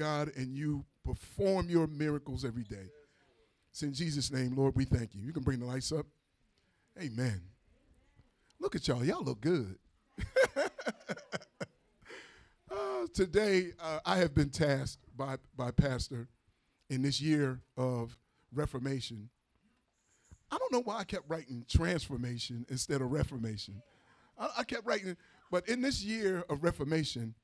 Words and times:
God, 0.00 0.32
and 0.34 0.56
you 0.56 0.86
perform 1.04 1.68
your 1.68 1.86
miracles 1.86 2.42
every 2.42 2.64
day. 2.64 2.88
It's 3.70 3.82
in 3.82 3.92
Jesus' 3.92 4.32
name, 4.32 4.56
Lord, 4.56 4.74
we 4.74 4.86
thank 4.86 5.14
you. 5.14 5.20
You 5.20 5.34
can 5.34 5.42
bring 5.42 5.60
the 5.60 5.66
lights 5.66 5.92
up. 5.92 6.06
Amen. 6.98 7.42
Look 8.58 8.74
at 8.74 8.88
y'all. 8.88 9.04
Y'all 9.04 9.22
look 9.22 9.42
good. 9.42 9.76
uh, 10.56 10.66
today, 13.12 13.72
uh, 13.78 14.00
I 14.06 14.16
have 14.16 14.34
been 14.34 14.48
tasked 14.48 15.04
by, 15.14 15.36
by 15.54 15.70
Pastor 15.70 16.28
in 16.88 17.02
this 17.02 17.20
year 17.20 17.60
of 17.76 18.16
Reformation. 18.54 19.28
I 20.50 20.56
don't 20.56 20.72
know 20.72 20.82
why 20.82 20.96
I 20.96 21.04
kept 21.04 21.28
writing 21.28 21.66
transformation 21.68 22.64
instead 22.70 23.02
of 23.02 23.12
reformation. 23.12 23.82
I, 24.38 24.48
I 24.58 24.64
kept 24.64 24.86
writing, 24.86 25.18
but 25.50 25.68
in 25.68 25.82
this 25.82 26.02
year 26.02 26.42
of 26.48 26.64
Reformation, 26.64 27.34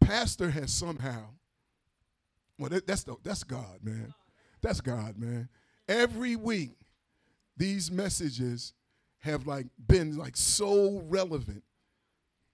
Pastor 0.00 0.50
has 0.50 0.72
somehow, 0.72 1.28
well, 2.58 2.70
that, 2.70 2.86
that's, 2.86 3.04
the, 3.04 3.16
that's 3.22 3.44
God, 3.44 3.78
man. 3.82 4.14
That's 4.60 4.80
God, 4.80 5.18
man. 5.18 5.48
Every 5.88 6.36
week, 6.36 6.72
these 7.56 7.90
messages 7.90 8.72
have 9.20 9.46
like 9.46 9.66
been 9.86 10.16
like 10.16 10.36
so 10.36 11.02
relevant. 11.06 11.62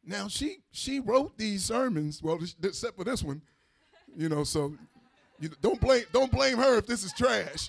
Now 0.04 0.28
she 0.28 0.58
she 0.70 1.00
wrote 1.00 1.38
these 1.38 1.64
sermons, 1.64 2.22
well, 2.22 2.38
except 2.62 2.96
for 2.96 3.04
this 3.04 3.22
one, 3.22 3.42
you 4.16 4.28
know. 4.28 4.44
So 4.44 4.74
you 5.40 5.50
don't 5.60 5.80
blame 5.80 6.04
don't 6.12 6.30
blame 6.30 6.58
her 6.58 6.78
if 6.78 6.86
this 6.86 7.04
is 7.04 7.12
trash. 7.12 7.68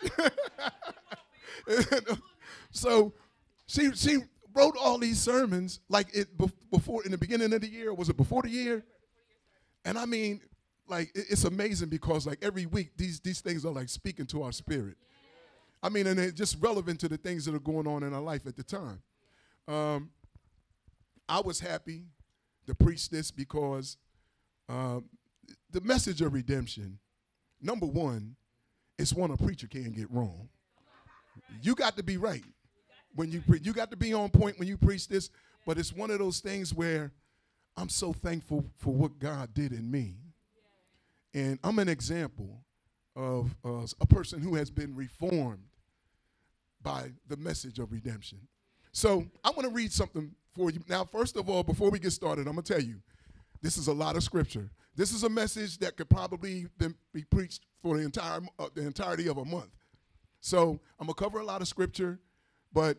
so 2.72 3.14
she 3.67 3.92
she 3.94 4.17
wrote 4.54 4.76
all 4.81 4.98
these 4.98 5.20
sermons 5.20 5.80
like 5.90 6.08
it 6.14 6.28
before 6.72 7.04
in 7.06 7.12
the 7.12 7.17
beginning 7.17 7.54
of 7.54 7.62
the 7.62 7.70
year. 7.70 7.94
Was 7.94 8.09
it 8.09 8.17
before 8.17 8.42
the 8.42 8.50
year? 8.50 8.84
And 9.84 9.98
I 9.98 10.06
mean, 10.06 10.42
like 10.88 11.12
it's 11.16 11.44
amazing 11.44 11.89
because 11.89 12.25
like 12.27 12.39
every 12.41 12.66
week 12.66 12.91
these 12.98 13.20
these 13.20 13.41
things 13.41 13.66
are 13.66 13.71
like 13.71 13.89
speaking 13.89 14.25
to 14.27 14.44
our 14.44 14.52
spirit. 14.52 14.98
I 15.83 15.89
mean, 15.89 16.08
and 16.08 16.19
it's 16.19 16.33
just 16.33 16.58
relevant 16.61 17.00
to 17.02 17.08
the 17.08 17.17
things 17.17 17.45
that 17.45 17.53
are 17.53 17.59
going 17.59 17.88
on 17.88 18.03
in 18.03 18.14
our 18.14 18.22
life 18.22 18.47
at 18.47 18.55
the 18.55 18.64
time. 18.64 19.02
Um, 19.67 20.09
I 21.30 21.42
was 21.42 21.59
happy 21.59 22.05
to 22.66 22.73
preach 22.73 23.09
this 23.09 23.30
because 23.30 23.97
um, 24.67 25.05
the 25.72 25.81
message 25.81 26.22
of 26.22 26.33
redemption, 26.33 26.97
number 27.61 27.86
one, 27.86 28.36
is 28.97 29.14
one 29.14 29.31
a 29.31 29.38
preacher 29.38 29.67
can't 29.67 29.95
get 29.95 30.09
wrong. 30.11 30.49
You 31.61 31.75
got 31.75 31.97
to 31.97 32.03
be 32.03 32.17
right 32.17 32.44
when 33.16 33.31
you 33.31 33.42
pre- 33.42 33.59
you 33.61 33.73
got 33.73 33.92
to 33.92 33.97
be 33.97 34.14
on 34.14 34.30
point 34.30 34.58
when 34.58 34.67
you 34.67 34.77
preach 34.77 35.08
this. 35.08 35.30
But 35.66 35.77
it's 35.77 35.92
one 35.92 36.11
of 36.11 36.20
those 36.20 36.39
things 36.39 36.73
where 36.73 37.11
I'm 37.75 37.89
so 37.89 38.14
thankful 38.14 38.66
for 38.77 38.94
what 38.94 39.20
God 39.20 39.53
did 39.53 39.73
in 39.73 39.89
me, 39.89 40.16
and 41.36 41.59
I'm 41.64 41.78
an 41.80 41.89
example 41.89 42.64
of 43.16 43.53
uh, 43.64 43.86
a 44.00 44.08
person 44.08 44.41
who 44.41 44.55
has 44.55 44.72
been 44.72 44.95
reformed 44.95 45.66
by 46.81 47.11
the 47.27 47.38
message 47.38 47.77
of 47.77 47.92
redemption. 47.92 48.39
So 48.94 49.25
I 49.44 49.50
want 49.50 49.64
to 49.64 49.69
read 49.69 49.92
something 49.92 50.31
for 50.55 50.72
you. 50.72 50.80
Now, 50.88 51.03
first 51.03 51.36
of 51.36 51.50
all, 51.50 51.61
before 51.61 51.92
we 51.92 52.00
get 52.00 52.11
started, 52.11 52.47
I'm 52.47 52.53
going 52.53 52.64
to 52.64 52.73
tell 52.73 52.81
you 52.81 53.02
this 53.61 53.77
is 53.77 53.88
a 53.88 53.94
lot 53.94 54.16
of 54.16 54.23
scripture. 54.23 54.72
This 54.95 55.11
is 55.11 55.23
a 55.23 55.30
message 55.30 55.77
that 55.80 55.97
could 55.97 56.09
probably 56.09 56.67
be 57.14 57.23
preached 57.30 57.66
for 57.81 57.97
the 57.97 58.03
entire 58.03 58.39
uh, 58.58 58.70
the 58.73 58.81
entirety 58.86 59.27
of 59.27 59.38
a 59.38 59.44
month. 59.45 59.72
So 60.39 60.80
I'm 60.99 61.08
gonna 61.08 61.16
cover 61.16 61.39
a 61.39 61.44
lot 61.44 61.61
of 61.61 61.67
scripture, 61.67 62.20
but 62.72 62.97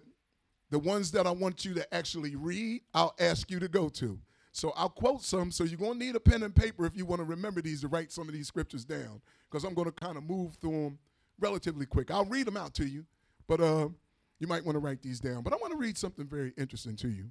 the 0.71 0.79
ones 0.79 1.13
that 1.13 1.27
I 1.27 1.31
want 1.31 1.65
you 1.65 1.73
to 1.75 1.95
actually 1.95 2.35
read, 2.37 2.83
I'll 2.93 3.15
ask 3.19 3.51
you 3.51 3.61
to 3.61 3.69
go 3.69 3.89
to. 3.91 4.19
So 4.57 4.73
I'll 4.75 4.89
quote 4.89 5.23
some. 5.23 5.51
So 5.51 5.65
you're 5.65 5.77
gonna 5.77 5.99
need 5.99 6.17
a 6.17 6.21
pen 6.21 6.43
and 6.43 6.55
paper 6.55 6.87
if 6.87 6.97
you 6.97 7.05
want 7.05 7.21
to 7.21 7.27
remember 7.27 7.61
these 7.61 7.83
to 7.83 7.89
write 7.89 8.11
some 8.11 8.27
of 8.27 8.33
these 8.33 8.47
scriptures 8.47 8.87
down, 8.87 9.21
because 9.51 9.65
I'm 9.65 9.75
gonna 9.75 9.93
kind 9.93 10.17
of 10.17 10.25
move 10.25 10.55
through 10.55 10.71
them 10.71 10.99
relatively 11.39 11.85
quick. 11.85 12.11
I'll 12.11 12.25
read 12.25 12.47
them 12.47 12.57
out 12.57 12.73
to 12.77 12.87
you, 12.87 13.05
but 13.47 13.61
uh, 13.61 13.91
you 14.39 14.47
might 14.47 14.65
want 14.65 14.77
to 14.77 14.79
write 14.79 15.03
these 15.03 15.21
down. 15.21 15.43
But 15.43 15.53
I 15.53 15.57
want 15.57 15.73
to 15.73 15.77
read 15.79 15.99
something 15.99 16.27
very 16.27 16.55
interesting 16.57 16.97
to 16.97 17.09
you 17.09 17.27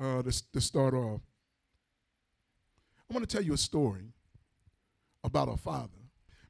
uh, 0.00 0.22
to, 0.22 0.52
to 0.54 0.60
start 0.62 0.94
off. 0.94 1.20
I 3.10 3.12
want 3.12 3.28
to 3.28 3.36
tell 3.36 3.44
you 3.44 3.52
a 3.52 3.58
story 3.58 4.14
about 5.24 5.50
a 5.50 5.58
father. 5.58 5.98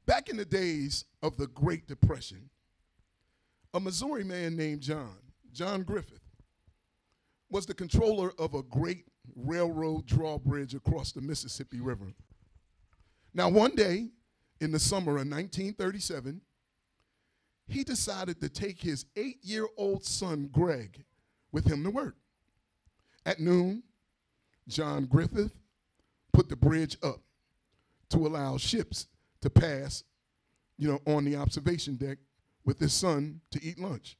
Back 0.05 0.29
in 0.29 0.37
the 0.37 0.45
days 0.45 1.03
of 1.21 1.35
the 1.35 1.47
Great 1.47 1.87
Depression, 1.87 2.49
a 3.73 3.81
Missouri 3.81 4.23
man 4.23 4.55
named 4.55 4.79
John, 4.79 5.17
John 5.51 5.83
Griffith, 5.83 6.21
was 7.49 7.65
the 7.65 7.73
controller 7.73 8.31
of 8.39 8.53
a 8.53 8.63
great 8.63 9.07
railroad 9.35 10.05
drawbridge 10.05 10.75
across 10.75 11.11
the 11.11 11.21
Mississippi 11.21 11.79
River. 11.79 12.13
Now, 13.33 13.49
one 13.49 13.75
day 13.75 14.09
in 14.59 14.71
the 14.71 14.79
summer 14.79 15.13
of 15.13 15.27
1937, 15.27 16.41
he 17.67 17.83
decided 17.83 18.39
to 18.41 18.49
take 18.49 18.81
his 18.81 19.05
eight 19.15 19.39
year 19.41 19.67
old 19.77 20.05
son, 20.05 20.49
Greg, 20.51 21.03
with 21.51 21.65
him 21.65 21.83
to 21.83 21.89
work. 21.89 22.15
At 23.25 23.39
noon, 23.39 23.83
John 24.67 25.05
Griffith 25.05 25.53
put 26.31 26.49
the 26.49 26.55
bridge 26.55 26.97
up 27.01 27.21
to 28.09 28.27
allow 28.27 28.57
ships 28.57 29.07
to 29.41 29.49
pass, 29.49 30.03
you 30.77 30.87
know, 30.87 30.99
on 31.11 31.25
the 31.25 31.35
observation 31.35 31.95
deck 31.95 32.17
with 32.65 32.79
his 32.79 32.93
son 32.93 33.41
to 33.51 33.63
eat 33.63 33.79
lunch. 33.79 34.17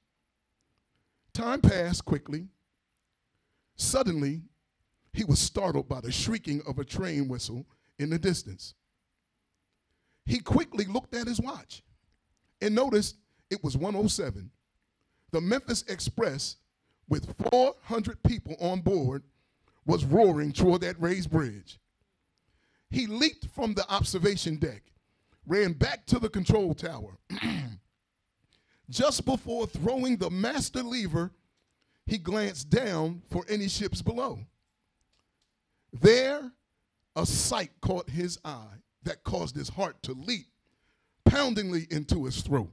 Time 1.33 1.61
passed 1.61 2.05
quickly. 2.05 2.47
Suddenly, 3.75 4.41
he 5.13 5.23
was 5.23 5.39
startled 5.39 5.87
by 5.87 6.01
the 6.01 6.11
shrieking 6.11 6.61
of 6.67 6.79
a 6.79 6.85
train 6.85 7.27
whistle 7.27 7.65
in 7.99 8.09
the 8.09 8.19
distance. 8.19 8.73
He 10.25 10.39
quickly 10.39 10.85
looked 10.85 11.15
at 11.15 11.27
his 11.27 11.39
watch 11.39 11.83
and 12.61 12.73
noticed 12.73 13.17
it 13.49 13.63
was 13.63 13.77
107. 13.77 14.49
The 15.31 15.41
Memphis 15.41 15.83
Express, 15.87 16.57
with 17.07 17.35
400 17.51 18.23
people 18.23 18.55
on 18.59 18.81
board, 18.81 19.23
was 19.85 20.05
roaring 20.05 20.51
toward 20.51 20.81
that 20.81 20.99
raised 21.01 21.29
bridge. 21.29 21.79
He 22.89 23.07
leaped 23.07 23.47
from 23.53 23.73
the 23.73 23.89
observation 23.91 24.57
deck, 24.57 24.83
ran 25.45 25.73
back 25.73 26.05
to 26.07 26.19
the 26.19 26.29
control 26.29 26.73
tower. 26.73 27.17
Just 28.89 29.25
before 29.25 29.67
throwing 29.67 30.17
the 30.17 30.29
master 30.29 30.83
lever, 30.83 31.31
he 32.05 32.17
glanced 32.17 32.69
down 32.69 33.21
for 33.29 33.45
any 33.49 33.67
ships 33.67 34.01
below. 34.01 34.39
There, 35.93 36.51
a 37.15 37.25
sight 37.25 37.71
caught 37.81 38.09
his 38.09 38.39
eye 38.43 38.81
that 39.03 39.23
caused 39.23 39.55
his 39.55 39.69
heart 39.69 40.01
to 40.03 40.13
leap 40.13 40.47
poundingly 41.25 41.87
into 41.89 42.25
his 42.25 42.41
throat. 42.41 42.71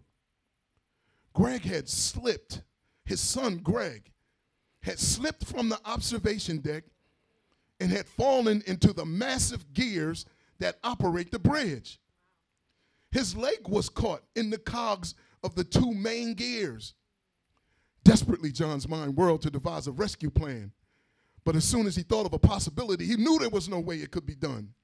Greg 1.34 1.62
had 1.62 1.88
slipped, 1.88 2.62
his 3.04 3.20
son 3.20 3.58
Greg 3.58 4.10
had 4.82 4.98
slipped 4.98 5.44
from 5.44 5.68
the 5.68 5.78
observation 5.84 6.58
deck 6.58 6.84
and 7.78 7.90
had 7.90 8.06
fallen 8.06 8.62
into 8.66 8.92
the 8.92 9.04
massive 9.04 9.72
gears 9.72 10.26
that 10.58 10.78
operate 10.82 11.30
the 11.30 11.38
bridge. 11.38 12.00
His 13.12 13.36
leg 13.36 13.68
was 13.68 13.88
caught 13.88 14.22
in 14.36 14.50
the 14.50 14.58
cogs 14.58 15.14
of 15.42 15.54
the 15.54 15.64
two 15.64 15.92
main 15.92 16.34
gears. 16.34 16.94
Desperately, 18.04 18.52
John's 18.52 18.88
mind 18.88 19.16
whirled 19.16 19.42
to 19.42 19.50
devise 19.50 19.86
a 19.86 19.92
rescue 19.92 20.30
plan. 20.30 20.72
But 21.44 21.56
as 21.56 21.64
soon 21.64 21.86
as 21.86 21.96
he 21.96 22.02
thought 22.02 22.26
of 22.26 22.32
a 22.32 22.38
possibility, 22.38 23.06
he 23.06 23.16
knew 23.16 23.38
there 23.38 23.48
was 23.48 23.68
no 23.68 23.80
way 23.80 23.96
it 23.96 24.10
could 24.10 24.26
be 24.26 24.34
done. 24.34 24.74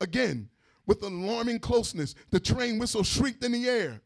Again, 0.00 0.48
with 0.86 1.02
alarming 1.02 1.58
closeness, 1.58 2.14
the 2.30 2.38
train 2.38 2.78
whistle 2.78 3.02
shrieked 3.02 3.44
in 3.44 3.52
the 3.52 3.68
air. 3.68 4.02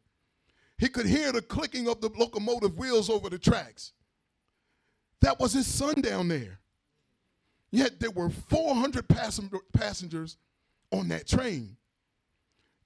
He 0.78 0.88
could 0.88 1.06
hear 1.06 1.30
the 1.30 1.42
clicking 1.42 1.88
of 1.88 2.00
the 2.00 2.10
locomotive 2.16 2.78
wheels 2.78 3.10
over 3.10 3.28
the 3.28 3.38
tracks. 3.38 3.92
That 5.20 5.38
was 5.38 5.52
his 5.52 5.66
son 5.66 6.00
down 6.00 6.28
there. 6.28 6.60
Yet 7.70 8.00
there 8.00 8.10
were 8.10 8.30
400 8.30 9.06
passengers 9.72 10.38
on 10.90 11.08
that 11.08 11.28
train. 11.28 11.76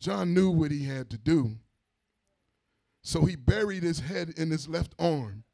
John 0.01 0.35
knew 0.35 0.51
what 0.51 0.73
he 0.73 0.85
had 0.85 1.09
to 1.11 1.17
do. 1.17 1.53
So 3.03 3.25
he 3.25 3.37
buried 3.37 3.83
his 3.83 4.01
head 4.01 4.35
in 4.37 4.51
his 4.51 4.69
left 4.69 4.95
arm. 4.99 5.45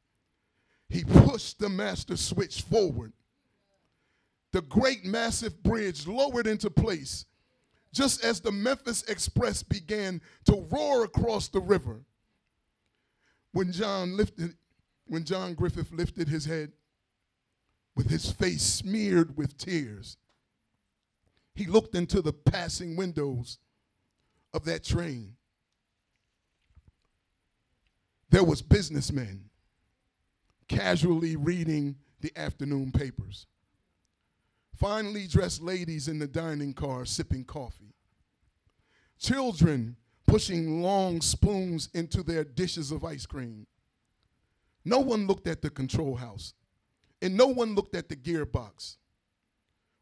He 0.89 1.05
pushed 1.05 1.59
the 1.59 1.69
master 1.69 2.17
switch 2.17 2.63
forward. 2.63 3.13
The 4.53 4.63
great 4.63 5.05
massive 5.05 5.63
bridge 5.63 6.07
lowered 6.07 6.47
into 6.47 6.71
place 6.71 7.27
just 7.93 8.25
as 8.25 8.41
the 8.41 8.53
Memphis 8.53 9.03
Express 9.05 9.63
began 9.63 10.21
to 10.45 10.67
roar 10.71 11.05
across 11.05 11.49
the 11.49 11.61
river 11.61 12.05
when 13.53 13.73
John 13.73 14.17
lifted, 14.17 14.55
when 15.07 15.25
John 15.25 15.55
Griffith 15.55 15.93
lifted 15.93 16.29
his 16.29 16.45
head 16.45 16.73
with 17.97 18.09
his 18.09 18.31
face 18.31 18.63
smeared 18.63 19.37
with 19.37 19.59
tears, 19.59 20.17
he 21.55 21.67
looked 21.67 21.95
into 21.95 22.23
the 22.23 22.33
passing 22.33 22.97
windows 22.97 23.59
of 24.55 24.65
that 24.65 24.85
train. 24.85 25.35
There 28.31 28.45
was 28.45 28.63
businessmen 28.63 29.51
casually 30.69 31.35
reading 31.35 31.97
the 32.21 32.33
afternoon 32.37 32.93
papers. 32.93 33.47
Finely 34.81 35.27
dressed 35.27 35.61
ladies 35.63 36.09
in 36.09 36.19
the 36.19 36.27
dining 36.27 36.73
car 36.73 37.05
sipping 37.05 37.45
coffee. 37.45 37.93
children 39.19 39.95
pushing 40.27 40.81
long 40.83 41.21
spoons 41.21 41.91
into 41.93 42.23
their 42.23 42.45
dishes 42.45 42.91
of 42.91 43.05
ice 43.05 43.27
cream. 43.27 43.67
No 44.85 45.01
one 45.01 45.27
looked 45.27 45.47
at 45.47 45.61
the 45.61 45.69
control 45.69 46.15
house, 46.17 46.55
and 47.21 47.37
no 47.37 47.47
one 47.47 47.75
looked 47.75 47.95
at 47.95 48.09
the 48.09 48.17
gearbox. 48.17 48.97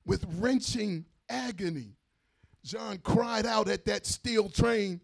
With 0.06 0.24
wrenching 0.38 1.04
agony, 1.28 1.96
John 2.62 2.98
cried 2.98 3.46
out 3.46 3.68
at 3.68 3.84
that 3.86 4.06
steel 4.06 4.48
train, 4.48 5.00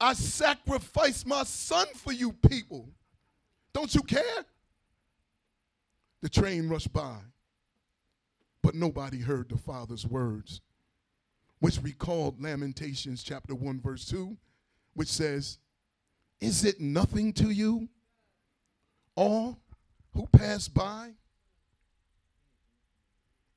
I 0.00 0.12
sacrificed 0.12 1.26
my 1.26 1.42
son 1.42 1.88
for 1.94 2.12
you 2.12 2.32
people. 2.32 2.88
Don't 3.72 3.92
you 3.94 4.02
care? 4.02 4.44
The 6.22 6.28
train 6.28 6.68
rushed 6.68 6.92
by, 6.92 7.16
but 8.62 8.74
nobody 8.74 9.18
heard 9.18 9.48
the 9.48 9.56
father's 9.56 10.06
words, 10.06 10.60
which 11.60 11.82
recalled 11.82 12.42
Lamentations 12.42 13.22
chapter 13.22 13.54
1, 13.54 13.80
verse 13.80 14.04
2, 14.06 14.36
which 14.94 15.08
says, 15.08 15.58
Is 16.40 16.64
it 16.64 16.80
nothing 16.80 17.32
to 17.34 17.50
you, 17.50 17.88
all 19.14 19.58
who 20.14 20.26
pass 20.26 20.68
by? 20.68 21.12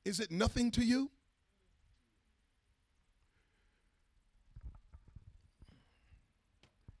Is 0.04 0.20
it 0.20 0.30
nothing 0.30 0.70
to 0.72 0.84
you? 0.84 1.10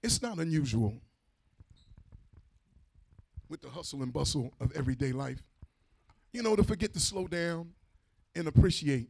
It's 0.02 0.20
not 0.20 0.38
unusual 0.38 0.94
with 3.48 3.62
the 3.62 3.70
hustle 3.70 4.02
and 4.02 4.12
bustle 4.12 4.52
of 4.60 4.70
everyday 4.76 5.12
life, 5.12 5.42
you 6.32 6.42
know, 6.42 6.56
to 6.56 6.62
forget 6.62 6.92
to 6.92 7.00
slow 7.00 7.26
down 7.26 7.70
and 8.34 8.48
appreciate, 8.48 9.08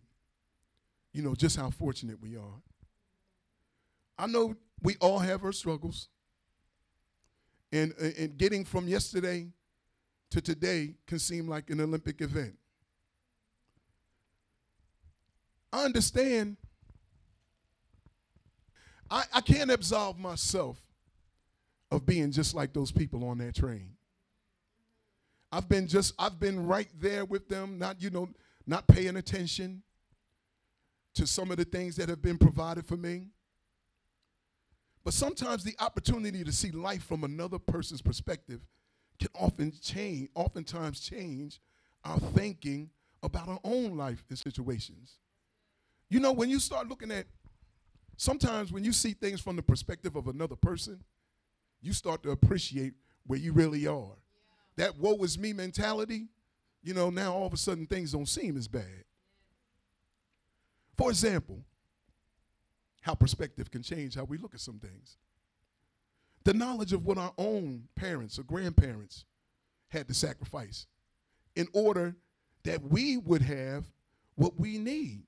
you 1.13 1.23
know, 1.23 1.35
just 1.35 1.57
how 1.57 1.71
fortunate 1.71 2.21
we 2.21 2.37
are. 2.37 2.63
I 4.19 4.27
know 4.27 4.55
we 4.83 4.97
all 5.01 5.19
have 5.19 5.45
our 5.45 5.53
struggles. 5.53 6.09
And, 7.73 7.93
and 7.99 8.37
getting 8.37 8.65
from 8.65 8.87
yesterday 8.87 9.49
to 10.31 10.41
today 10.41 10.95
can 11.07 11.19
seem 11.19 11.49
like 11.49 11.71
an 11.71 11.81
Olympic 11.81 12.21
event. 12.21 12.57
I 15.73 15.85
understand. 15.85 16.57
I, 19.11 19.25
I 19.33 19.41
can't 19.41 19.71
absolve 19.71 20.19
myself 20.19 20.81
of 21.91 22.07
being 22.07 22.31
just 22.31 22.55
like 22.55 22.73
those 22.73 22.93
people 22.93 23.25
on 23.25 23.39
that 23.39 23.57
train. 23.57 23.91
I've 25.51 25.69
been 25.69 25.87
just, 25.87 26.15
I've 26.19 26.39
been 26.39 26.67
right 26.67 26.89
there 27.01 27.25
with 27.25 27.49
them, 27.49 27.79
not, 27.79 28.01
you 28.03 28.11
know, 28.11 28.29
not 28.67 28.87
paying 28.87 29.17
attention 29.17 29.83
to 31.15 31.27
some 31.27 31.51
of 31.51 31.57
the 31.57 31.65
things 31.65 31.97
that 31.97 32.09
have 32.09 32.23
been 32.23 32.39
provided 32.39 32.87
for 32.87 32.97
me. 32.97 33.29
But 35.05 35.15
sometimes 35.15 35.63
the 35.63 35.77
opportunity 35.81 36.43
to 36.45 36.53
see 36.53 36.71
life 36.71 37.05
from 37.05 37.25
another 37.25 37.59
person's 37.59 38.01
perspective 38.01 38.61
can 39.19 39.29
often 39.35 39.73
change, 39.83 40.31
oftentimes 40.35 41.01
change 41.01 41.61
our 42.05 42.19
thinking 42.19 42.91
about 43.23 43.49
our 43.49 43.61
own 43.65 43.97
life 43.97 44.25
and 44.29 44.39
situations. 44.39 45.19
You 46.09 46.21
know, 46.21 46.33
when 46.33 46.51
you 46.51 46.59
start 46.59 46.89
looking 46.89 47.11
at, 47.11 47.27
sometimes 48.17 48.73
when 48.73 48.85
you 48.85 48.93
see 48.93 49.13
things 49.13 49.41
from 49.41 49.57
the 49.57 49.63
perspective 49.63 50.17
of 50.17 50.27
another 50.29 50.57
person, 50.57 51.03
you 51.81 51.93
start 51.93 52.23
to 52.23 52.31
appreciate 52.31 52.95
where 53.27 53.39
you 53.39 53.53
really 53.53 53.87
are. 53.87 54.17
Yeah. 54.77 54.87
That 54.87 54.99
woe 54.99 55.17
is 55.23 55.39
me 55.39 55.53
mentality, 55.53 56.29
you 56.85 56.93
know, 56.93 57.11
now 57.11 57.33
all 57.33 57.47
of 57.47 57.53
a 57.53 57.57
sudden 57.57 57.87
things 57.87 58.13
don't 58.13 58.29
seem 58.29 58.57
as 58.57 58.69
bad. 58.69 59.05
For 60.97 61.11
example, 61.11 61.65
how 63.01 63.15
perspective 63.15 63.71
can 63.71 63.83
change 63.83 64.15
how 64.15 64.25
we 64.25 64.39
look 64.39 64.55
at 64.55 64.61
some 64.61 64.79
things. 64.79 65.17
The 66.45 66.53
knowledge 66.55 66.93
of 66.93 67.07
what 67.07 67.17
our 67.17 67.33
own 67.39 67.85
parents 67.97 68.39
or 68.39 68.43
grandparents 68.43 69.25
had 69.89 70.09
to 70.09 70.15
sacrifice 70.15 70.87
in 71.57 71.67
order 71.73 72.17
that 72.65 72.83
we 72.83 73.17
would 73.17 73.43
have 73.43 73.87
what 74.35 74.59
we 74.59 74.79
need. 74.79 75.23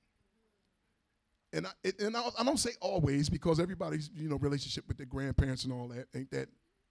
And 1.53 1.65
I, 1.65 1.71
and 1.99 2.15
I, 2.15 2.43
don't 2.43 2.59
say 2.59 2.71
always 2.81 3.29
because 3.29 3.59
everybody's 3.59 4.11
you 4.15 4.29
know 4.29 4.35
relationship 4.35 4.87
with 4.87 4.97
their 4.97 5.05
grandparents 5.05 5.63
and 5.63 5.73
all 5.73 5.87
that 5.87 6.07
ain't 6.13 6.29
that 6.31 6.49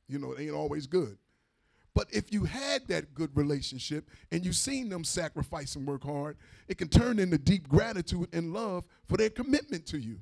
you 0.08 0.18
know 0.18 0.32
it 0.32 0.40
ain't 0.40 0.54
always 0.54 0.86
good. 0.86 1.18
But 1.96 2.08
if 2.12 2.30
you 2.30 2.44
had 2.44 2.86
that 2.88 3.14
good 3.14 3.34
relationship 3.34 4.10
and 4.30 4.44
you've 4.44 4.54
seen 4.54 4.90
them 4.90 5.02
sacrifice 5.02 5.76
and 5.76 5.86
work 5.86 6.04
hard, 6.04 6.36
it 6.68 6.76
can 6.76 6.88
turn 6.88 7.18
into 7.18 7.38
deep 7.38 7.66
gratitude 7.70 8.28
and 8.34 8.52
love 8.52 8.84
for 9.08 9.16
their 9.16 9.30
commitment 9.30 9.86
to 9.86 9.98
you. 9.98 10.18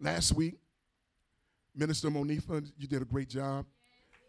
Last 0.00 0.32
week, 0.32 0.54
Minister 1.74 2.08
Monifa, 2.08 2.64
you 2.78 2.86
did 2.86 3.02
a 3.02 3.04
great 3.04 3.28
job. 3.28 3.66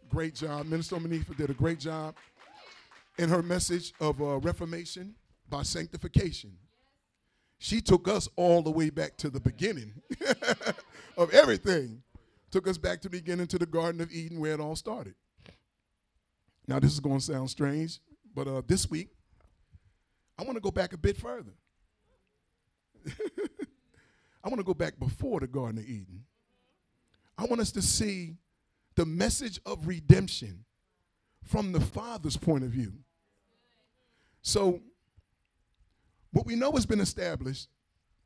Great 0.10 0.34
job. 0.34 0.66
Minister 0.66 0.96
Monifa 0.96 1.38
did 1.38 1.52
a 1.52 1.54
great 1.54 1.80
job 1.80 2.16
in 3.20 3.30
her 3.30 3.44
message 3.44 3.94
of 4.00 4.20
uh, 4.20 4.40
reformation 4.40 5.14
by 5.48 5.62
sanctification. 5.62 6.58
She 7.60 7.82
took 7.82 8.08
us 8.08 8.28
all 8.36 8.64
the 8.64 8.72
way 8.72 8.90
back 8.90 9.16
to 9.18 9.30
the 9.30 9.40
beginning 9.40 9.94
of 11.18 11.32
everything. 11.36 12.02
Took 12.50 12.68
us 12.68 12.80
back 12.80 13.00
to 13.02 13.10
the 13.10 13.18
beginning 13.18 13.46
to 13.46 13.60
the 13.60 13.68
Garden 13.68 14.02
of 14.02 14.12
Eden 14.12 14.40
where 14.40 14.54
it 14.54 14.60
all 14.60 14.76
started. 14.76 15.14
Now, 16.68 16.80
this 16.80 16.92
is 16.92 17.00
going 17.00 17.20
to 17.20 17.24
sound 17.24 17.50
strange, 17.50 18.00
but 18.36 18.48
uh, 18.48 18.62
this 18.68 18.90
week, 18.90 19.10
I 20.38 20.44
want 20.44 20.56
to 20.56 20.62
go 20.62 20.72
back 20.72 20.94
a 20.94 20.98
bit 20.98 21.18
further. 21.18 21.54
I 24.44 24.50
want 24.50 24.60
to 24.60 24.64
go 24.64 24.74
back 24.74 25.00
before 25.00 25.40
the 25.40 25.48
Garden 25.48 25.80
of 25.80 25.86
Eden. 25.86 26.26
I 27.38 27.46
want 27.46 27.62
us 27.62 27.72
to 27.74 27.82
see 27.82 28.36
the 28.96 29.06
message 29.06 29.60
of 29.66 29.88
redemption 29.88 30.66
from 31.44 31.72
the 31.72 31.80
Father's 31.80 32.36
point 32.36 32.64
of 32.64 32.70
view. 32.70 32.94
So, 34.42 34.82
what 36.32 36.46
we 36.46 36.56
know 36.56 36.72
has 36.74 36.86
been 36.86 37.00
established 37.00 37.70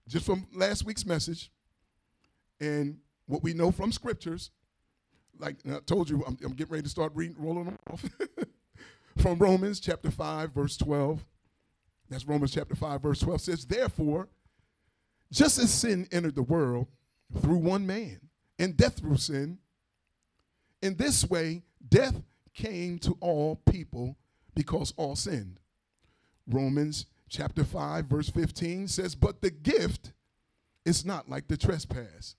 just 0.08 0.26
from 0.26 0.48
last 0.54 0.86
week's 0.86 1.06
message 1.06 1.52
and 2.60 2.98
what 3.28 3.44
we 3.44 3.54
know 3.54 3.72
from 3.72 3.92
scriptures, 3.92 4.52
like 5.40 5.58
I 5.70 5.80
told 5.86 6.10
you, 6.10 6.24
I'm, 6.28 6.38
I'm 6.44 6.54
getting 6.54 6.72
ready 6.72 6.84
to 6.84 6.90
start 6.90 7.12
reading, 7.16 7.36
rolling 7.40 7.66
them 7.66 7.78
off. 7.92 8.06
from 9.18 9.38
Romans 9.38 9.80
chapter 9.80 10.12
5, 10.12 10.54
verse 10.54 10.78
12. 10.78 11.26
That's 12.10 12.26
Romans 12.26 12.52
chapter 12.52 12.76
5, 12.76 13.02
verse 13.02 13.20
12 13.20 13.42
says, 13.42 13.66
Therefore, 13.66 14.28
just 15.32 15.58
as 15.60 15.72
sin 15.72 16.08
entered 16.12 16.36
the 16.36 16.44
world 16.44 16.88
through 17.42 17.58
one 17.58 17.86
man, 17.86 18.20
and 18.60 18.76
death 18.76 19.00
through 19.00 19.18
sin, 19.18 19.60
in 20.82 20.96
this 20.98 21.30
way, 21.30 21.64
death 21.88 22.22
came 22.54 23.00
to 23.00 23.18
all 23.22 23.62
people 23.70 24.18
because 24.56 24.94
all 24.98 25.16
sinned. 25.16 25.60
Romans 26.48 27.06
chapter 27.30 27.64
5, 27.64 28.06
verse 28.06 28.30
15 28.30 28.88
says, 28.88 29.16
But 29.16 29.42
the 29.42 29.52
gift 29.52 30.12
is 30.86 31.06
not 31.06 31.30
like 31.30 31.48
the 31.48 31.58
trespass. 31.58 32.36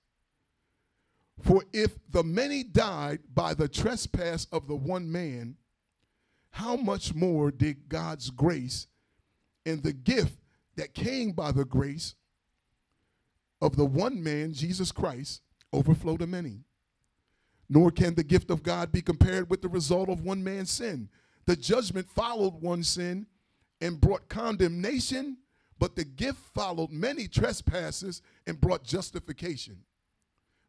For 1.40 1.64
if 1.72 1.98
the 2.10 2.22
many 2.22 2.62
died 2.62 3.20
by 3.34 3.54
the 3.54 3.68
trespass 3.68 4.46
of 4.52 4.66
the 4.66 4.76
one 4.76 5.10
man, 5.10 5.56
how 6.50 6.76
much 6.76 7.14
more 7.14 7.50
did 7.50 7.88
God's 7.88 8.30
grace 8.30 8.86
and 9.64 9.82
the 9.82 9.92
gift 9.92 10.36
that 10.76 10.94
came 10.94 11.32
by 11.32 11.52
the 11.52 11.64
grace 11.64 12.14
of 13.60 13.76
the 13.76 13.86
one 13.86 14.22
man, 14.22 14.52
Jesus 14.52 14.92
Christ, 14.92 15.42
overflow 15.72 16.16
to 16.18 16.26
many? 16.26 16.60
Nor 17.68 17.90
can 17.90 18.14
the 18.14 18.24
gift 18.24 18.50
of 18.50 18.62
God 18.62 18.92
be 18.92 19.00
compared 19.00 19.48
with 19.48 19.62
the 19.62 19.68
result 19.68 20.10
of 20.10 20.24
one 20.24 20.44
man's 20.44 20.70
sin. 20.70 21.08
The 21.46 21.56
judgment 21.56 22.08
followed 22.08 22.60
one 22.60 22.82
sin 22.82 23.26
and 23.80 24.00
brought 24.00 24.28
condemnation, 24.28 25.38
but 25.78 25.96
the 25.96 26.04
gift 26.04 26.38
followed 26.54 26.90
many 26.90 27.26
trespasses 27.26 28.20
and 28.46 28.60
brought 28.60 28.84
justification. 28.84 29.78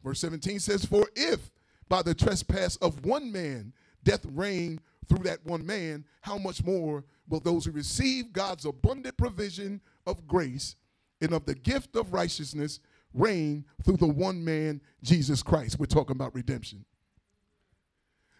Verse 0.04 0.20
17 0.20 0.60
says, 0.60 0.86
For 0.86 1.08
if 1.16 1.52
by 1.90 2.02
the 2.02 2.14
trespass 2.14 2.76
of 2.78 3.06
one 3.06 3.32
man 3.32 3.74
death 4.04 4.26
reigned 4.26 4.82
through 5.08 5.24
that 5.24 5.46
one 5.46 5.66
man, 5.66 6.06
how 6.22 6.38
much 6.38 6.64
more 6.64 7.04
will 7.28 7.40
those 7.40 7.66
who 7.66 7.72
receive 7.72 8.34
God's 8.34 8.66
abundant 8.66 9.18
provision 9.18 9.82
of 10.06 10.28
grace 10.28 10.76
and 11.22 11.34
of 11.34 11.46
the 11.46 11.56
gift 11.56 11.96
of 11.96 12.14
righteousness 12.14 12.80
reign 13.14 13.66
through 13.84 13.98
the 13.98 14.08
one 14.08 14.44
man, 14.44 14.82
Jesus 15.02 15.42
Christ? 15.44 15.80
We're 15.80 15.86
talking 15.86 16.16
about 16.16 16.36
redemption. 16.36 16.86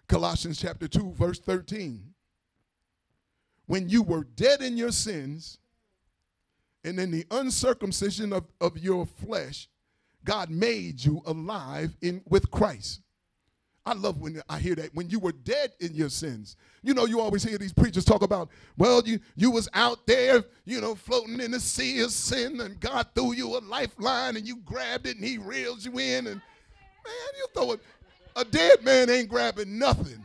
Colossians 0.08 0.60
chapter 0.60 0.88
2, 0.88 1.14
verse 1.14 1.40
13 1.40 2.14
when 3.66 3.90
you 3.90 4.04
were 4.04 4.24
dead 4.24 4.62
in 4.62 4.78
your 4.78 4.92
sins 4.92 5.58
and 6.84 7.00
in 7.00 7.12
the 7.12 7.26
uncircumcision 7.32 8.34
of, 8.34 8.46
of 8.60 8.78
your 8.78 9.06
flesh, 9.06 9.70
God 10.24 10.50
made 10.50 11.04
you 11.04 11.22
alive 11.26 11.96
in 12.02 12.22
with 12.28 12.50
Christ. 12.52 13.02
I 13.86 13.94
love 13.94 14.22
when 14.22 14.42
I 14.48 14.60
hear 14.60 14.76
that. 14.76 14.96
When 14.96 15.10
you 15.10 15.20
were 15.20 15.34
dead 15.34 15.74
in 15.82 15.94
your 15.94 16.10
sins. 16.10 16.56
You 16.84 16.94
know, 16.94 17.06
you 17.06 17.20
always 17.20 17.44
hear 17.44 17.58
these 17.58 17.74
preachers 17.74 18.06
talk 18.06 18.22
about, 18.22 18.50
well, 18.78 19.02
you, 19.06 19.20
you 19.36 19.52
was 19.52 19.68
out 19.74 20.08
there, 20.08 20.44
you 20.66 20.80
know, 20.80 20.96
floating 20.96 21.42
in 21.42 21.52
the 21.52 21.60
sea 21.60 22.00
of 22.00 22.12
sin, 22.12 22.62
and 22.62 22.80
God 22.80 23.08
threw 23.14 23.34
you 23.34 23.58
a 23.58 23.60
lifeline 23.60 24.38
and 24.38 24.48
you 24.48 24.58
grabbed 24.58 25.06
it 25.06 25.18
and 25.18 25.26
he 25.26 25.38
reeled 25.38 25.84
you 25.84 25.92
in. 26.00 26.28
And 26.28 26.36
man, 26.36 27.34
you 27.38 27.48
throw 27.54 27.72
it. 27.74 27.82
A 28.36 28.46
dead 28.46 28.84
man 28.84 29.10
ain't 29.10 29.30
grabbing 29.30 29.78
nothing. 29.78 30.24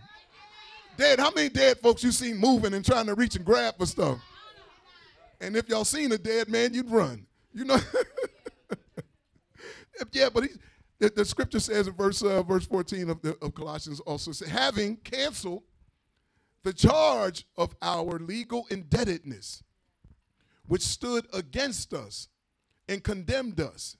Dead, 0.97 1.19
how 1.19 1.31
many 1.31 1.49
dead 1.49 1.78
folks 1.78 2.02
you 2.02 2.12
seen 2.12 2.37
moving 2.37 2.75
and 2.75 2.85
trying 2.85 3.07
to 3.07 3.14
reach 3.14 3.37
and 3.37 3.45
grab 3.45 3.76
for 3.76 3.87
stuff? 3.87 4.19
And 5.40 5.57
if 5.57 5.69
y'all 5.69 5.85
seen 5.85 6.12
a 6.12 6.19
dead 6.19 6.49
man, 6.49 6.75
you'd 6.75 6.90
run. 6.90 7.26
You 7.52 7.64
know? 7.64 7.78
yeah, 10.12 10.28
but 10.33 10.45
he's 10.45 10.59
the, 10.99 11.11
the 11.11 11.25
scripture 11.25 11.61
says 11.61 11.87
in 11.87 11.95
verse 11.95 12.23
uh, 12.23 12.43
verse 12.43 12.67
14 12.67 13.11
of, 13.11 13.23
the, 13.23 13.37
of 13.40 13.55
Colossians 13.55 14.00
also 14.00 14.33
says, 14.33 14.49
having 14.49 14.97
canceled 14.97 15.62
the 16.64 16.73
charge 16.73 17.47
of 17.57 17.75
our 17.81 18.19
legal 18.19 18.67
indebtedness, 18.71 19.62
which 20.67 20.83
stood 20.83 21.26
against 21.33 21.95
us 21.95 22.28
and 22.88 23.05
condemned 23.05 23.61
us, 23.61 23.97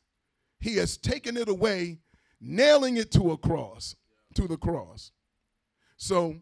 he 0.61 0.76
has 0.76 0.97
taken 0.97 1.37
it 1.37 1.49
away, 1.49 1.99
nailing 2.40 2.97
it 2.97 3.12
to 3.12 3.31
a 3.31 3.37
cross, 3.37 3.95
to 4.35 4.49
the 4.49 4.57
cross. 4.57 5.12
So, 5.97 6.37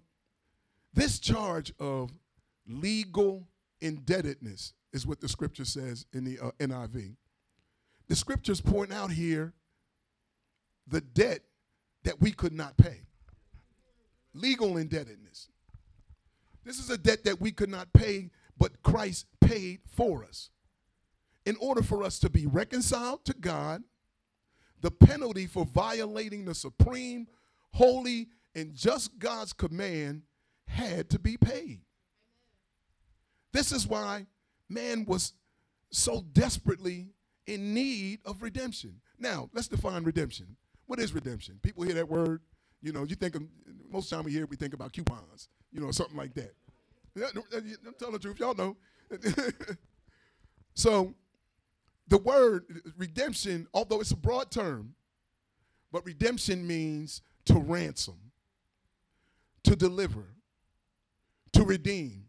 this 0.95 1.19
charge 1.19 1.73
of 1.79 2.11
legal 2.67 3.47
indebtedness 3.83 4.73
is 4.95 5.07
what 5.07 5.21
the 5.21 5.29
scripture 5.29 5.67
says 5.67 6.07
in 6.15 6.25
the 6.25 6.39
uh, 6.39 6.51
NIV. 6.59 7.17
The 8.09 8.17
scriptures 8.17 8.61
point 8.61 8.93
out 8.93 9.11
here 9.11 9.53
the 10.87 11.01
debt 11.01 11.41
that 12.05 12.21
we 12.21 12.31
could 12.31 12.53
not 12.53 12.77
pay. 12.77 13.03
Legal 14.33 14.77
indebtedness. 14.77 15.49
This 16.65 16.79
is 16.79 16.91
a 16.91 16.99
debt 16.99 17.25
that 17.25 17.41
we 17.41 17.53
could 17.53 17.69
not 17.71 17.93
pay, 17.93 18.31
but 18.59 18.83
Christ 18.83 19.27
paid 19.41 19.81
for 19.87 20.25
us. 20.25 20.51
In 21.45 21.57
order 21.61 21.83
for 21.83 22.03
us 22.03 22.19
to 22.21 22.31
be 22.31 22.47
reconciled 22.47 23.25
to 23.25 23.35
God, 23.35 23.83
the 24.81 24.91
penalty 24.91 25.47
for 25.47 25.65
violating 25.65 26.45
the 26.45 26.55
supreme, 26.55 27.27
holy, 27.73 28.29
and 28.55 28.75
just 28.75 29.19
God's 29.19 29.53
command 29.53 30.23
had 30.67 31.09
to 31.11 31.19
be 31.19 31.37
paid. 31.37 31.81
This 33.53 33.73
is 33.73 33.87
why 33.87 34.27
man 34.69 35.05
was 35.07 35.33
so 35.91 36.25
desperately 36.33 37.09
in 37.47 37.75
need 37.75 38.21
of 38.25 38.43
redemption. 38.43 39.01
Now, 39.19 39.49
let's 39.53 39.69
define 39.69 40.05
redemption. 40.05 40.57
What 40.87 40.99
is 40.99 41.15
redemption? 41.15 41.59
People 41.63 41.85
hear 41.85 41.95
that 41.95 42.09
word, 42.09 42.41
you 42.83 42.93
know, 42.93 43.05
you 43.05 43.17
think 43.17 43.35
of, 43.35 43.43
most 43.91 44.11
time 44.11 44.25
we 44.25 44.33
hear 44.33 44.47
we 44.47 44.57
think 44.57 44.75
about 44.75 44.93
coupons, 44.93 45.49
you 45.73 45.81
know, 45.81 45.91
something 45.91 46.17
like 46.17 46.35
that. 46.35 46.55
I'm 47.17 47.95
telling 47.99 48.13
the 48.13 48.19
truth, 48.19 48.39
y'all 48.39 48.55
know. 48.55 48.77
so 50.75 51.15
the 52.09 52.19
word 52.19 52.83
redemption, 52.97 53.67
although 53.73 54.01
it's 54.01 54.11
a 54.11 54.17
broad 54.17 54.51
term, 54.51 54.95
but 55.93 56.05
redemption 56.05 56.67
means 56.67 57.23
to 57.47 57.55
ransom, 57.55 58.19
to 59.65 59.75
deliver, 59.75 60.25
to 61.53 61.65
redeem. 61.65 62.25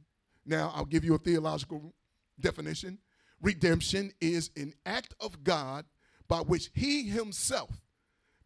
Now, 0.46 0.72
I'll 0.74 0.86
give 0.86 1.04
you 1.04 1.16
a 1.16 1.18
theological 1.18 1.94
definition. 2.40 2.98
Redemption 3.42 4.12
is 4.20 4.50
an 4.56 4.74
act 4.86 5.14
of 5.20 5.44
God 5.44 5.86
by 6.28 6.40
which 6.40 6.70
He 6.74 7.04
Himself 7.04 7.82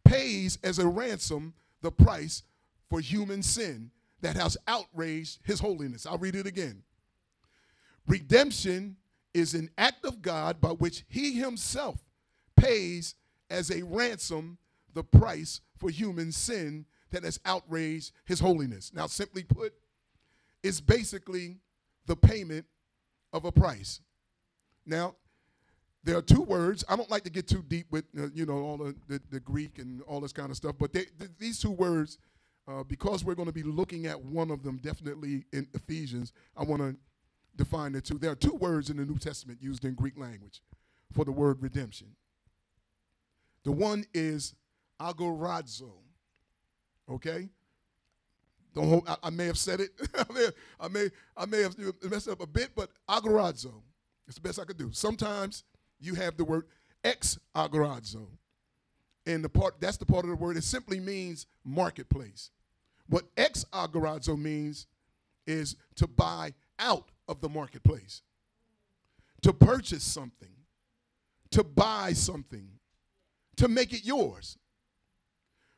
pays 0.04 0.58
as 0.62 0.78
a 0.78 0.86
ransom 0.86 1.54
the 1.80 1.90
price 1.90 2.42
for 2.88 3.00
human 3.00 3.42
sin 3.42 3.90
that 4.20 4.36
has 4.36 4.56
outraged 4.66 5.40
his 5.42 5.60
holiness. 5.60 6.06
I'll 6.06 6.18
read 6.18 6.36
it 6.36 6.46
again. 6.46 6.82
Redemption 8.06 8.96
is 9.34 9.54
an 9.54 9.70
act 9.78 10.04
of 10.04 10.22
God 10.22 10.60
by 10.60 10.70
which 10.70 11.04
he 11.08 11.32
himself 11.32 12.04
pays 12.56 13.14
as 13.50 13.70
a 13.70 13.82
ransom 13.82 14.58
the 14.94 15.02
price 15.02 15.60
for 15.76 15.90
human 15.90 16.32
sin 16.32 16.86
that 17.10 17.24
has 17.24 17.40
outraged 17.44 18.12
his 18.24 18.40
holiness. 18.40 18.92
Now, 18.94 19.06
simply 19.06 19.42
put, 19.42 19.72
it's 20.62 20.80
basically 20.80 21.58
the 22.06 22.16
payment 22.16 22.66
of 23.32 23.44
a 23.44 23.52
price. 23.52 24.00
Now, 24.86 25.14
there 26.04 26.16
are 26.16 26.22
two 26.22 26.42
words. 26.42 26.84
I 26.88 26.96
don't 26.96 27.10
like 27.10 27.24
to 27.24 27.30
get 27.30 27.46
too 27.46 27.64
deep 27.68 27.86
with 27.90 28.04
uh, 28.18 28.28
you 28.34 28.46
know 28.46 28.58
all 28.58 28.76
the, 28.76 28.94
the, 29.08 29.20
the, 29.30 29.40
Greek 29.40 29.78
and 29.78 30.02
all 30.02 30.20
this 30.20 30.32
kind 30.32 30.50
of 30.50 30.56
stuff, 30.56 30.74
but 30.78 30.92
they, 30.92 31.04
th- 31.18 31.30
these 31.38 31.60
two 31.60 31.70
words, 31.70 32.18
uh, 32.66 32.82
because 32.82 33.24
we're 33.24 33.34
going 33.34 33.46
to 33.46 33.52
be 33.52 33.62
looking 33.62 34.06
at 34.06 34.20
one 34.20 34.50
of 34.50 34.62
them 34.62 34.78
definitely 34.78 35.44
in 35.52 35.68
Ephesians, 35.74 36.32
I 36.56 36.64
want 36.64 36.82
to 36.82 36.96
define 37.56 37.92
the 37.92 38.00
two. 38.00 38.18
There 38.18 38.32
are 38.32 38.36
two 38.36 38.54
words 38.54 38.90
in 38.90 38.96
the 38.96 39.04
New 39.04 39.18
Testament 39.18 39.60
used 39.62 39.84
in 39.84 39.94
Greek 39.94 40.18
language 40.18 40.60
for 41.12 41.24
the 41.24 41.32
word 41.32 41.62
redemption. 41.62 42.08
The 43.64 43.72
one 43.72 44.04
is 44.12 44.54
agorazo. 45.00 45.92
Okay. 47.08 47.48
Don't 48.74 49.08
I, 49.08 49.16
I, 49.24 49.30
may 49.30 49.46
have 49.46 49.58
said 49.58 49.80
it. 49.80 49.90
I, 50.18 50.32
may, 50.32 50.46
I 50.80 50.88
may 50.88 51.10
I 51.36 51.46
may 51.46 51.62
have 51.62 51.76
messed 52.10 52.28
up 52.28 52.40
a 52.40 52.46
bit, 52.46 52.70
but 52.74 52.90
agorazo. 53.08 53.72
It's 54.32 54.38
the 54.38 54.48
best 54.48 54.58
I 54.58 54.64
could 54.64 54.78
do. 54.78 54.88
Sometimes 54.92 55.62
you 56.00 56.14
have 56.14 56.38
the 56.38 56.44
word 56.44 56.64
ex 57.04 57.38
agorazo. 57.54 58.28
And 59.26 59.44
the 59.44 59.50
part 59.50 59.78
that's 59.78 59.98
the 59.98 60.06
part 60.06 60.24
of 60.24 60.30
the 60.30 60.36
word 60.36 60.56
it 60.56 60.64
simply 60.64 61.00
means 61.00 61.46
marketplace. 61.64 62.50
What 63.08 63.24
ex 63.36 63.66
agorazo 63.74 64.38
means 64.38 64.86
is 65.46 65.76
to 65.96 66.06
buy 66.06 66.54
out 66.78 67.10
of 67.28 67.42
the 67.42 67.50
marketplace. 67.50 68.22
To 69.42 69.52
purchase 69.52 70.02
something, 70.02 70.54
to 71.50 71.62
buy 71.62 72.14
something, 72.14 72.70
to 73.56 73.68
make 73.68 73.92
it 73.92 74.02
yours. 74.02 74.56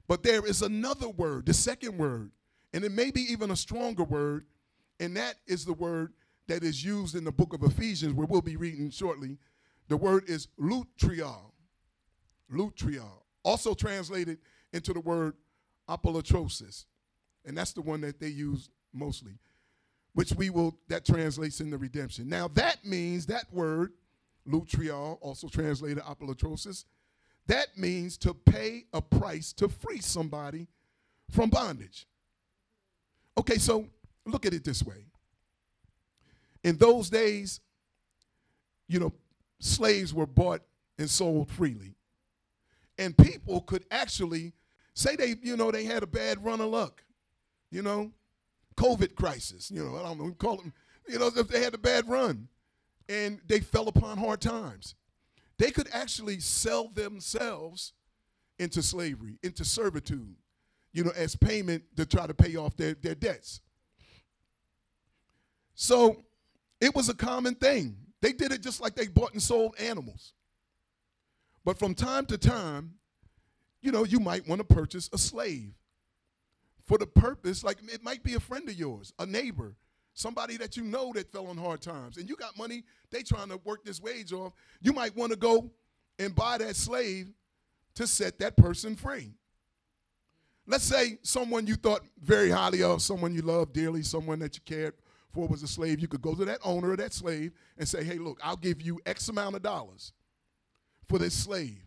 But 0.07 0.23
there 0.23 0.47
is 0.47 0.63
another 0.63 1.09
word, 1.09 1.47
the 1.47 1.55
second 1.55 1.99
word, 1.99 2.31
and 2.73 2.85
it 2.85 2.93
may 2.93 3.11
be 3.11 3.23
even 3.23 3.51
a 3.51 3.57
stronger 3.57 4.05
word, 4.05 4.45
and 5.01 5.17
that 5.17 5.39
is 5.49 5.65
the 5.65 5.73
word 5.73 6.13
that 6.49 6.63
is 6.63 6.85
used 6.85 7.15
in 7.15 7.25
the 7.25 7.33
book 7.33 7.53
of 7.53 7.63
Ephesians, 7.63 8.15
where 8.15 8.27
we'll 8.27 8.43
be 8.43 8.57
reading 8.57 8.91
shortly, 8.91 9.39
the 9.89 9.97
word 9.97 10.25
is 10.29 10.49
lutrial. 10.61 11.53
Lutrial. 12.53 13.23
Also 13.43 13.75
translated 13.75 14.39
into 14.73 14.93
the 14.93 15.01
word 15.01 15.35
apolutrosis. 15.89 16.85
And 17.45 17.57
that's 17.57 17.73
the 17.73 17.83
one 17.83 18.01
that 18.03 18.21
they 18.21 18.29
use 18.29 18.71
mostly, 18.93 19.39
which 20.15 20.33
we 20.33 20.51
will, 20.51 20.79
that 20.89 21.05
translates 21.05 21.61
into 21.61 21.77
redemption. 21.77 22.29
Now, 22.29 22.49
that 22.49 22.85
means 22.85 23.27
that 23.27 23.53
word, 23.53 23.93
lutrial, 24.49 25.19
also 25.21 25.49
translated 25.49 26.03
apolutrosis, 26.03 26.85
that 27.47 27.77
means 27.77 28.17
to 28.19 28.33
pay 28.33 28.85
a 28.93 29.03
price 29.03 29.53
to 29.55 29.69
free 29.69 30.01
somebody 30.01 30.69
from 31.31 31.51
bondage. 31.51 32.07
Okay, 33.37 33.59
so 33.59 33.87
look 34.25 34.47
at 34.47 34.55
it 34.55 34.65
this 34.65 34.83
way. 34.83 35.07
In 36.65 36.77
those 36.79 37.11
days, 37.11 37.61
you 38.89 38.99
know, 38.99 39.13
slaves 39.61 40.13
were 40.13 40.27
bought 40.27 40.63
and 40.99 41.09
sold 41.09 41.51
freely. 41.51 41.95
And 42.99 43.17
people 43.17 43.61
could 43.61 43.85
actually 43.91 44.53
say 44.95 45.17
they, 45.17 45.35
you 45.43 45.57
know, 45.57 45.71
they 45.71 45.85
had 45.85 46.03
a 46.03 46.07
bad 46.07 46.43
run 46.45 46.61
of 46.61 46.71
luck, 46.71 47.05
you 47.71 47.83
know, 47.83 48.11
COVID 48.77 49.15
crisis, 49.15 49.71
you 49.71 49.85
know, 49.85 49.97
I 49.97 50.03
don't 50.03 50.19
know, 50.19 50.25
we 50.25 50.33
call 50.33 50.57
them, 50.57 50.73
you 51.09 51.19
know, 51.19 51.31
if 51.35 51.49
they 51.49 51.63
had 51.63 51.75
a 51.75 51.79
bad 51.79 52.09
run 52.09 52.49
and 53.09 53.41
they 53.47 53.61
fell 53.61 53.89
upon 53.89 54.17
hard 54.17 54.41
times. 54.41 54.95
They 55.59 55.71
could 55.71 55.89
actually 55.93 56.41
sell 56.41 56.89
themselves 56.89 57.93
into 58.59 58.83
slavery, 58.83 59.39
into 59.43 59.65
servitude, 59.65 60.35
you 60.93 61.05
know, 61.05 61.13
as 61.17 61.37
payment 61.37 61.83
to 61.97 62.07
try 62.07 62.27
to 62.27 62.35
pay 62.35 62.57
off 62.57 62.77
their, 62.77 62.95
their 62.95 63.15
debts. 63.15 63.61
So 65.75 66.25
it 66.85 66.95
was 66.95 67.09
a 67.09 67.15
common 67.15 67.55
thing. 67.55 67.97
They 68.21 68.33
did 68.33 68.53
it 68.53 68.61
just 68.61 68.81
like 68.81 68.95
they 68.95 69.07
bought 69.07 69.33
and 69.33 69.43
sold 69.43 69.75
animals. 69.79 70.35
But 71.65 71.79
from 71.79 71.95
time 71.95 72.27
to 72.27 72.37
time, 72.37 72.95
you 73.81 73.91
know, 73.91 74.05
you 74.05 74.21
might 74.21 74.47
want 74.47 74.61
to 74.61 74.75
purchase 74.75 75.09
a 75.13 75.19
slave 75.19 75.73
for 76.85 76.99
the 76.99 77.07
purpose, 77.07 77.65
like 77.65 77.79
it 77.89 78.03
might 78.03 78.23
be 78.23 78.35
a 78.35 78.41
friend 78.41 78.69
of 78.69 78.75
yours, 78.75 79.15
a 79.19 79.25
neighbor, 79.25 79.75
somebody 80.13 80.59
that 80.59 80.77
you 80.77 80.85
know 80.85 81.11
that 81.15 81.33
fell 81.33 81.47
on 81.47 81.57
hard 81.57 81.81
times, 81.81 82.19
and 82.19 82.29
you 82.29 82.37
got 82.37 82.59
money, 82.59 82.85
they 83.11 83.23
trying 83.23 83.49
to 83.49 83.59
work 83.65 83.83
this 83.83 84.03
wage 84.03 84.35
off. 84.35 84.53
You 84.83 84.93
might 84.93 85.17
want 85.17 85.33
to 85.33 85.39
go 85.39 85.71
and 86.19 86.35
buy 86.35 86.59
that 86.59 86.77
slave 86.77 87.33
to 87.95 88.07
set 88.07 88.39
that 88.41 88.59
person 88.59 88.95
free. 88.95 89.33
Let's 90.67 90.85
say 90.85 91.19
someone 91.23 91.67
you 91.67 91.77
thought 91.77 92.03
very 92.23 92.51
highly 92.51 92.83
of, 92.83 93.01
someone 93.01 93.35
you 93.35 93.41
love 93.41 93.73
dearly, 93.73 94.03
someone 94.03 94.39
that 94.41 94.57
you 94.57 94.61
cared 94.67 94.95
for 95.35 95.49
was 95.49 95.63
a 95.63 95.69
slave, 95.69 96.01
you 96.01 96.09
could 96.09 96.23
go 96.23 96.35
to 96.35 96.45
that 96.45 96.61
owner 96.65 96.93
of 96.93 96.99
that 96.99 97.13
slave 97.13 97.53
and 97.77 97.87
say, 97.87 98.05
hey, 98.05 98.19
look, 98.19 98.41
I'll 98.43 98.57
give 98.57 98.81
you 98.81 99.01
X 99.05 99.29
amount 99.29 99.57
of 99.57 99.63
dollars 99.63 100.13
for 101.07 101.19
this 101.19 101.35
slave. 101.35 101.83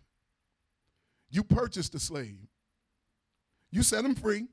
You 1.29 1.43
purchased 1.43 1.93
the 1.93 1.99
slave. 1.99 2.37
You 3.71 3.83
set 3.83 4.05
him 4.05 4.15
free. 4.15 4.47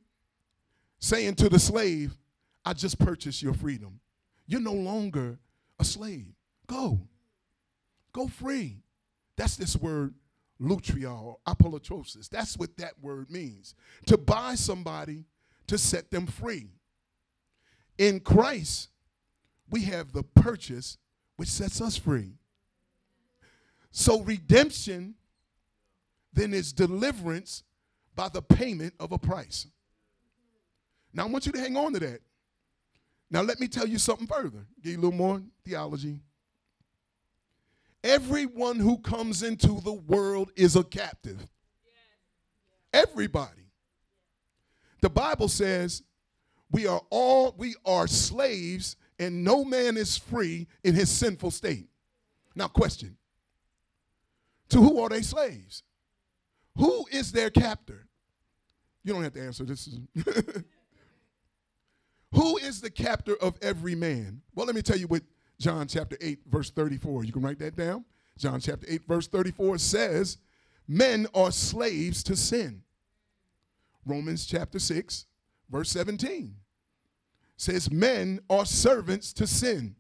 saying 1.00 1.34
to 1.34 1.48
the 1.48 1.58
slave, 1.58 2.16
I 2.64 2.72
just 2.72 2.98
purchased 2.98 3.42
your 3.42 3.52
freedom. 3.52 4.00
You're 4.46 4.60
no 4.60 4.72
longer 4.72 5.38
a 5.78 5.84
slave. 5.84 6.32
Go. 6.66 7.00
Go 8.12 8.28
free. 8.28 8.78
That's 9.36 9.56
this 9.56 9.76
word 9.76 10.14
lutria 10.60 11.12
or 11.20 11.38
apolutrosis. 11.46 12.28
That's 12.28 12.56
what 12.56 12.76
that 12.78 12.94
word 13.02 13.30
means. 13.30 13.74
To 14.06 14.16
buy 14.16 14.54
somebody 14.54 15.24
to 15.66 15.76
set 15.76 16.10
them 16.10 16.26
free. 16.26 16.70
In 17.98 18.20
Christ, 18.20 18.88
we 19.70 19.82
have 19.84 20.12
the 20.12 20.22
purchase 20.22 20.98
which 21.36 21.48
sets 21.48 21.80
us 21.80 21.96
free. 21.96 22.32
So 23.90 24.22
redemption 24.22 25.14
then 26.32 26.52
is 26.52 26.72
deliverance 26.72 27.62
by 28.16 28.28
the 28.28 28.42
payment 28.42 28.94
of 28.98 29.12
a 29.12 29.18
price. 29.18 29.66
Now 31.12 31.24
I 31.24 31.28
want 31.28 31.46
you 31.46 31.52
to 31.52 31.60
hang 31.60 31.76
on 31.76 31.92
to 31.92 32.00
that. 32.00 32.20
Now 33.30 33.42
let 33.42 33.60
me 33.60 33.68
tell 33.68 33.86
you 33.86 33.98
something 33.98 34.26
further. 34.26 34.66
Give 34.82 34.92
you 34.92 34.98
a 34.98 35.02
little 35.02 35.18
more 35.18 35.42
theology. 35.64 36.18
Everyone 38.02 38.78
who 38.78 38.98
comes 38.98 39.42
into 39.42 39.80
the 39.80 39.92
world 39.92 40.50
is 40.56 40.76
a 40.76 40.84
captive. 40.84 41.46
Everybody. 42.92 43.62
The 45.00 45.10
Bible 45.10 45.48
says 45.48 46.02
we 46.70 46.86
are 46.86 47.02
all 47.10 47.54
we 47.56 47.74
are 47.84 48.06
slaves 48.06 48.96
and 49.18 49.44
no 49.44 49.64
man 49.64 49.96
is 49.96 50.16
free 50.16 50.66
in 50.82 50.94
his 50.94 51.10
sinful 51.10 51.50
state. 51.50 51.88
Now 52.54 52.68
question. 52.68 53.16
To 54.70 54.78
who 54.78 55.00
are 55.00 55.08
they 55.08 55.22
slaves? 55.22 55.82
Who 56.76 57.06
is 57.10 57.32
their 57.32 57.50
captor? 57.50 58.06
You 59.04 59.12
don't 59.12 59.22
have 59.22 59.34
to 59.34 59.42
answer 59.42 59.64
this. 59.64 59.88
who 62.32 62.56
is 62.58 62.80
the 62.80 62.90
captor 62.90 63.36
of 63.36 63.58
every 63.62 63.94
man? 63.94 64.40
Well, 64.54 64.66
let 64.66 64.74
me 64.74 64.82
tell 64.82 64.96
you 64.96 65.06
what 65.06 65.22
John 65.60 65.86
chapter 65.86 66.16
8, 66.20 66.40
verse 66.46 66.70
34. 66.70 67.24
You 67.24 67.32
can 67.32 67.42
write 67.42 67.58
that 67.60 67.76
down. 67.76 68.04
John 68.38 68.60
chapter 68.60 68.86
8, 68.88 69.06
verse 69.06 69.28
34 69.28 69.78
says, 69.78 70.38
Men 70.88 71.26
are 71.34 71.52
slaves 71.52 72.22
to 72.24 72.36
sin. 72.36 72.82
Romans 74.04 74.46
chapter 74.46 74.78
6, 74.78 75.26
verse 75.70 75.90
17 75.90 76.54
says, 77.56 77.90
Men 77.90 78.40
are 78.50 78.66
servants 78.66 79.32
to 79.34 79.46
sin. 79.46 79.96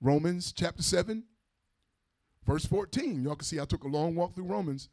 Romans 0.00 0.52
chapter 0.52 0.82
7, 0.82 1.24
verse 2.46 2.64
14. 2.64 3.22
Y'all 3.22 3.36
can 3.36 3.44
see 3.44 3.60
I 3.60 3.64
took 3.64 3.84
a 3.84 3.88
long 3.88 4.14
walk 4.14 4.34
through 4.34 4.44
Romans. 4.44 4.88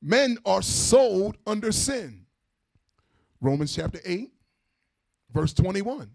Men 0.00 0.38
are 0.44 0.62
sold 0.62 1.36
under 1.46 1.72
sin. 1.72 2.26
Romans 3.40 3.74
chapter 3.74 4.00
8, 4.04 4.30
verse 5.32 5.52
21 5.52 6.10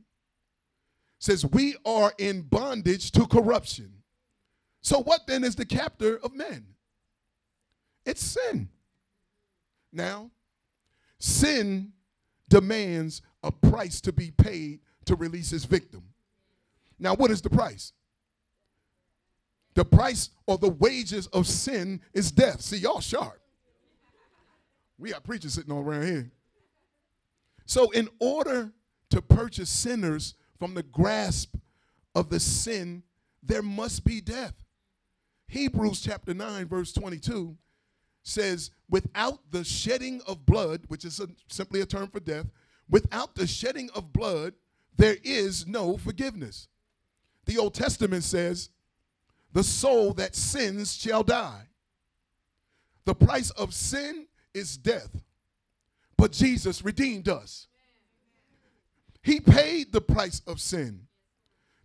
says, 1.20 1.46
We 1.46 1.75
are 1.86 2.13
in 2.18 2.41
bondage 2.41 3.12
to 3.12 3.27
corruption. 3.27 3.94
So, 4.82 5.01
what 5.01 5.27
then 5.27 5.44
is 5.44 5.56
the 5.56 5.65
captor 5.65 6.18
of 6.24 6.34
men? 6.34 6.65
It's 8.06 8.24
sin. 8.24 8.70
Now, 9.94 10.32
sin 11.20 11.94
demands 12.51 13.22
a 13.43 13.51
price 13.51 14.01
to 14.01 14.12
be 14.12 14.29
paid 14.29 14.81
to 15.05 15.15
release 15.15 15.50
his 15.50 15.63
victim. 15.63 16.03
Now, 17.00 17.15
what 17.15 17.31
is 17.31 17.41
the 17.41 17.50
price? 17.50 17.93
The 19.74 19.86
price 19.86 20.29
or 20.46 20.58
the 20.58 20.70
wages 20.70 21.27
of 21.27 21.48
sin 21.48 22.01
is 22.13 22.29
death. 22.29 22.62
See, 22.62 22.77
y'all 22.77 23.00
sharp. 23.00 23.39
We 25.00 25.12
got 25.12 25.24
preachers 25.24 25.53
sitting 25.53 25.72
all 25.72 25.81
around 25.81 26.03
here. 26.03 26.31
So, 27.65 27.89
in 27.91 28.10
order 28.20 28.72
to 29.12 29.22
purchase 29.22 29.70
sinners 29.70 30.36
from 30.60 30.74
the 30.74 30.84
grasp 30.84 31.55
of 32.13 32.29
the 32.29 32.39
sin, 32.39 33.01
there 33.41 33.63
must 33.63 34.03
be 34.03 34.20
death. 34.20 34.55
Hebrews 35.48 36.01
chapter 36.01 36.34
9, 36.34 36.67
verse 36.67 36.91
22 36.91 37.55
says, 38.24 38.72
Without 38.90 39.40
the 39.51 39.63
shedding 39.63 40.22
of 40.28 40.46
blood, 40.46 40.82
which 40.88 41.06
is 41.06 41.20
a, 41.20 41.28
simply 41.48 41.82
a 41.82 41.86
term 41.86 42.08
for 42.08 42.19
death, 42.19 42.48
without 42.89 43.36
the 43.36 43.48
shedding 43.48 43.89
of 43.95 44.13
blood, 44.13 44.54
there 44.98 45.17
is 45.24 45.65
no 45.65 45.98
forgiveness. 45.98 46.67
The 47.45 47.58
Old 47.58 47.74
Testament 47.74 48.24
says, 48.24 48.69
The 49.54 49.63
soul 49.63 50.13
that 50.15 50.36
sins 50.36 50.95
shall 50.95 51.24
die. 51.24 51.67
The 53.06 53.15
price 53.15 53.50
of 53.52 53.74
sin 53.74 54.28
is 54.54 54.78
death, 54.78 55.22
but 56.17 56.32
Jesus 56.32 56.84
redeemed 56.84 57.30
us. 57.30 57.67
He 59.24 59.39
paid 59.39 59.91
the 59.91 60.02
price 60.02 60.41
of 60.45 60.60
sin 60.60 61.08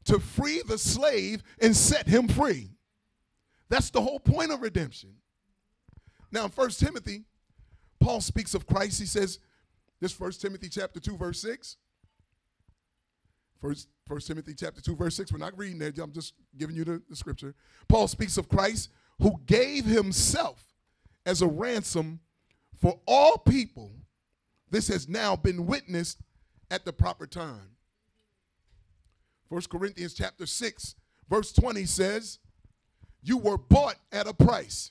to 0.05 0.19
free 0.19 0.63
the 0.67 0.79
slave 0.79 1.43
and 1.61 1.77
set 1.77 2.07
him 2.07 2.29
free. 2.29 2.71
That's 3.69 3.91
the 3.91 4.01
whole 4.01 4.21
point 4.21 4.53
of 4.53 4.63
redemption. 4.63 5.15
Now, 6.33 6.45
in 6.45 6.51
1 6.51 6.71
Timothy, 6.71 7.25
Paul 8.01 8.21
speaks 8.21 8.55
of 8.55 8.67
Christ. 8.67 9.01
He 9.01 9.07
says, 9.07 9.39
this 10.01 10.19
1 10.19 10.33
Timothy 10.33 10.69
chapter 10.69 11.01
2, 11.01 11.17
verse 11.17 11.41
6. 11.41 11.77
First, 13.61 13.89
1 14.07 14.21
Timothy 14.21 14.55
chapter 14.55 14.81
2, 14.81 14.97
verse 14.97 15.17
6. 15.17 15.33
We're 15.33 15.39
not 15.39 15.57
reading 15.57 15.79
that. 15.79 15.99
I'm 15.99 16.13
just 16.13 16.35
giving 16.57 16.77
you 16.77 16.85
the, 16.85 17.03
the 17.09 17.17
scripture. 17.17 17.55
Paul 17.89 18.07
speaks 18.09 18.37
of 18.37 18.49
Christ 18.49 18.91
who 19.21 19.41
gave 19.47 19.85
himself 19.85 20.63
as 21.25 21.43
a 21.43 21.47
ransom 21.47 22.21
for 22.79 23.01
all 23.07 23.39
people. 23.39 23.93
This 24.71 24.89
has 24.89 25.09
now 25.09 25.37
been 25.37 25.67
witnessed 25.67 26.21
at 26.71 26.85
the 26.85 26.93
proper 26.93 27.27
time. 27.27 27.71
1 29.49 29.63
Corinthians 29.71 30.13
chapter 30.13 30.45
6, 30.45 30.97
verse 31.31 31.53
20 31.53 31.85
says, 31.87 32.41
You 33.23 33.39
were 33.39 33.57
bought 33.57 33.97
at 34.13 34.27
a 34.27 34.35
price. 34.35 34.91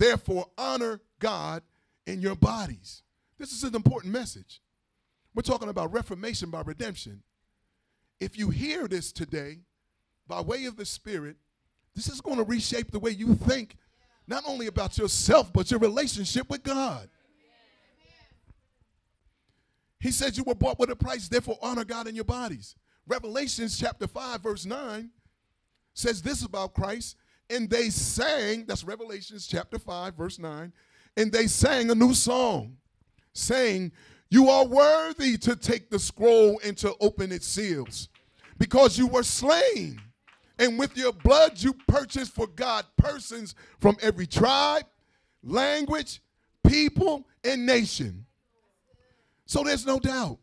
Therefore, 0.00 0.46
honor 0.56 0.98
God 1.18 1.62
in 2.06 2.22
your 2.22 2.34
bodies. 2.34 3.02
This 3.38 3.52
is 3.52 3.64
an 3.64 3.74
important 3.74 4.14
message. 4.14 4.62
We're 5.34 5.42
talking 5.42 5.68
about 5.68 5.92
reformation 5.92 6.48
by 6.48 6.62
redemption. 6.62 7.22
If 8.18 8.38
you 8.38 8.48
hear 8.48 8.88
this 8.88 9.12
today, 9.12 9.58
by 10.26 10.40
way 10.40 10.64
of 10.64 10.78
the 10.78 10.86
Spirit, 10.86 11.36
this 11.94 12.08
is 12.08 12.22
going 12.22 12.38
to 12.38 12.44
reshape 12.44 12.90
the 12.90 12.98
way 12.98 13.10
you 13.10 13.34
think, 13.34 13.76
not 14.26 14.42
only 14.46 14.68
about 14.68 14.96
yourself, 14.96 15.52
but 15.52 15.70
your 15.70 15.80
relationship 15.80 16.48
with 16.48 16.62
God. 16.62 17.10
He 19.98 20.12
says 20.12 20.38
you 20.38 20.44
were 20.44 20.54
bought 20.54 20.78
with 20.78 20.88
a 20.88 20.96
price, 20.96 21.28
therefore 21.28 21.58
honor 21.60 21.84
God 21.84 22.06
in 22.08 22.14
your 22.14 22.24
bodies. 22.24 22.74
Revelations 23.06 23.78
chapter 23.78 24.06
5, 24.06 24.40
verse 24.40 24.64
9 24.64 25.10
says 25.92 26.22
this 26.22 26.42
about 26.42 26.72
Christ. 26.72 27.16
And 27.50 27.68
they 27.68 27.90
sang, 27.90 28.64
that's 28.66 28.84
Revelations 28.84 29.46
chapter 29.46 29.78
5, 29.78 30.14
verse 30.14 30.38
9, 30.38 30.72
and 31.16 31.32
they 31.32 31.48
sang 31.48 31.90
a 31.90 31.94
new 31.94 32.14
song, 32.14 32.76
saying, 33.32 33.90
You 34.30 34.48
are 34.48 34.64
worthy 34.64 35.36
to 35.38 35.56
take 35.56 35.90
the 35.90 35.98
scroll 35.98 36.60
and 36.64 36.76
to 36.78 36.94
open 37.00 37.32
its 37.32 37.46
seals, 37.46 38.08
because 38.56 38.96
you 38.96 39.08
were 39.08 39.24
slain. 39.24 40.00
And 40.58 40.78
with 40.78 40.96
your 40.96 41.12
blood 41.12 41.54
you 41.56 41.72
purchased 41.88 42.32
for 42.32 42.46
God 42.46 42.84
persons 42.98 43.54
from 43.78 43.96
every 44.02 44.26
tribe, 44.26 44.84
language, 45.42 46.20
people, 46.66 47.26
and 47.42 47.64
nation. 47.64 48.26
So 49.46 49.64
there's 49.64 49.86
no 49.86 49.98
doubt 49.98 50.38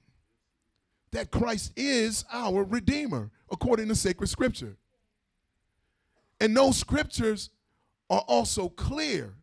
that 1.12 1.32
Christ 1.32 1.72
is 1.76 2.26
our 2.34 2.64
Redeemer, 2.64 3.32
according 3.52 3.88
to 3.88 3.96
sacred 3.96 4.28
scripture. 4.28 4.76
And 6.40 6.56
those 6.56 6.78
scriptures 6.78 7.50
are 8.10 8.24
also 8.28 8.70
clear 8.70 9.34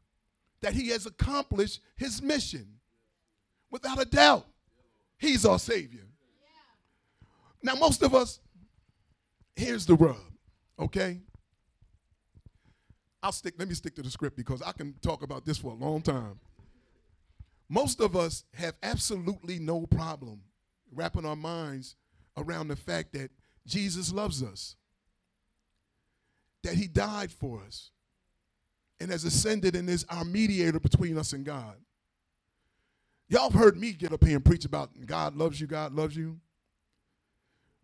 that 0.61 0.75
he 0.75 0.89
has 0.89 1.07
accomplished 1.07 1.81
his 1.97 2.23
mission. 2.23 2.67
Without 3.71 4.01
a 4.01 4.05
doubt, 4.05 4.47
he's 5.19 5.45
our 5.45 5.59
Savior. 5.59 6.07
Now, 7.63 7.75
most 7.75 8.03
of 8.03 8.15
us, 8.15 8.41
here's 9.57 9.87
the 9.87 9.95
rub, 9.95 10.17
okay? 10.79 11.21
I'll 13.23 13.33
stick, 13.33 13.55
let 13.59 13.69
me 13.69 13.75
stick 13.75 13.95
to 13.97 14.03
the 14.03 14.11
script 14.11 14.37
because 14.37 14.61
I 14.63 14.73
can 14.73 14.95
talk 15.01 15.23
about 15.23 15.47
this 15.47 15.59
for 15.59 15.73
a 15.73 15.75
long 15.75 16.03
time. 16.03 16.39
Most 17.69 18.01
of 18.01 18.15
us 18.15 18.45
have 18.55 18.75
absolutely 18.83 19.59
no 19.59 19.87
problem 19.87 20.43
wrapping 20.93 21.25
our 21.25 21.37
minds 21.37 21.97
around 22.37 22.69
the 22.69 22.77
fact 22.77 23.13
that 23.15 23.31
Jesus 23.67 24.13
loves 24.13 24.43
us, 24.43 24.77
that 26.65 26.75
he 26.75 26.89
died 26.89 27.31
for 27.31 27.63
us, 27.67 27.91
and 29.01 29.11
has 29.11 29.25
ascended 29.25 29.77
and 29.77 29.89
is 29.89 30.05
our 30.11 30.25
mediator 30.25 30.81
between 30.81 31.17
us 31.17 31.33
and 31.33 31.45
God. 31.45 31.77
Y'all 33.29 33.51
have 33.51 33.59
heard 33.59 33.79
me 33.79 33.93
get 33.93 34.13
up 34.13 34.23
here 34.23 34.37
and 34.37 34.45
preach 34.45 34.65
about 34.65 34.91
God 35.07 35.35
loves 35.37 35.61
you, 35.61 35.67
God 35.67 35.95
loves 35.95 36.17
you. 36.17 36.39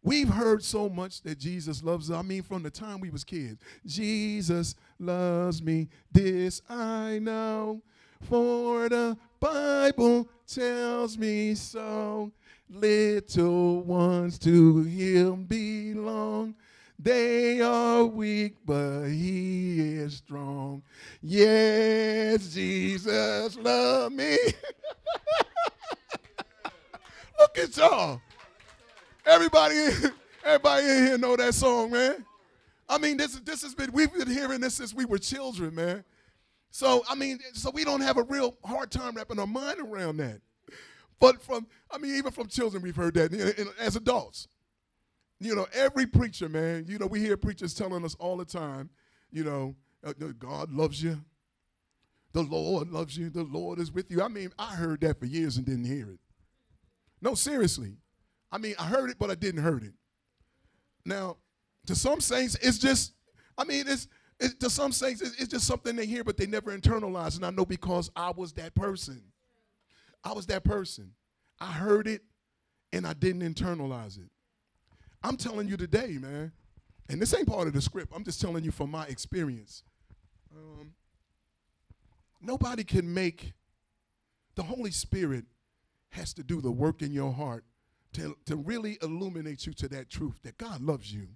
We've 0.03 0.29
heard 0.29 0.63
so 0.63 0.89
much 0.89 1.21
that 1.23 1.39
Jesus 1.39 1.83
loves 1.83 2.11
us. 2.11 2.17
I 2.17 2.23
mean, 2.23 2.43
from 2.43 2.63
the 2.63 2.71
time 2.71 3.01
we 3.01 3.11
was 3.11 3.23
kids. 3.23 3.61
Jesus 3.85 4.75
loves 4.99 5.63
me, 5.63 5.89
this 6.11 6.63
I 6.69 7.19
know. 7.21 7.83
for 8.23 8.89
the 8.89 9.17
Bible 9.39 10.29
tells 10.47 11.17
me 11.17 11.55
so. 11.55 12.33
Little 12.69 13.83
ones 13.83 14.39
to 14.41 14.83
him 14.85 15.45
belong. 15.45 16.55
They 17.03 17.63
are 17.63 18.05
weak, 18.05 18.57
but 18.67 19.07
he 19.07 19.97
is 19.97 20.17
strong. 20.17 20.83
Yes, 21.23 22.53
Jesus 22.53 23.57
love 23.57 24.13
me. 24.13 24.37
Look 27.39 27.59
at 27.59 27.75
y'all. 27.75 28.21
Everybody, 29.25 29.77
everybody 30.45 30.87
in 30.87 31.07
here 31.07 31.17
know 31.17 31.37
that 31.37 31.55
song, 31.55 31.91
man. 31.93 32.27
I 32.87 32.99
mean, 32.99 33.17
this 33.17 33.35
this 33.41 33.63
has 33.63 33.75
been 33.75 33.93
we've 33.93 34.13
been 34.13 34.29
hearing 34.29 34.61
this 34.61 34.75
since 34.75 34.93
we 34.93 35.07
were 35.07 35.19
children, 35.19 35.75
man. 35.75 36.05
So 36.71 37.03
I 37.09 37.15
mean, 37.15 37.39
so 37.55 37.71
we 37.71 37.85
don't 37.85 38.03
have 38.03 38.19
a 38.19 38.25
real 38.25 38.57
hard 38.63 38.91
time 38.91 39.15
wrapping 39.15 39.39
our 39.39 39.47
mind 39.47 39.81
around 39.81 40.19
that. 40.19 40.43
But 41.19 41.41
from 41.41 41.67
I 41.91 41.97
mean, 41.97 42.17
even 42.17 42.31
from 42.31 42.49
children, 42.49 42.83
we've 42.83 42.95
heard 42.97 43.15
that 43.15 43.33
as 43.79 43.97
adults. 43.97 44.49
You 45.41 45.57
know, 45.57 45.67
every 45.73 46.07
preacher, 46.07 46.49
man. 46.49 46.85
You 46.87 46.99
know, 46.99 47.07
we 47.07 47.21
hear 47.21 47.37
preachers 47.37 47.75
telling 47.75 48.05
us 48.05 48.15
all 48.17 48.37
the 48.37 48.45
time. 48.45 48.91
You 49.33 49.45
know, 49.45 49.75
uh, 50.05 50.13
God 50.39 50.71
loves 50.71 51.03
you. 51.03 51.23
The 52.33 52.43
Lord 52.43 52.91
loves 52.91 53.17
you. 53.17 53.31
The 53.31 53.43
Lord 53.43 53.79
is 53.81 53.91
with 53.91 54.11
you. 54.11 54.23
I 54.23 54.29
mean, 54.29 54.53
I 54.59 54.75
heard 54.75 55.01
that 55.01 55.19
for 55.19 55.27
years 55.27 55.57
and 55.57 55.67
didn't 55.67 55.87
hear 55.87 56.11
it. 56.11 56.21
No, 57.21 57.35
seriously. 57.35 57.97
I 58.53 58.59
mean, 58.59 58.75
I 58.79 58.85
heard 58.85 59.11
it, 59.11 59.19
but 59.19 59.31
I 59.31 59.35
didn't 59.35 59.63
heard 59.63 59.83
it. 59.83 59.95
Now, 61.05 61.39
to 61.87 61.95
some 61.95 62.21
saints, 62.21 62.57
it's 62.63 62.79
just, 62.79 63.15
I 63.57 63.65
mean, 63.65 63.85
it's, 63.89 64.09
it, 64.39 64.61
to 64.61 64.71
some 64.71 64.93
saints, 64.93 65.23
it's, 65.23 65.41
it's 65.41 65.49
just 65.49 65.67
something 65.67 65.97
they 65.97 66.07
hear, 66.07 66.25
but 66.25 66.37
they 66.37 66.47
never 66.47 66.77
internalize. 66.77 67.37
And 67.37 67.45
I 67.45 67.51
know 67.51 67.65
because 67.65 68.11
I 68.15 68.31
was 68.31 68.53
that 68.55 68.75
person. 68.75 69.23
I 70.23 70.33
was 70.33 70.47
that 70.47 70.65
person. 70.65 71.13
I 71.59 71.73
heard 71.73 72.07
it 72.07 72.23
and 72.93 73.07
I 73.07 73.13
didn't 73.13 73.43
internalize 73.43 74.19
it. 74.19 74.31
I'm 75.23 75.37
telling 75.37 75.69
you 75.69 75.77
today, 75.77 76.19
man, 76.19 76.53
and 77.09 77.21
this 77.21 77.35
ain't 77.35 77.49
part 77.49 77.67
of 77.67 77.75
the 77.75 77.81
script. 77.81 78.13
I'm 78.15 78.25
just 78.25 78.41
telling 78.41 78.65
you 78.65 78.71
from 78.71 78.91
my 78.91 79.05
experience. 79.07 79.83
Um, 80.55 80.93
nobody 82.41 82.85
can 82.85 83.13
make, 83.13 83.53
the 84.55 84.63
Holy 84.63 84.91
Spirit 84.91 85.45
has 86.11 86.33
to 86.35 86.43
do 86.43 86.61
the 86.61 86.71
work 86.71 87.03
in 87.03 87.13
your 87.13 87.33
heart 87.33 87.65
to, 88.15 88.37
to 88.47 88.57
really 88.57 88.99
illuminate 89.03 89.67
you 89.67 89.73
to 89.75 89.89
that 89.89 90.11
truth 90.11 90.41
that 90.43 90.59
God 90.59 90.81
loves 90.81 91.13
you. 91.13 91.29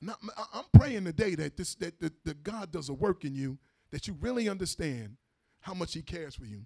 Now, 0.00 0.16
I'm 0.54 0.64
praying 0.72 1.04
today 1.04 1.34
that 1.34 1.56
this 1.56 1.74
that, 1.76 2.00
that, 2.00 2.24
that 2.24 2.42
God 2.42 2.72
does 2.72 2.88
a 2.88 2.94
work 2.94 3.24
in 3.24 3.34
you 3.34 3.58
that 3.90 4.06
you 4.08 4.16
really 4.20 4.48
understand 4.48 5.16
how 5.60 5.74
much 5.74 5.92
He 5.92 6.02
cares 6.02 6.34
for 6.34 6.46
you. 6.46 6.62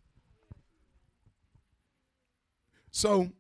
So 2.92 3.30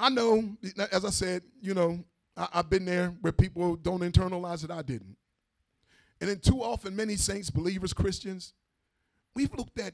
I 0.00 0.08
know, 0.08 0.56
as 0.90 1.04
I 1.04 1.10
said, 1.10 1.42
you 1.60 1.74
know, 1.74 2.02
I, 2.36 2.48
have 2.54 2.70
been 2.70 2.86
there 2.86 3.08
where 3.20 3.32
people 3.32 3.76
don't 3.76 4.00
internalize 4.00 4.64
it. 4.64 4.70
I 4.70 4.80
didn't. 4.80 5.16
And 6.20 6.30
then 6.30 6.38
too 6.38 6.62
often, 6.62 6.96
many 6.96 7.16
saints, 7.16 7.50
believers, 7.50 7.92
Christians, 7.92 8.54
we've 9.34 9.52
looked 9.54 9.78
at 9.78 9.92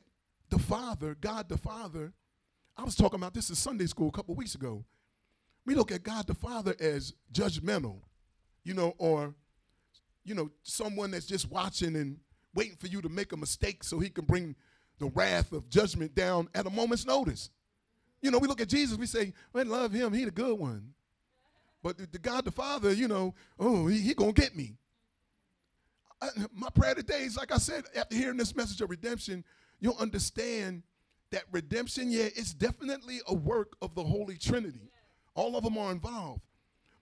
the 0.49 0.59
Father, 0.61 1.17
God 1.21 1.49
the 1.49 1.59
Father. 1.59 2.13
I 2.77 2.85
was 2.85 2.95
talking 2.95 3.19
about 3.19 3.35
this 3.35 3.49
in 3.49 3.57
Sunday 3.57 3.87
school 3.87 4.09
a 4.09 4.13
couple 4.13 4.37
weeks 4.37 4.55
ago. 4.55 4.85
We 5.65 5.75
look 5.75 5.91
at 5.91 6.05
God 6.05 6.29
the 6.29 6.35
Father 6.35 6.77
as 6.79 7.13
judgmental, 7.33 7.99
you 8.63 8.75
know, 8.75 8.95
or, 8.99 9.35
you 10.25 10.37
know, 10.37 10.51
someone 10.63 11.11
that's 11.11 11.27
just 11.27 11.51
watching 11.51 11.97
and 11.97 12.19
waiting 12.55 12.77
for 12.77 12.87
you 12.87 13.03
to 13.03 13.09
make 13.09 13.33
a 13.33 13.37
mistake 13.37 13.83
so 13.83 13.99
he 13.99 14.09
can 14.09 14.25
bring 14.25 14.55
the 15.01 15.07
wrath 15.07 15.53
of 15.53 15.69
judgment 15.69 16.15
down 16.15 16.49
at 16.55 16.67
a 16.67 16.71
moment's 16.71 17.07
notice. 17.07 17.51
You 18.21 18.31
know, 18.31 18.39
we 18.39 18.49
look 18.49 18.61
at 18.61 18.69
Jesus, 18.69 18.97
we 18.99 19.07
say, 19.07 19.33
well, 19.53 19.67
love 19.67 19.93
him, 19.93 20.13
he 20.13 20.25
the 20.25 20.31
good 20.31 20.59
one. 20.59 20.95
But 21.83 21.99
the, 21.99 22.07
the 22.07 22.19
God 22.19 22.45
the 22.45 22.51
Father, 22.51 22.93
you 22.93 23.09
know, 23.09 23.35
oh, 23.59 23.87
he, 23.87 24.01
he 24.01 24.15
gonna 24.15 24.33
get 24.33 24.57
me. 24.57 24.77
I, 26.21 26.29
my 26.53 26.71
prayer 26.71 26.95
today 26.95 27.23
is, 27.23 27.37
like 27.37 27.53
I 27.53 27.59
said, 27.59 27.85
after 27.95 28.17
hearing 28.17 28.39
this 28.39 28.57
message 28.57 28.81
of 28.81 28.91
redemption, 28.91 29.45
you'll 29.81 29.99
understand 29.99 30.83
that 31.31 31.45
redemption, 31.51 32.11
yeah, 32.11 32.29
it's 32.35 32.55
definitely 32.55 33.21
a 33.27 33.35
work 33.35 33.77
of 33.83 33.95
the 33.95 34.03
Holy 34.03 34.37
Trinity. 34.37 34.91
All 35.35 35.57
of 35.57 35.65
them 35.65 35.77
are 35.77 35.93
involved. 35.93 36.41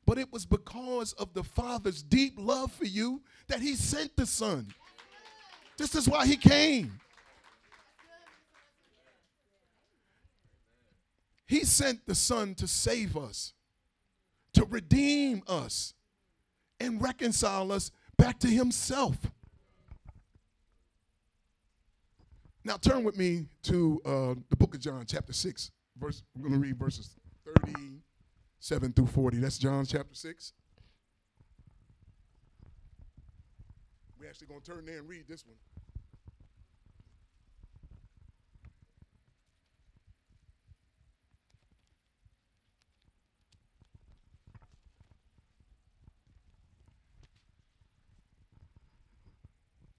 But 0.06 0.18
it 0.18 0.32
was 0.32 0.44
because 0.44 1.12
of 1.14 1.32
the 1.32 1.42
Father's 1.42 2.02
deep 2.02 2.34
love 2.36 2.72
for 2.72 2.84
you 2.84 3.22
that 3.48 3.60
He 3.60 3.74
sent 3.74 4.16
the 4.16 4.26
Son. 4.26 4.68
This 5.76 5.94
is 5.94 6.08
why 6.08 6.26
He 6.26 6.36
came. 6.36 7.00
He 11.54 11.64
sent 11.64 12.04
the 12.04 12.16
Son 12.16 12.56
to 12.56 12.66
save 12.66 13.16
us, 13.16 13.52
to 14.54 14.64
redeem 14.64 15.44
us, 15.46 15.94
and 16.80 17.00
reconcile 17.00 17.70
us 17.70 17.92
back 18.16 18.40
to 18.40 18.48
Himself. 18.48 19.16
Now 22.64 22.76
turn 22.76 23.04
with 23.04 23.16
me 23.16 23.46
to 23.62 24.02
uh, 24.04 24.34
the 24.50 24.56
book 24.56 24.74
of 24.74 24.80
John, 24.80 25.04
chapter 25.06 25.32
6. 25.32 25.70
Verse, 25.96 26.24
I'm 26.34 26.42
going 26.42 26.54
to 26.54 26.58
read 26.58 26.76
verses 26.76 27.14
37 27.62 28.92
through 28.92 29.06
40. 29.06 29.36
That's 29.36 29.56
John 29.56 29.86
chapter 29.86 30.16
6. 30.16 30.52
We're 34.18 34.28
actually 34.28 34.48
going 34.48 34.60
to 34.60 34.72
turn 34.72 34.86
there 34.86 34.98
and 34.98 35.08
read 35.08 35.26
this 35.28 35.46
one. 35.46 35.54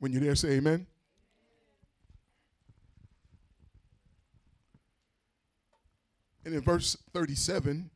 When 0.06 0.12
you're 0.12 0.22
there, 0.22 0.36
say 0.36 0.50
amen. 0.50 0.86
And 6.46 6.54
in 6.54 6.62
verse 6.62 6.96
37, 7.12 7.90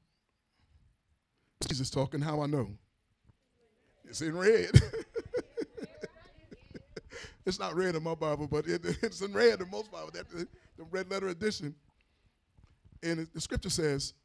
Jesus 1.67 1.91
talking, 1.91 2.19
how 2.19 2.41
I 2.41 2.47
know. 2.47 2.71
It's 4.05 4.21
in 4.21 4.35
red. 4.35 4.71
it's 7.45 7.59
not 7.59 7.75
red 7.75 7.93
in 7.93 8.01
my 8.01 8.15
Bible, 8.15 8.47
but 8.47 8.65
it, 8.65 8.81
it's 9.03 9.21
in 9.21 9.31
red 9.31 9.61
in 9.61 9.69
most 9.69 9.91
Bibles, 9.91 10.13
the, 10.13 10.47
the 10.79 10.85
red 10.85 11.11
letter 11.11 11.27
edition. 11.27 11.75
And 13.03 13.27
the 13.35 13.39
scripture 13.39 13.69
says, 13.69 14.15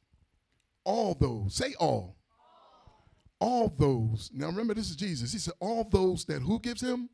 all 0.85 1.13
those, 1.13 1.55
say 1.55 1.75
all. 1.79 2.17
All 3.41 3.69
those. 3.69 4.31
Now 4.33 4.47
remember, 4.47 4.73
this 4.73 4.89
is 4.89 4.97
Jesus. 4.97 5.35
He 5.35 5.39
said, 5.39 5.53
all 5.61 5.85
those 5.85 6.25
that 6.25 6.41
who 6.41 6.59
gives 6.59 6.81
him? 6.81 7.11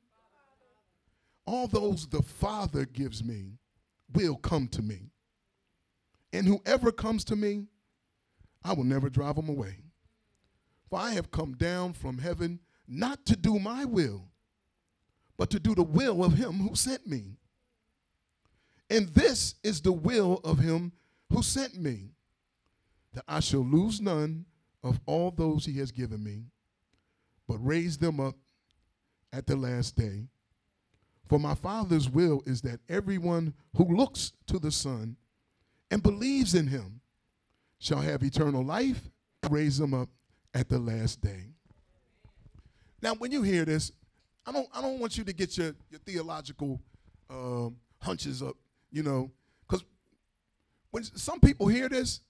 All 1.50 1.66
those 1.66 2.06
the 2.06 2.22
Father 2.22 2.84
gives 2.84 3.24
me 3.24 3.58
will 4.12 4.36
come 4.36 4.68
to 4.68 4.82
me. 4.82 5.10
And 6.32 6.46
whoever 6.46 6.92
comes 6.92 7.24
to 7.24 7.34
me, 7.34 7.66
I 8.62 8.72
will 8.72 8.84
never 8.84 9.10
drive 9.10 9.36
him 9.36 9.48
away. 9.48 9.78
For 10.88 11.00
I 11.00 11.10
have 11.10 11.32
come 11.32 11.54
down 11.54 11.94
from 11.94 12.18
heaven 12.18 12.60
not 12.86 13.26
to 13.26 13.34
do 13.34 13.58
my 13.58 13.84
will, 13.84 14.28
but 15.36 15.50
to 15.50 15.58
do 15.58 15.74
the 15.74 15.82
will 15.82 16.22
of 16.22 16.34
him 16.34 16.52
who 16.52 16.76
sent 16.76 17.04
me. 17.08 17.34
And 18.88 19.08
this 19.08 19.56
is 19.64 19.80
the 19.80 19.90
will 19.92 20.40
of 20.44 20.60
him 20.60 20.92
who 21.32 21.42
sent 21.42 21.76
me, 21.76 22.10
that 23.12 23.24
I 23.26 23.40
shall 23.40 23.64
lose 23.64 24.00
none 24.00 24.44
of 24.84 25.00
all 25.04 25.32
those 25.32 25.66
he 25.66 25.78
has 25.78 25.90
given 25.90 26.22
me, 26.22 26.44
but 27.48 27.58
raise 27.58 27.98
them 27.98 28.20
up 28.20 28.36
at 29.32 29.48
the 29.48 29.56
last 29.56 29.96
day. 29.96 30.28
For 31.30 31.38
my 31.38 31.54
Father's 31.54 32.10
will 32.10 32.42
is 32.44 32.60
that 32.62 32.80
everyone 32.88 33.54
who 33.76 33.84
looks 33.84 34.32
to 34.48 34.58
the 34.58 34.72
Son 34.72 35.16
and 35.88 36.02
believes 36.02 36.56
in 36.56 36.66
him 36.66 37.02
shall 37.78 38.00
have 38.00 38.24
eternal 38.24 38.64
life, 38.64 39.08
raise 39.48 39.78
them 39.78 39.94
up 39.94 40.08
at 40.54 40.68
the 40.68 40.80
last 40.80 41.20
day. 41.20 41.52
Now, 43.00 43.14
when 43.14 43.30
you 43.30 43.42
hear 43.42 43.64
this, 43.64 43.92
I 44.44 44.50
don't, 44.50 44.68
I 44.74 44.82
don't 44.82 44.98
want 44.98 45.16
you 45.16 45.22
to 45.22 45.32
get 45.32 45.56
your, 45.56 45.72
your 45.88 46.00
theological 46.04 46.80
um, 47.30 47.76
hunches 48.00 48.42
up, 48.42 48.56
you 48.90 49.04
know, 49.04 49.30
because 49.68 49.84
when 50.90 51.04
some 51.04 51.38
people 51.38 51.68
hear 51.68 51.88
this, 51.88 52.22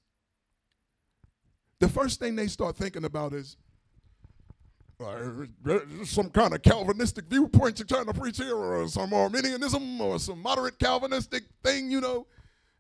the 1.78 1.88
first 1.88 2.20
thing 2.20 2.36
they 2.36 2.48
start 2.48 2.76
thinking 2.76 3.04
about 3.04 3.32
is, 3.32 3.56
uh, 5.00 5.78
some 6.04 6.30
kind 6.30 6.54
of 6.54 6.62
Calvinistic 6.62 7.26
viewpoint 7.26 7.78
you're 7.78 7.86
trying 7.86 8.06
to 8.06 8.14
preach 8.14 8.36
here, 8.36 8.56
or 8.56 8.86
some 8.88 9.12
Arminianism, 9.12 10.00
or 10.00 10.18
some 10.18 10.42
moderate 10.42 10.78
Calvinistic 10.78 11.44
thing, 11.62 11.90
you 11.90 12.00
know. 12.00 12.26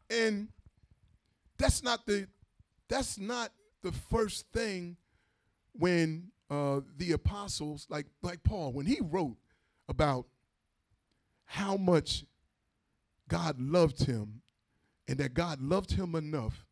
And 0.08 0.48
that's 1.58 1.82
not 1.82 2.06
the 2.06 2.26
that's 2.88 3.18
not 3.18 3.52
the 3.82 3.92
first 3.92 4.46
thing 4.52 4.96
when 5.72 6.30
uh, 6.50 6.80
the 6.96 7.12
apostles, 7.12 7.86
like 7.88 8.06
like 8.22 8.42
Paul, 8.42 8.72
when 8.72 8.86
he 8.86 8.98
wrote 9.00 9.36
about 9.88 10.26
how 11.44 11.76
much 11.76 12.24
God 13.28 13.60
loved 13.60 14.04
him 14.04 14.42
and 15.08 15.18
that 15.18 15.34
God 15.34 15.60
loved 15.60 15.92
him 15.92 16.14
enough 16.14 16.66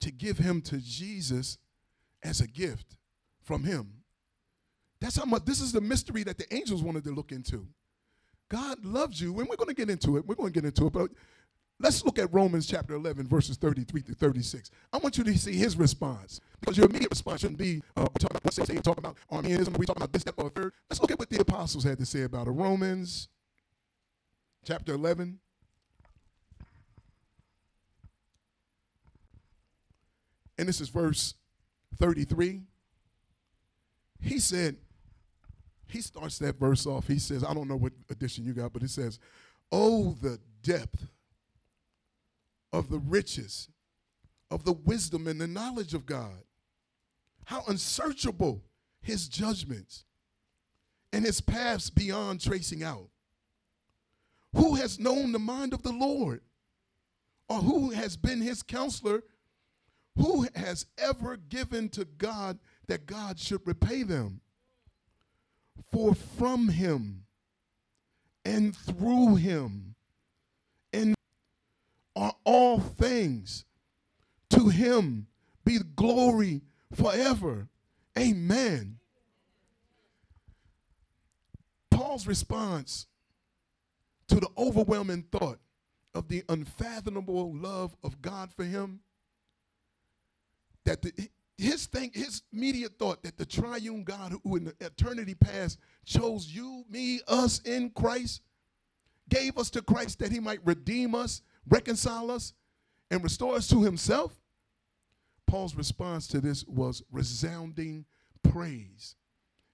to 0.00 0.10
give 0.10 0.38
him 0.38 0.60
to 0.62 0.78
Jesus 0.78 1.58
as 2.22 2.40
a 2.40 2.46
gift 2.46 2.96
from 3.42 3.64
him. 3.64 3.99
That's 5.00 5.16
how 5.16 5.24
much 5.24 5.44
this 5.44 5.60
is 5.60 5.72
the 5.72 5.80
mystery 5.80 6.22
that 6.24 6.38
the 6.38 6.52
angels 6.54 6.82
wanted 6.82 7.04
to 7.04 7.10
look 7.10 7.32
into. 7.32 7.66
God 8.50 8.84
loves 8.84 9.20
you, 9.20 9.38
and 9.38 9.48
we're 9.48 9.56
going 9.56 9.68
to 9.68 9.74
get 9.74 9.88
into 9.88 10.16
it. 10.16 10.26
We're 10.26 10.34
going 10.34 10.52
to 10.52 10.60
get 10.60 10.66
into 10.66 10.86
it, 10.86 10.92
but 10.92 11.10
let's 11.78 12.04
look 12.04 12.18
at 12.18 12.32
Romans 12.32 12.66
chapter 12.66 12.94
11, 12.94 13.28
verses 13.28 13.56
33 13.56 14.02
to 14.02 14.14
36. 14.14 14.70
I 14.92 14.98
want 14.98 15.16
you 15.16 15.24
to 15.24 15.38
see 15.38 15.54
his 15.54 15.76
response 15.76 16.40
because 16.60 16.76
your 16.76 16.86
immediate 16.86 17.10
response 17.10 17.40
shouldn't 17.40 17.58
be 17.58 17.82
uh, 17.96 18.06
we 18.12 18.18
talk 18.18 18.30
about 18.30 18.44
what 18.44 18.54
say, 18.54 18.76
about 18.76 19.16
Arminianism, 19.30 19.74
we 19.74 19.86
talk 19.86 19.96
about 19.96 20.12
this, 20.12 20.24
that, 20.24 20.34
or 20.36 20.50
third. 20.50 20.72
Let's 20.90 21.00
look 21.00 21.12
at 21.12 21.18
what 21.18 21.30
the 21.30 21.40
apostles 21.40 21.84
had 21.84 21.98
to 21.98 22.06
say 22.06 22.22
about 22.22 22.48
it. 22.48 22.50
Romans 22.50 23.28
chapter 24.64 24.94
11. 24.94 25.38
And 30.58 30.68
this 30.68 30.80
is 30.80 30.90
verse 30.90 31.34
33. 31.98 32.60
He 34.20 34.38
said, 34.38 34.76
he 35.90 36.00
starts 36.00 36.38
that 36.38 36.58
verse 36.58 36.86
off. 36.86 37.06
He 37.06 37.18
says, 37.18 37.44
I 37.44 37.54
don't 37.54 37.68
know 37.68 37.76
what 37.76 37.92
edition 38.10 38.44
you 38.44 38.52
got, 38.52 38.72
but 38.72 38.82
it 38.82 38.90
says, 38.90 39.18
Oh, 39.72 40.16
the 40.20 40.38
depth 40.62 41.08
of 42.72 42.90
the 42.90 42.98
riches 42.98 43.68
of 44.50 44.64
the 44.64 44.72
wisdom 44.72 45.26
and 45.26 45.40
the 45.40 45.46
knowledge 45.46 45.94
of 45.94 46.06
God. 46.06 46.44
How 47.44 47.62
unsearchable 47.68 48.62
his 49.00 49.28
judgments 49.28 50.04
and 51.12 51.24
his 51.24 51.40
paths 51.40 51.90
beyond 51.90 52.40
tracing 52.40 52.82
out. 52.82 53.08
Who 54.54 54.74
has 54.76 54.98
known 54.98 55.32
the 55.32 55.38
mind 55.38 55.72
of 55.72 55.82
the 55.82 55.92
Lord? 55.92 56.40
Or 57.48 57.58
who 57.58 57.90
has 57.90 58.16
been 58.16 58.40
his 58.40 58.62
counselor? 58.62 59.22
Who 60.16 60.46
has 60.54 60.86
ever 60.98 61.36
given 61.36 61.88
to 61.90 62.04
God 62.04 62.58
that 62.86 63.06
God 63.06 63.38
should 63.38 63.66
repay 63.66 64.02
them? 64.02 64.40
For 65.92 66.14
from 66.14 66.68
him 66.68 67.24
and 68.44 68.76
through 68.76 69.36
him 69.36 69.94
and 70.92 71.14
are 72.16 72.34
all 72.44 72.80
things. 72.80 73.64
To 74.50 74.68
him 74.68 75.26
be 75.64 75.78
glory 75.96 76.62
forever. 76.92 77.68
Amen. 78.18 78.98
Paul's 81.90 82.26
response 82.26 83.06
to 84.28 84.36
the 84.36 84.48
overwhelming 84.58 85.24
thought 85.30 85.60
of 86.14 86.28
the 86.28 86.42
unfathomable 86.48 87.54
love 87.54 87.94
of 88.02 88.20
God 88.20 88.50
for 88.52 88.64
him 88.64 89.00
that 90.84 91.02
the, 91.02 91.12
his 91.60 91.86
thing, 91.86 92.10
his 92.14 92.42
immediate 92.52 92.98
thought 92.98 93.22
that 93.22 93.36
the 93.36 93.46
triune 93.46 94.02
God 94.04 94.34
who 94.44 94.56
in 94.56 94.72
eternity 94.80 95.34
past 95.34 95.78
chose 96.04 96.48
you, 96.48 96.84
me, 96.88 97.20
us 97.28 97.60
in 97.60 97.90
Christ, 97.90 98.42
gave 99.28 99.58
us 99.58 99.70
to 99.70 99.82
Christ 99.82 100.18
that 100.20 100.32
he 100.32 100.40
might 100.40 100.60
redeem 100.64 101.14
us, 101.14 101.42
reconcile 101.68 102.30
us, 102.30 102.54
and 103.10 103.22
restore 103.22 103.54
us 103.56 103.68
to 103.68 103.82
himself. 103.82 104.40
Paul's 105.46 105.74
response 105.74 106.26
to 106.28 106.40
this 106.40 106.64
was 106.66 107.02
resounding 107.10 108.06
praise. 108.42 109.16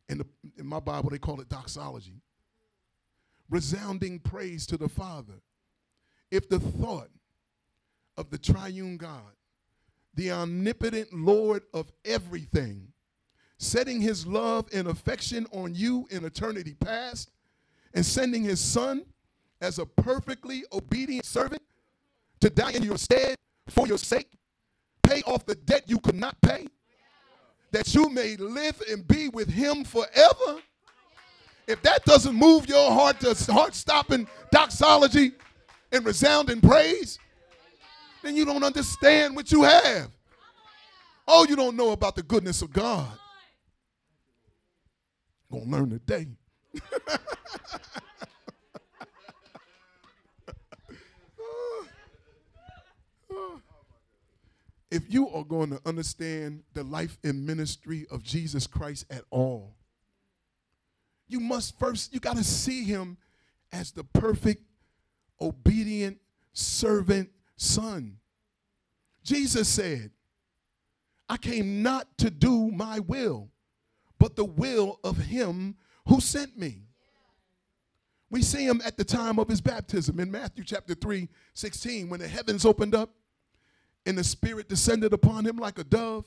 In, 0.08 0.18
the, 0.18 0.26
in 0.58 0.66
my 0.66 0.80
Bible, 0.80 1.10
they 1.10 1.18
call 1.18 1.40
it 1.40 1.48
doxology. 1.48 2.22
Resounding 3.48 4.18
praise 4.18 4.66
to 4.66 4.76
the 4.76 4.88
Father. 4.88 5.40
If 6.30 6.48
the 6.48 6.58
thought 6.58 7.10
of 8.16 8.30
the 8.30 8.38
triune 8.38 8.96
God 8.96 9.36
the 10.16 10.32
omnipotent 10.32 11.12
Lord 11.12 11.62
of 11.72 11.92
everything, 12.04 12.88
setting 13.58 14.00
his 14.00 14.26
love 14.26 14.66
and 14.72 14.88
affection 14.88 15.46
on 15.52 15.74
you 15.74 16.08
in 16.10 16.24
eternity 16.24 16.74
past, 16.74 17.30
and 17.94 18.04
sending 18.04 18.42
his 18.42 18.60
son 18.60 19.04
as 19.60 19.78
a 19.78 19.86
perfectly 19.86 20.64
obedient 20.72 21.24
servant 21.24 21.62
to 22.40 22.50
die 22.50 22.72
in 22.72 22.82
your 22.82 22.98
stead 22.98 23.36
for 23.68 23.86
your 23.86 23.98
sake, 23.98 24.30
pay 25.02 25.22
off 25.22 25.46
the 25.46 25.54
debt 25.54 25.84
you 25.86 25.98
could 25.98 26.14
not 26.14 26.40
pay, 26.40 26.66
that 27.72 27.94
you 27.94 28.08
may 28.08 28.36
live 28.36 28.82
and 28.90 29.06
be 29.06 29.28
with 29.28 29.48
him 29.48 29.84
forever. 29.84 30.60
If 31.66 31.82
that 31.82 32.04
doesn't 32.04 32.34
move 32.34 32.68
your 32.68 32.90
heart 32.90 33.20
to 33.20 33.52
heart 33.52 33.74
stopping 33.74 34.28
doxology 34.50 35.32
and 35.92 36.04
resounding 36.04 36.60
praise, 36.60 37.18
then 38.26 38.36
you 38.36 38.44
don't 38.44 38.64
understand 38.64 39.36
what 39.36 39.52
you 39.52 39.62
have. 39.62 40.10
Oh, 41.28 41.46
you 41.46 41.56
don't 41.56 41.76
know 41.76 41.92
about 41.92 42.16
the 42.16 42.22
goodness 42.22 42.62
of 42.62 42.72
God. 42.72 43.06
Gonna 45.50 45.64
learn 45.64 45.90
today. 45.90 46.26
if 54.90 55.02
you 55.08 55.28
are 55.30 55.44
going 55.44 55.70
to 55.70 55.80
understand 55.86 56.62
the 56.74 56.82
life 56.82 57.18
and 57.22 57.46
ministry 57.46 58.06
of 58.10 58.22
Jesus 58.22 58.66
Christ 58.66 59.06
at 59.10 59.22
all, 59.30 59.74
you 61.28 61.38
must 61.40 61.78
first, 61.78 62.12
you 62.14 62.20
got 62.20 62.36
to 62.36 62.44
see 62.44 62.84
him 62.84 63.16
as 63.72 63.92
the 63.92 64.04
perfect, 64.04 64.62
obedient 65.40 66.18
servant 66.52 67.30
son. 67.56 68.18
Jesus 69.22 69.68
said, 69.68 70.10
I 71.28 71.36
came 71.36 71.82
not 71.82 72.18
to 72.18 72.30
do 72.30 72.70
my 72.70 73.00
will, 73.00 73.48
but 74.18 74.36
the 74.36 74.44
will 74.44 75.00
of 75.02 75.16
him 75.16 75.76
who 76.06 76.20
sent 76.20 76.56
me. 76.56 76.82
We 78.30 78.42
see 78.42 78.66
him 78.66 78.80
at 78.84 78.96
the 78.96 79.04
time 79.04 79.38
of 79.38 79.48
his 79.48 79.60
baptism 79.60 80.20
in 80.20 80.30
Matthew 80.30 80.64
chapter 80.64 80.94
3, 80.94 81.28
16, 81.54 82.08
when 82.08 82.20
the 82.20 82.28
heavens 82.28 82.64
opened 82.64 82.94
up 82.94 83.10
and 84.04 84.16
the 84.16 84.24
Spirit 84.24 84.68
descended 84.68 85.12
upon 85.12 85.44
him 85.44 85.56
like 85.56 85.78
a 85.78 85.84
dove, 85.84 86.24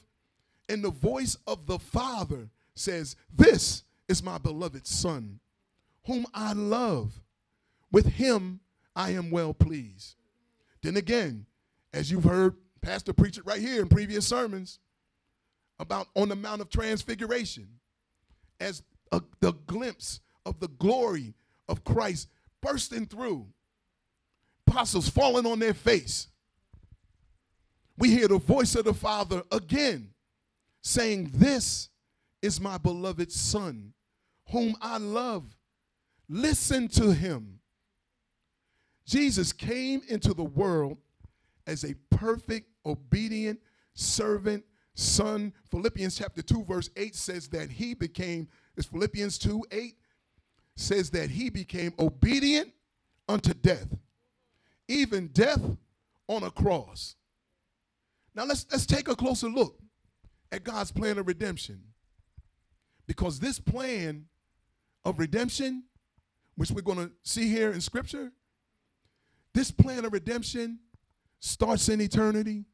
and 0.68 0.84
the 0.84 0.92
voice 0.92 1.38
of 1.48 1.66
the 1.66 1.80
Father 1.80 2.50
says, 2.76 3.16
This 3.34 3.84
is 4.08 4.22
my 4.22 4.38
beloved 4.38 4.86
Son, 4.86 5.40
whom 6.06 6.26
I 6.34 6.54
love. 6.54 7.22
With 7.92 8.06
him 8.06 8.60
I 8.96 9.12
am 9.12 9.32
well 9.32 9.54
pleased. 9.54 10.19
Then 10.82 10.98
again, 10.98 11.46
as 11.94 12.12
you've 12.12 12.24
heard 12.24 12.56
Pastor 12.82 13.14
preach 13.14 13.38
it 13.38 13.46
right 13.46 13.60
here 13.60 13.82
in 13.82 13.90
previous 13.90 14.28
sermons 14.28 14.80
about 15.80 16.08
on 16.16 16.30
the 16.30 16.36
Mount 16.36 16.62
of 16.62 16.70
Transfiguration, 16.70 17.68
as 18.60 18.84
a, 19.12 19.22
the 19.40 19.54
glimpse 19.66 20.20
of 20.46 20.60
the 20.60 20.68
glory 20.68 21.34
of 21.68 21.84
Christ 21.84 22.30
bursting 22.62 23.06
through, 23.06 23.48
apostles 24.68 25.10
falling 25.10 25.46
on 25.46 25.60
their 25.60 25.74
face. 25.74 26.28
We 27.98 28.12
hear 28.12 28.28
the 28.28 28.38
voice 28.38 28.76
of 28.76 28.86
the 28.86 28.94
Father 28.94 29.44
again 29.52 30.10
saying, 30.82 31.32
This 31.34 31.90
is 32.42 32.62
my 32.62 32.78
beloved 32.78 33.32
Son, 33.32 33.94
whom 34.50 34.76
I 34.82 34.98
love. 34.98 35.56
Listen 36.30 36.88
to 36.90 37.12
him. 37.14 37.59
Jesus 39.10 39.52
came 39.52 40.04
into 40.08 40.36
the 40.36 40.44
world 40.44 41.00
as 41.66 41.84
a 41.84 41.96
perfect, 42.12 42.70
obedient 42.86 43.60
servant, 43.96 44.64
son. 44.94 45.52
Philippians 45.72 46.16
chapter 46.16 46.44
2, 46.44 46.64
verse 46.66 46.92
8 46.96 47.16
says 47.16 47.48
that 47.48 47.72
he 47.72 47.96
became, 47.96 48.48
is 48.78 48.86
Philippians 48.86 49.40
2 49.40 49.66
8 49.72 49.96
says 50.76 51.10
that 51.10 51.32
he 51.32 51.50
became 51.50 51.92
obedient 51.98 52.72
unto 53.28 53.52
death, 53.52 53.88
even 54.88 55.30
death 55.30 55.62
on 56.28 56.44
a 56.44 56.52
cross. 56.52 57.16
Now 58.36 58.46
let's 58.46 58.68
let's 58.72 58.86
take 58.86 59.08
a 59.08 59.16
closer 59.16 59.50
look 59.50 59.80
at 60.52 60.64
God's 60.64 60.92
plan 60.92 61.18
of 61.18 61.26
redemption. 61.26 61.82
Because 63.08 63.40
this 63.40 63.60
plan 63.60 64.26
of 65.04 65.18
redemption, 65.18 65.86
which 66.56 66.70
we're 66.70 66.82
going 66.82 67.08
to 67.08 67.12
see 67.24 67.50
here 67.50 67.72
in 67.72 67.82
scripture, 67.82 68.32
this 69.54 69.72
plan 69.72 70.06
of 70.06 70.14
redemption 70.14 70.80
starts 71.40 71.90
in 71.90 72.02
eternity, 72.02 72.66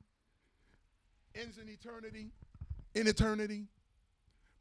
ends 1.33 1.57
in 1.57 1.69
eternity, 1.69 2.31
in 2.93 3.07
eternity, 3.07 3.65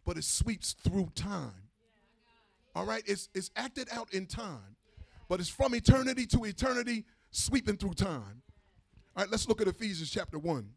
but 0.04 0.16
it 0.16 0.24
sweeps 0.24 0.74
through 0.84 1.10
time. 1.14 1.68
All 2.74 2.84
right? 2.84 3.02
It's, 3.06 3.28
it's 3.34 3.50
acted 3.56 3.88
out 3.92 4.12
in 4.12 4.26
time, 4.26 4.76
but 5.28 5.40
it's 5.40 5.48
from 5.48 5.74
eternity 5.74 6.26
to 6.26 6.44
eternity, 6.44 7.04
sweeping 7.30 7.76
through 7.76 7.94
time. 7.94 8.42
All 9.16 9.22
right, 9.22 9.30
let's 9.30 9.48
look 9.48 9.60
at 9.60 9.68
Ephesians 9.68 10.10
chapter 10.10 10.38
1. 10.38 10.68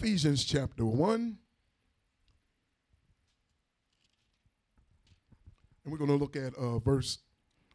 Ephesians 0.00 0.44
chapter 0.44 0.86
1. 0.86 1.36
And 5.82 5.92
we're 5.92 5.98
going 5.98 6.10
to 6.10 6.14
look 6.14 6.36
at 6.36 6.54
uh, 6.54 6.78
verse 6.78 7.18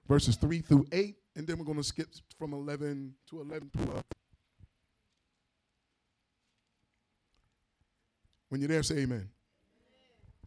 verses 0.08 0.38
3 0.38 0.62
through 0.62 0.86
8, 0.94 1.18
and 1.36 1.46
then 1.46 1.58
we're 1.58 1.66
going 1.66 1.80
to 1.80 1.84
skip 1.84 2.08
from 2.40 2.54
11 2.54 3.14
to 3.30 3.42
11 3.42 3.72
12. 3.76 4.04
When 8.48 8.62
you're 8.62 8.70
there, 8.70 8.84
say 8.84 9.00
amen. 9.00 9.28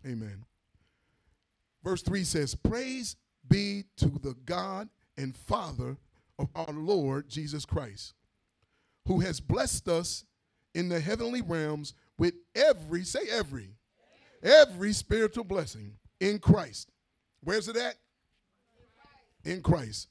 amen. 0.03 0.23
Amen. 0.23 0.45
Verse 1.85 2.01
3 2.01 2.25
says, 2.25 2.55
Praise 2.55 3.17
be 3.47 3.85
to 3.99 4.07
the 4.07 4.35
God 4.47 4.89
and 5.19 5.37
Father 5.37 5.99
of 6.39 6.49
our 6.55 6.73
Lord 6.73 7.29
Jesus 7.29 7.67
Christ, 7.67 8.15
who 9.07 9.21
has 9.21 9.41
blessed 9.41 9.89
us 9.89 10.25
in 10.77 10.91
the 10.91 11.01
heavenly 11.01 11.41
realms 11.41 11.95
with 12.19 12.35
every, 12.55 13.03
say 13.03 13.21
every, 13.31 13.71
every 14.43 14.93
spiritual 14.93 15.43
blessing 15.43 15.95
in 16.21 16.39
Christ. 16.39 16.91
Where's 17.43 17.67
it 17.67 17.77
at? 17.77 17.95
In 19.43 19.63
Christ. 19.63 20.09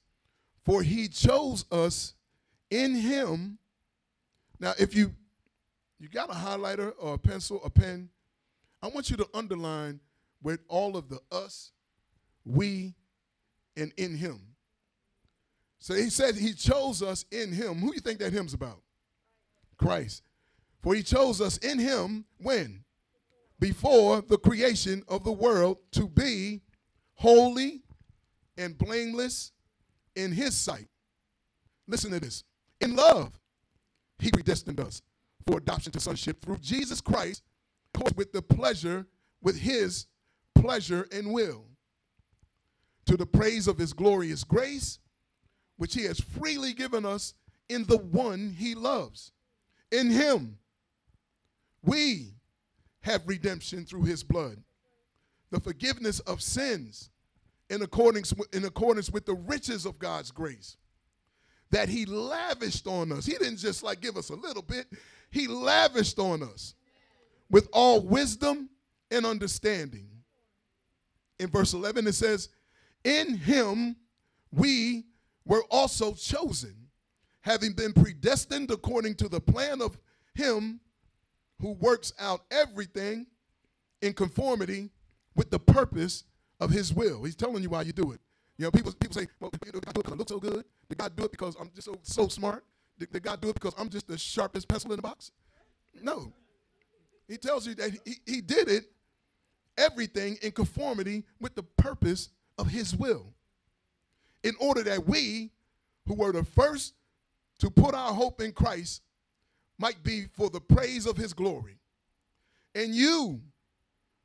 For 0.66 0.82
he 0.82 1.08
chose 1.08 1.66
us 1.72 2.16
in 2.72 2.96
him. 2.96 3.60
Now, 4.60 4.74
if 4.80 4.96
you 4.96 5.14
you 6.00 6.10
got 6.10 6.30
a 6.30 6.34
highlighter 6.34 6.94
or 7.00 7.14
a 7.14 7.18
pencil, 7.18 7.62
a 7.64 7.70
pen, 7.70 8.10
I 8.82 8.88
want 8.88 9.10
you 9.10 9.18
to 9.18 9.28
underline 9.34 10.00
with 10.42 10.60
all 10.68 10.98
of 10.98 11.10
the 11.10 11.20
us, 11.32 11.72
we, 12.44 12.96
and 13.78 13.94
in 13.98 14.18
him. 14.18 14.40
So 15.80 15.94
he 15.94 16.10
said 16.10 16.36
he 16.36 16.54
chose 16.54 17.04
us 17.04 17.24
in 17.32 17.52
him. 17.52 17.76
Who 17.76 17.90
do 17.90 17.96
you 17.96 18.02
think 18.02 18.20
that 18.20 18.34
him's 18.34 18.54
about? 18.54 18.82
Christ. 19.78 20.24
For 20.86 20.94
he 20.94 21.02
chose 21.02 21.42
us 21.42 21.58
in 21.58 21.80
him 21.80 22.26
when? 22.38 22.84
Before 23.60 24.22
the 24.22 24.38
creation 24.38 25.02
of 25.08 25.24
the 25.24 25.32
world 25.32 25.80
to 25.94 26.08
be 26.08 26.62
holy 27.16 27.82
and 28.56 28.78
blameless 28.78 29.52
in 30.16 30.32
his 30.32 30.56
sight. 30.56 30.88
Listen 31.88 32.12
to 32.12 32.20
this. 32.20 32.44
In 32.82 32.96
love, 32.96 33.40
he 34.20 34.30
predestined 34.30 34.80
us 34.80 35.02
for 35.48 35.58
adoption 35.58 35.92
to 35.94 36.00
sonship 36.00 36.40
through 36.40 36.60
Jesus 36.60 37.02
Christ 37.02 37.42
with 38.16 38.32
the 38.32 38.44
pleasure, 38.44 39.08
with 39.42 39.60
his 39.60 40.06
pleasure 40.54 41.08
and 41.12 41.34
will. 41.34 41.66
To 43.08 43.18
the 43.18 43.26
praise 43.26 43.68
of 43.68 43.80
his 43.80 43.92
glorious 43.92 44.44
grace, 44.44 45.00
which 45.78 45.96
he 45.96 46.04
has 46.04 46.20
freely 46.20 46.74
given 46.74 47.08
us 47.08 47.34
in 47.70 47.86
the 47.86 47.98
one 47.98 48.56
he 48.56 48.76
loves. 48.76 49.32
In 49.92 50.12
him, 50.12 50.60
we 51.86 52.34
have 53.02 53.22
redemption 53.26 53.86
through 53.86 54.04
his 54.04 54.24
blood, 54.24 54.58
the 55.52 55.60
forgiveness 55.60 56.20
of 56.22 56.42
sins 56.42 57.10
in 57.70 57.82
accordance, 57.82 58.34
with, 58.34 58.54
in 58.54 58.66
accordance 58.66 59.10
with 59.10 59.26
the 59.26 59.36
riches 59.36 59.86
of 59.86 60.00
God's 60.00 60.32
grace 60.32 60.78
that 61.72 61.90
he 61.90 62.06
lavished 62.06 62.88
on 62.88 63.12
us. 63.12 63.26
He 63.26 63.34
didn't 63.34 63.58
just 63.58 63.84
like 63.84 64.02
give 64.02 64.18
us 64.18 64.30
a 64.30 64.36
little 64.36 64.62
bit, 64.62 64.88
he 65.30 65.48
lavished 65.48 66.20
on 66.20 66.44
us 66.44 66.76
with 67.50 67.68
all 67.74 68.02
wisdom 68.02 68.70
and 69.12 69.26
understanding. 69.26 70.08
In 71.40 71.50
verse 71.50 71.74
11, 71.74 72.08
it 72.08 72.14
says, 72.14 72.50
In 73.04 73.36
him 73.38 73.98
we 74.52 75.06
were 75.46 75.64
also 75.70 76.14
chosen, 76.14 76.76
having 77.42 77.74
been 77.74 77.94
predestined 77.94 78.72
according 78.72 79.16
to 79.16 79.28
the 79.28 79.42
plan 79.42 79.82
of 79.82 79.98
him 80.34 80.80
who 81.60 81.72
works 81.74 82.14
out 82.20 82.42
everything 82.52 83.28
in 84.02 84.14
conformity 84.14 84.90
with 85.36 85.50
the 85.50 85.60
purpose 85.60 86.24
of 86.60 86.70
his 86.70 86.94
will. 86.94 87.24
He's 87.24 87.36
telling 87.36 87.64
you 87.64 87.70
why 87.70 87.82
you 87.82 87.92
do 87.92 88.12
it. 88.12 88.20
You 88.58 88.66
know, 88.66 88.72
people, 88.72 88.92
people 88.94 89.14
say, 89.14 89.28
well, 89.40 89.52
know, 89.52 89.80
God 89.80 89.94
do 89.94 90.00
it 90.00 90.04
because 90.04 90.14
I 90.14 90.16
look 90.16 90.30
so 90.30 90.40
good. 90.40 90.66
Did 90.88 90.98
God 90.98 91.16
do 91.16 91.24
it 91.26 91.32
because 91.32 91.56
I'm 91.60 91.70
just 91.76 91.86
so, 91.86 92.00
so 92.04 92.28
smart? 92.28 92.64
Did, 92.98 93.12
did 93.12 93.24
God 93.24 93.42
do 93.42 93.50
it 93.50 93.54
because 93.54 93.74
I'm 93.78 93.90
just 93.90 94.08
the 94.08 94.18
sharpest 94.18 94.68
pencil 94.68 94.92
in 94.92 94.98
the 94.98 95.02
box? 95.02 95.32
No. 96.02 96.32
He 97.28 97.38
tells 97.38 97.68
you 97.68 97.76
that 97.76 97.92
he, 98.06 98.16
he 98.26 98.42
did 98.42 98.70
it, 98.70 98.86
everything 99.78 100.38
in 100.42 100.52
conformity 100.52 101.24
with 101.42 101.56
the 101.56 101.64
purpose 101.64 102.30
of 102.58 102.68
his 102.68 102.96
will 102.96 103.34
in 104.44 104.54
order 104.60 104.84
that 104.84 105.06
we, 105.06 105.52
who 106.08 106.14
were 106.14 106.32
the 106.32 106.44
first 106.44 106.94
to 107.60 107.70
put 107.70 107.96
our 107.96 108.14
hope 108.14 108.42
in 108.42 108.52
Christ, 108.52 109.02
might 109.78 110.02
be 110.04 110.26
for 110.34 110.50
the 110.50 110.62
praise 110.62 111.06
of 111.06 111.18
his 111.18 111.34
glory. 111.34 111.78
And 112.74 112.94
you, 112.94 113.42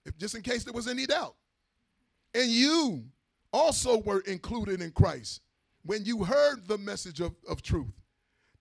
if 0.05 0.17
just 0.19 0.35
in 0.35 0.43
case 0.43 0.65
there 0.65 0.73
was 0.73 0.89
any 0.89 1.07
doubt, 1.07 1.35
and 2.35 2.51
you 2.51 3.05
also 3.53 3.99
were 3.99 4.21
included 4.21 4.81
in 4.81 4.93
Christ 4.93 5.41
when 5.85 6.05
you 6.05 6.25
heard 6.25 6.67
the 6.67 6.79
message 6.79 7.21
of, 7.21 7.35
of 7.49 7.63
truth, 7.63 7.95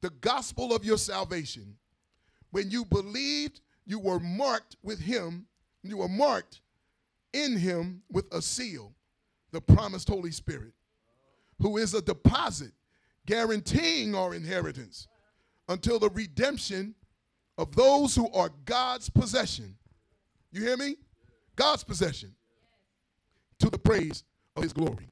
the 0.02 0.10
gospel 0.10 0.74
of 0.74 0.86
your 0.86 0.98
salvation. 0.98 1.76
When 2.52 2.72
you 2.72 2.86
believed, 2.86 3.62
you 3.86 4.00
were 4.00 4.20
marked 4.20 4.76
with 4.82 5.00
him, 5.00 5.46
you 5.84 5.98
were 5.98 6.08
marked 6.08 6.62
in 7.34 7.58
him 7.58 8.02
with 8.12 8.26
a 8.34 8.42
seal, 8.42 8.94
the 9.52 9.62
promised 9.62 10.08
Holy 10.08 10.32
Spirit 10.32 10.74
who 11.62 11.78
is 11.78 11.94
a 11.94 12.02
deposit 12.02 12.72
guaranteeing 13.26 14.16
our 14.16 14.34
inheritance 14.34 15.08
until 15.70 16.00
the 16.00 16.10
redemption 16.10 16.96
of 17.58 17.76
those 17.76 18.16
who 18.16 18.30
are 18.32 18.50
God's 18.66 19.10
possession. 19.10 19.76
You 20.52 20.62
hear 20.62 20.76
me? 20.76 20.98
God's 21.56 21.84
possession 21.84 22.36
to 23.60 23.70
the 23.70 23.78
praise 23.78 24.24
of 24.56 24.64
his 24.64 24.74
glory. 24.74 25.08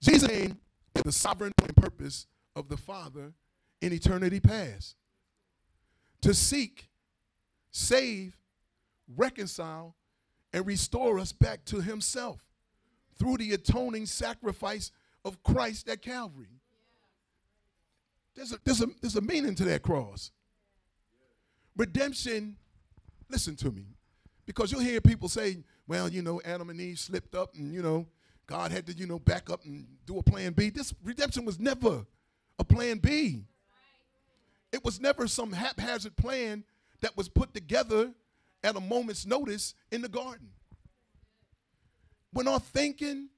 Jesus' 0.00 0.28
name 0.28 0.58
is 0.94 1.02
the 1.02 1.12
sovereign 1.12 1.52
purpose 1.76 2.26
of 2.54 2.68
the 2.68 2.76
Father 2.76 3.32
in 3.80 3.92
eternity 3.92 4.40
past 4.40 4.96
to 6.20 6.32
seek, 6.32 6.88
save, 7.70 8.36
reconcile, 9.16 9.96
and 10.52 10.66
restore 10.66 11.18
us 11.18 11.32
back 11.32 11.64
to 11.64 11.80
himself 11.80 12.44
through 13.18 13.36
the 13.38 13.52
atoning 13.52 14.06
sacrifice 14.06 14.92
of 15.24 15.42
Christ 15.42 15.88
at 15.88 16.02
Calvary. 16.02 16.57
There's 18.38 18.52
a, 18.52 18.58
there's 18.62 18.80
a, 18.80 18.86
there's 19.00 19.16
a 19.16 19.20
meaning 19.20 19.56
to 19.56 19.64
that 19.64 19.82
cross. 19.82 20.30
Redemption, 21.76 22.56
listen 23.28 23.56
to 23.56 23.72
me, 23.72 23.86
because 24.46 24.70
you'll 24.70 24.80
hear 24.80 25.00
people 25.00 25.28
say, 25.28 25.58
well, 25.88 26.08
you 26.08 26.22
know, 26.22 26.40
Adam 26.44 26.70
and 26.70 26.80
Eve 26.80 27.00
slipped 27.00 27.34
up 27.34 27.56
and, 27.56 27.74
you 27.74 27.82
know, 27.82 28.06
God 28.46 28.70
had 28.70 28.86
to, 28.86 28.92
you 28.92 29.08
know, 29.08 29.18
back 29.18 29.50
up 29.50 29.64
and 29.64 29.88
do 30.06 30.18
a 30.18 30.22
plan 30.22 30.52
B. 30.52 30.70
This 30.70 30.94
redemption 31.02 31.44
was 31.44 31.58
never 31.58 32.06
a 32.60 32.64
plan 32.64 32.98
B. 32.98 33.44
It 34.72 34.84
was 34.84 35.00
never 35.00 35.26
some 35.26 35.50
haphazard 35.50 36.16
plan 36.16 36.62
that 37.00 37.16
was 37.16 37.28
put 37.28 37.52
together 37.52 38.12
at 38.62 38.76
a 38.76 38.80
moment's 38.80 39.26
notice 39.26 39.74
in 39.90 40.00
the 40.00 40.08
garden. 40.08 40.50
When 42.32 42.46
our 42.46 42.60
thinking 42.60 43.30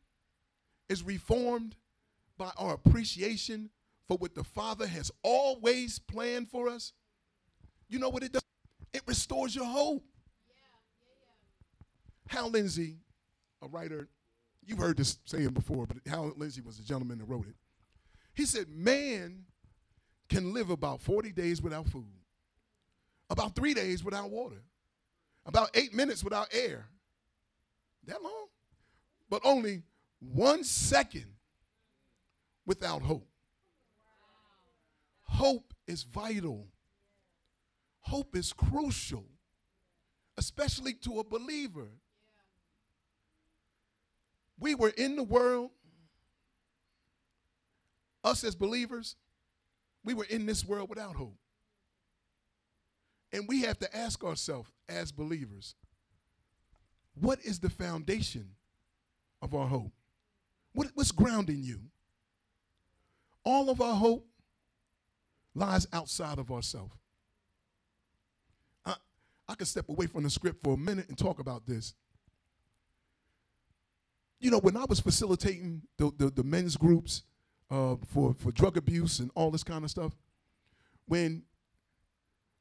is 0.91 1.03
reformed 1.03 1.75
by 2.37 2.51
our 2.59 2.75
appreciation 2.75 3.71
for 4.11 4.17
what 4.17 4.35
the 4.35 4.43
Father 4.43 4.89
has 4.89 5.13
always 5.23 6.01
planned 6.01 6.51
for 6.51 6.69
us, 6.69 6.93
you 7.89 8.01
know 8.01 8.09
what 8.09 8.25
it 8.25 8.33
does? 8.33 8.43
It 8.93 9.03
restores 9.07 9.55
your 9.55 9.67
hope. 9.67 10.03
Yeah, 10.49 10.57
yeah, 10.99 12.35
yeah. 12.35 12.41
Hal 12.41 12.51
Lindsey, 12.51 12.97
a 13.63 13.69
writer, 13.69 14.09
you've 14.67 14.81
heard 14.81 14.97
this 14.97 15.21
saying 15.27 15.51
before, 15.51 15.87
but 15.87 15.99
Hal 16.09 16.33
Lindsey 16.37 16.61
was 16.61 16.77
the 16.77 16.83
gentleman 16.83 17.19
that 17.19 17.27
wrote 17.27 17.47
it. 17.47 17.55
He 18.35 18.47
said, 18.47 18.69
Man 18.69 19.45
can 20.29 20.53
live 20.53 20.71
about 20.71 21.01
40 21.01 21.31
days 21.31 21.63
without 21.63 21.87
food, 21.87 22.11
about 23.31 23.55
three 23.55 23.75
days 23.75 24.03
without 24.03 24.29
water, 24.29 24.65
about 25.47 25.71
eight 25.75 25.95
minutes 25.95 26.25
without 26.25 26.49
air. 26.51 26.89
That 28.09 28.21
long? 28.25 28.49
But 29.29 29.43
only 29.45 29.85
one 30.19 30.65
second 30.65 31.27
without 32.67 33.03
hope. 33.03 33.30
Hope 35.41 35.73
is 35.87 36.03
vital. 36.03 36.67
Hope 38.01 38.37
is 38.37 38.53
crucial, 38.53 39.25
especially 40.37 40.93
to 40.93 41.19
a 41.19 41.25
believer. 41.25 41.89
We 44.59 44.75
were 44.75 44.91
in 44.91 45.17
the 45.17 45.23
world, 45.23 45.71
us 48.23 48.45
as 48.45 48.55
believers, 48.55 49.17
we 50.05 50.13
were 50.13 50.27
in 50.29 50.45
this 50.45 50.63
world 50.63 50.91
without 50.91 51.17
hope. 51.17 51.39
And 53.33 53.49
we 53.49 53.63
have 53.63 53.79
to 53.79 53.97
ask 53.97 54.23
ourselves 54.23 54.69
as 54.91 55.11
believers 55.11 55.75
what 57.15 57.41
is 57.41 57.61
the 57.61 57.71
foundation 57.71 58.51
of 59.41 59.55
our 59.55 59.69
hope? 59.69 59.93
What, 60.75 60.89
what's 60.93 61.13
grounding 61.13 61.63
you? 61.63 61.81
All 63.43 63.71
of 63.71 63.81
our 63.81 63.95
hope 63.95 64.27
lies 65.55 65.87
outside 65.93 66.39
of 66.39 66.51
ourselves. 66.51 66.95
I 69.51 69.57
can 69.57 69.67
step 69.67 69.89
away 69.89 70.07
from 70.07 70.23
the 70.23 70.31
script 70.31 70.63
for 70.63 70.75
a 70.75 70.77
minute 70.77 71.09
and 71.09 71.19
talk 71.19 71.41
about 71.41 71.67
this. 71.67 71.95
You 74.39 74.53
know, 74.53 74.61
when 74.61 74.77
I 74.77 74.85
was 74.89 75.01
facilitating 75.01 75.83
the, 75.99 76.13
the, 76.17 76.31
the 76.31 76.45
men's 76.45 76.77
groups 76.77 77.25
uh, 77.69 77.97
for, 78.07 78.33
for 78.33 78.53
drug 78.53 78.77
abuse 78.77 79.19
and 79.19 79.29
all 79.35 79.51
this 79.51 79.65
kind 79.65 79.83
of 79.83 79.91
stuff, 79.91 80.13
when, 81.07 81.43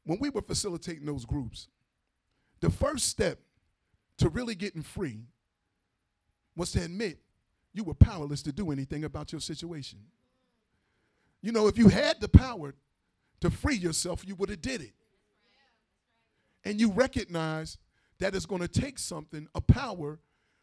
when 0.04 0.18
we 0.20 0.32
were 0.32 0.42
facilitating 0.42 1.06
those 1.06 1.26
groups, 1.26 1.68
the 2.60 2.72
first 2.72 3.06
step 3.06 3.38
to 4.18 4.28
really 4.28 4.56
getting 4.56 4.82
free 4.82 5.26
was 6.56 6.72
to 6.72 6.84
admit 6.84 7.20
you 7.72 7.84
were 7.84 7.94
powerless 7.94 8.42
to 8.42 8.52
do 8.52 8.72
anything 8.72 9.04
about 9.04 9.32
your 9.32 9.42
situation. 9.42 10.00
You 11.42 11.52
know, 11.52 11.68
if 11.68 11.78
you 11.78 11.88
had 11.88 12.20
the 12.20 12.28
power 12.28 12.76
to 13.42 13.50
free 13.50 13.76
yourself, 13.76 14.28
you 14.28 14.36
would 14.36 14.50
have 14.50 14.62
did 14.62 14.82
it. 14.82 14.94
And 16.66 16.80
you 16.80 16.92
recognize 16.92 17.78
that 18.20 18.36
it's 18.36 18.46
going 18.46 18.62
to 18.62 18.68
take 18.68 19.00
something, 19.00 19.48
a 19.56 19.62
power 19.62 20.20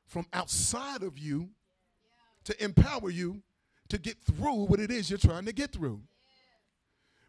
from 0.06 0.26
outside 0.32 1.02
of 1.02 1.18
you 1.18 1.48
to 2.44 2.62
empower 2.62 3.10
you 3.10 3.42
to 3.88 3.98
get 3.98 4.18
through 4.20 4.66
what 4.66 4.80
it 4.80 4.90
is 4.90 5.08
you're 5.10 5.18
trying 5.18 5.46
to 5.46 5.52
get 5.52 5.72
through. 5.72 6.02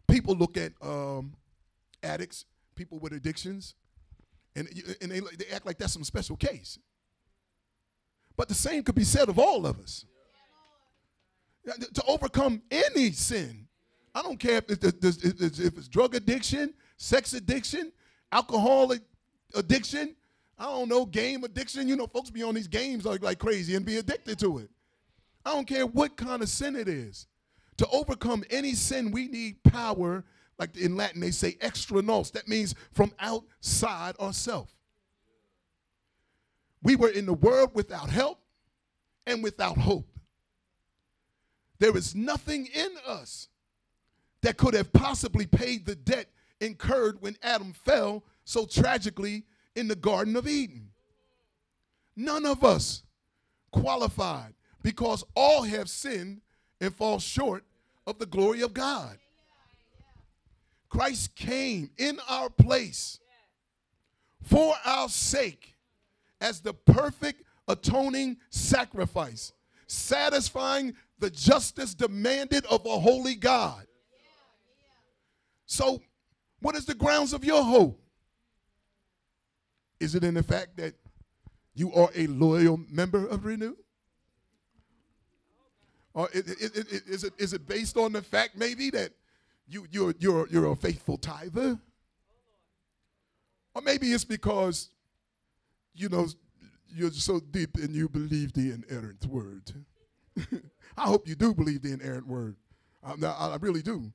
People 0.06 0.34
look 0.34 0.56
at 0.56 0.72
um, 0.82 1.34
addicts, 2.02 2.44
people 2.74 2.98
with 2.98 3.12
addictions, 3.12 3.74
and, 4.54 4.68
and 5.00 5.10
they, 5.10 5.20
they 5.20 5.46
act 5.52 5.66
like 5.66 5.78
that's 5.78 5.92
some 5.92 6.04
special 6.04 6.36
case. 6.36 6.78
But 8.36 8.48
the 8.48 8.54
same 8.54 8.82
could 8.82 8.94
be 8.94 9.04
said 9.04 9.28
of 9.28 9.38
all 9.38 9.66
of 9.66 9.80
us. 9.80 10.04
To 11.94 12.04
overcome 12.06 12.62
any 12.70 13.12
sin, 13.12 13.66
I 14.14 14.22
don't 14.22 14.38
care 14.38 14.58
if 14.58 14.70
it's, 14.70 15.22
if 15.60 15.78
it's 15.78 15.88
drug 15.88 16.14
addiction, 16.14 16.74
sex 16.96 17.34
addiction, 17.34 17.92
alcoholic 18.32 19.02
addiction, 19.54 20.16
I 20.58 20.64
don't 20.64 20.88
know, 20.88 21.06
game 21.06 21.44
addiction. 21.44 21.86
You 21.88 21.96
know, 21.96 22.06
folks 22.06 22.30
be 22.30 22.42
on 22.42 22.54
these 22.54 22.68
games 22.68 23.04
like, 23.04 23.22
like 23.22 23.38
crazy 23.38 23.74
and 23.74 23.84
be 23.84 23.98
addicted 23.98 24.38
to 24.40 24.58
it. 24.58 24.70
I 25.44 25.52
don't 25.52 25.66
care 25.66 25.86
what 25.86 26.16
kind 26.16 26.42
of 26.42 26.48
sin 26.48 26.74
it 26.74 26.88
is. 26.88 27.26
To 27.78 27.88
overcome 27.90 28.44
any 28.50 28.74
sin, 28.74 29.12
we 29.12 29.28
need 29.28 29.62
power. 29.62 30.24
Like 30.58 30.76
in 30.76 30.96
Latin, 30.96 31.20
they 31.20 31.30
say 31.30 31.56
extra 31.60 32.02
nos. 32.02 32.32
That 32.32 32.48
means 32.48 32.74
from 32.92 33.12
outside 33.20 34.16
ourselves. 34.18 34.74
We 36.82 36.96
were 36.96 37.10
in 37.10 37.26
the 37.26 37.34
world 37.34 37.70
without 37.74 38.10
help 38.10 38.40
and 39.26 39.42
without 39.42 39.78
hope. 39.78 40.08
There 41.78 41.96
is 41.96 42.14
nothing 42.14 42.66
in 42.66 42.90
us 43.06 43.48
that 44.42 44.56
could 44.56 44.74
have 44.74 44.92
possibly 44.92 45.46
paid 45.46 45.86
the 45.86 45.94
debt 45.94 46.26
incurred 46.60 47.20
when 47.20 47.36
Adam 47.42 47.72
fell 47.72 48.24
so 48.44 48.66
tragically 48.66 49.44
in 49.76 49.88
the 49.88 49.96
Garden 49.96 50.36
of 50.36 50.48
Eden. 50.48 50.90
None 52.16 52.46
of 52.46 52.64
us 52.64 53.02
qualified 53.70 54.54
because 54.82 55.24
all 55.36 55.62
have 55.62 55.88
sinned 55.88 56.40
and 56.80 56.94
fall 56.94 57.18
short 57.18 57.64
of 58.06 58.18
the 58.18 58.26
glory 58.26 58.62
of 58.62 58.74
God. 58.74 59.18
Christ 60.88 61.34
came 61.36 61.90
in 61.98 62.18
our 62.28 62.48
place 62.48 63.20
for 64.42 64.74
our 64.84 65.08
sake 65.08 65.76
as 66.40 66.60
the 66.60 66.72
perfect 66.72 67.42
atoning 67.68 68.38
sacrifice, 68.50 69.52
satisfying 69.86 70.94
the 71.18 71.30
justice 71.30 71.94
demanded 71.94 72.64
of 72.66 72.84
a 72.86 72.98
holy 72.98 73.34
God. 73.34 73.86
So, 75.66 76.00
what 76.60 76.74
is 76.74 76.86
the 76.86 76.94
grounds 76.94 77.32
of 77.32 77.44
your 77.44 77.62
hope? 77.62 78.00
Is 80.00 80.14
it 80.14 80.24
in 80.24 80.34
the 80.34 80.42
fact 80.42 80.76
that 80.76 80.94
you 81.74 81.92
are 81.92 82.10
a 82.14 82.26
loyal 82.26 82.80
member 82.90 83.26
of 83.26 83.44
Renew? 83.44 83.74
Or 86.14 86.28
is 86.32 86.48
it, 86.48 86.88
is 87.06 87.24
it, 87.24 87.32
is 87.38 87.52
it 87.52 87.66
based 87.66 87.96
on 87.96 88.12
the 88.12 88.22
fact 88.22 88.56
maybe 88.56 88.90
that 88.90 89.12
you, 89.68 89.86
you're, 89.90 90.14
you're, 90.18 90.48
you're 90.48 90.72
a 90.72 90.76
faithful 90.76 91.16
tither? 91.16 91.78
Or 93.74 93.82
maybe 93.82 94.12
it's 94.12 94.24
because, 94.24 94.88
you 95.94 96.08
know, 96.08 96.26
you're 96.92 97.12
so 97.12 97.38
deep 97.38 97.76
and 97.76 97.94
you 97.94 98.08
believe 98.08 98.52
the 98.52 98.72
inerrant 98.72 99.24
word. 99.26 99.72
I 100.96 101.02
hope 101.02 101.28
you 101.28 101.34
do 101.34 101.54
believe 101.54 101.82
the 101.82 101.92
inerrant 101.92 102.26
word. 102.26 102.56
I, 103.02 103.14
I 103.24 103.56
really 103.60 103.82
do. 103.82 104.12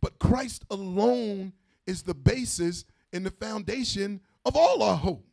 But 0.00 0.18
Christ 0.18 0.64
alone 0.70 1.52
is 1.86 2.02
the 2.02 2.14
basis 2.14 2.84
and 3.12 3.24
the 3.24 3.30
foundation 3.30 4.20
of 4.44 4.56
all 4.56 4.82
our 4.82 4.96
hope. 4.96 5.24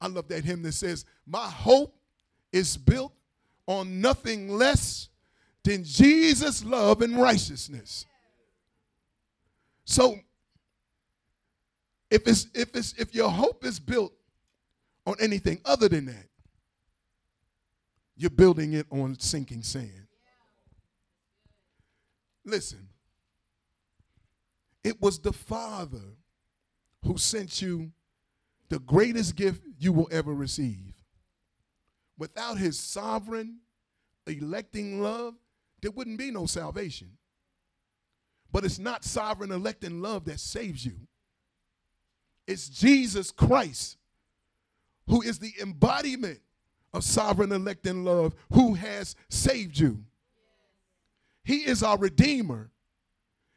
I 0.00 0.08
love 0.08 0.28
that 0.28 0.44
hymn 0.44 0.62
that 0.62 0.72
says, 0.72 1.04
My 1.26 1.48
hope 1.48 1.94
is 2.52 2.76
built 2.76 3.12
on 3.66 4.00
nothing 4.00 4.48
less 4.48 5.08
than 5.62 5.84
Jesus' 5.84 6.64
love 6.64 7.02
and 7.02 7.16
righteousness. 7.16 8.04
So 9.84 10.16
if 12.10 12.26
it's 12.26 12.48
if 12.54 12.74
it's 12.74 12.94
if 12.94 13.14
your 13.14 13.30
hope 13.30 13.64
is 13.64 13.78
built 13.80 14.12
on 15.06 15.14
anything 15.20 15.60
other 15.64 15.88
than 15.88 16.06
that, 16.06 16.26
you're 18.16 18.30
building 18.30 18.74
it 18.74 18.86
on 18.90 19.18
sinking 19.18 19.62
sand. 19.62 20.06
Listen, 22.44 22.88
it 24.84 25.00
was 25.00 25.18
the 25.18 25.32
Father 25.32 26.16
who 27.04 27.16
sent 27.16 27.62
you 27.62 27.92
the 28.68 28.78
greatest 28.80 29.36
gift 29.36 29.62
you 29.78 29.92
will 29.92 30.08
ever 30.10 30.32
receive. 30.34 30.94
Without 32.18 32.58
his 32.58 32.78
sovereign, 32.78 33.58
electing 34.26 35.02
love, 35.02 35.34
there 35.80 35.90
wouldn't 35.90 36.18
be 36.18 36.30
no 36.30 36.46
salvation. 36.46 37.10
But 38.50 38.64
it's 38.64 38.78
not 38.78 39.04
sovereign, 39.04 39.50
electing 39.50 40.02
love 40.02 40.24
that 40.26 40.38
saves 40.40 40.84
you. 40.84 40.94
It's 42.46 42.68
Jesus 42.68 43.30
Christ 43.30 43.96
who 45.06 45.22
is 45.22 45.38
the 45.38 45.52
embodiment 45.60 46.40
of 46.92 47.04
sovereign, 47.04 47.52
electing 47.52 48.04
love 48.04 48.34
who 48.52 48.74
has 48.74 49.16
saved 49.28 49.78
you. 49.78 50.04
He 51.44 51.66
is 51.66 51.82
our 51.82 51.98
Redeemer. 51.98 52.70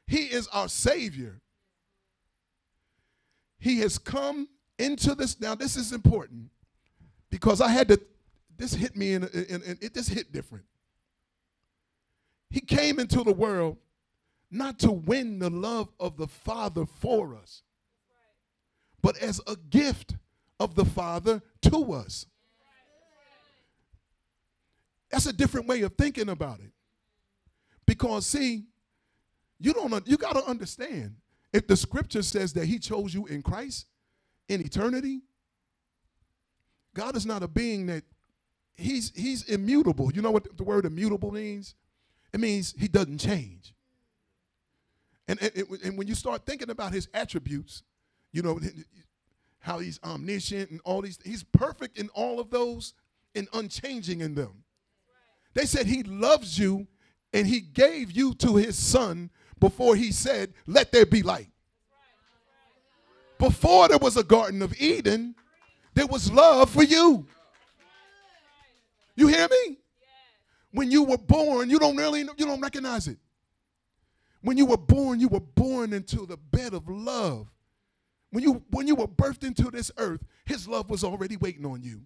He 0.07 0.25
is 0.25 0.47
our 0.49 0.67
Savior. 0.67 1.41
He 3.59 3.79
has 3.79 3.97
come 3.97 4.47
into 4.77 5.15
this. 5.15 5.39
Now, 5.39 5.55
this 5.55 5.75
is 5.75 5.91
important 5.91 6.49
because 7.29 7.61
I 7.61 7.69
had 7.69 7.87
to, 7.89 7.99
this 8.57 8.73
hit 8.73 8.95
me, 8.95 9.13
and 9.13 9.25
it 9.25 9.93
just 9.93 10.09
hit 10.09 10.31
different. 10.31 10.65
He 12.49 12.61
came 12.61 12.99
into 12.99 13.23
the 13.23 13.33
world 13.33 13.77
not 14.51 14.79
to 14.79 14.91
win 14.91 15.39
the 15.39 15.49
love 15.49 15.89
of 15.99 16.17
the 16.17 16.27
Father 16.27 16.85
for 16.85 17.35
us, 17.35 17.63
but 19.01 19.17
as 19.17 19.41
a 19.47 19.55
gift 19.55 20.15
of 20.59 20.75
the 20.75 20.85
Father 20.85 21.41
to 21.63 21.93
us. 21.93 22.27
That's 25.15 25.27
a 25.27 25.31
different 25.31 25.67
way 25.67 25.81
of 25.83 25.93
thinking 25.93 26.27
about 26.27 26.59
it. 26.59 26.71
Because 27.85 28.25
see, 28.25 28.65
you 29.61 29.71
don't 29.71 30.05
you 30.05 30.17
got 30.17 30.33
to 30.33 30.43
understand 30.43 31.15
if 31.53 31.67
the 31.67 31.77
scripture 31.77 32.21
says 32.21 32.51
that 32.51 32.65
he 32.65 32.79
chose 32.79 33.13
you 33.13 33.25
in 33.27 33.41
Christ 33.41 33.85
in 34.49 34.59
eternity, 34.59 35.21
God 36.93 37.15
is 37.15 37.25
not 37.25 37.43
a 37.43 37.47
being 37.47 37.85
that 37.85 38.03
he's 38.73 39.13
he's 39.15 39.43
immutable. 39.43 40.11
You 40.11 40.21
know 40.21 40.31
what 40.31 40.57
the 40.57 40.65
word 40.65 40.83
immutable 40.83 41.31
means? 41.31 41.75
It 42.33 42.41
means 42.41 42.75
he 42.77 42.89
doesn't 42.89 43.19
change. 43.19 43.73
And, 45.29 45.41
and, 45.41 45.65
and 45.81 45.97
when 45.97 46.07
you 46.07 46.15
start 46.15 46.45
thinking 46.45 46.69
about 46.69 46.91
his 46.91 47.07
attributes, 47.13 47.83
you 48.33 48.41
know, 48.41 48.59
how 49.59 49.79
he's 49.79 49.97
omniscient 50.03 50.71
and 50.71 50.81
all 50.83 51.01
these, 51.01 51.19
he's 51.23 51.41
perfect 51.41 51.97
in 51.97 52.09
all 52.09 52.41
of 52.41 52.49
those 52.49 52.93
and 53.33 53.47
unchanging 53.53 54.19
in 54.19 54.35
them. 54.35 54.64
They 55.55 55.65
said 55.65 55.87
he 55.87 56.03
loves 56.03 56.59
you 56.59 56.85
and 57.33 57.47
he 57.47 57.61
gave 57.61 58.11
you 58.11 58.35
to 58.35 58.57
his 58.57 58.77
son 58.77 59.31
before 59.59 59.95
he 59.95 60.11
said, 60.11 60.53
Let 60.67 60.91
there 60.91 61.05
be 61.05 61.23
light. 61.23 61.49
Before 63.39 63.87
there 63.87 63.97
was 63.97 64.17
a 64.17 64.23
Garden 64.23 64.61
of 64.61 64.79
Eden, 64.79 65.33
there 65.93 66.07
was 66.07 66.31
love 66.31 66.69
for 66.69 66.83
you. 66.83 67.25
You 69.15 69.27
hear 69.27 69.47
me? 69.49 69.77
When 70.71 70.91
you 70.91 71.03
were 71.03 71.17
born, 71.17 71.69
you 71.69 71.79
don't 71.79 71.95
really 71.95 72.21
you 72.21 72.45
don't 72.45 72.61
recognize 72.61 73.07
it. 73.07 73.17
When 74.41 74.57
you 74.57 74.65
were 74.65 74.77
born, 74.77 75.21
you 75.21 75.29
were 75.29 75.39
born 75.39 75.93
into 75.93 76.25
the 76.25 76.37
bed 76.37 76.73
of 76.73 76.87
love. 76.89 77.47
When 78.31 78.43
you 78.43 78.61
when 78.71 78.87
you 78.87 78.95
were 78.95 79.07
birthed 79.07 79.45
into 79.45 79.71
this 79.71 79.89
earth, 79.97 80.21
his 80.45 80.67
love 80.67 80.89
was 80.89 81.05
already 81.05 81.37
waiting 81.37 81.65
on 81.65 81.81
you. 81.81 82.01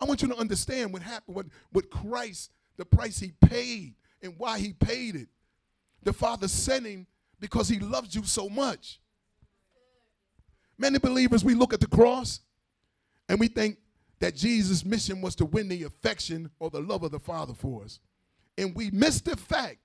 I 0.00 0.04
want 0.04 0.22
you 0.22 0.28
to 0.28 0.36
understand 0.36 0.92
what 0.92 1.02
happened, 1.02 1.36
what, 1.36 1.46
what 1.72 1.90
Christ, 1.90 2.50
the 2.76 2.84
price 2.84 3.18
he 3.18 3.32
paid 3.40 3.94
and 4.22 4.34
why 4.38 4.58
he 4.58 4.72
paid 4.72 5.16
it. 5.16 5.28
The 6.02 6.12
Father 6.12 6.48
sent 6.48 6.86
him 6.86 7.06
because 7.40 7.68
he 7.68 7.78
loves 7.78 8.14
you 8.14 8.22
so 8.24 8.48
much. 8.48 9.00
Many 10.78 10.98
believers, 10.98 11.44
we 11.44 11.54
look 11.54 11.72
at 11.74 11.80
the 11.80 11.88
cross 11.88 12.40
and 13.28 13.40
we 13.40 13.48
think 13.48 13.78
that 14.20 14.36
Jesus' 14.36 14.84
mission 14.84 15.20
was 15.20 15.34
to 15.36 15.44
win 15.44 15.68
the 15.68 15.84
affection 15.84 16.50
or 16.58 16.70
the 16.70 16.80
love 16.80 17.02
of 17.02 17.10
the 17.10 17.18
Father 17.18 17.54
for 17.54 17.84
us. 17.84 17.98
And 18.56 18.74
we 18.74 18.90
miss 18.90 19.20
the 19.20 19.36
fact 19.36 19.78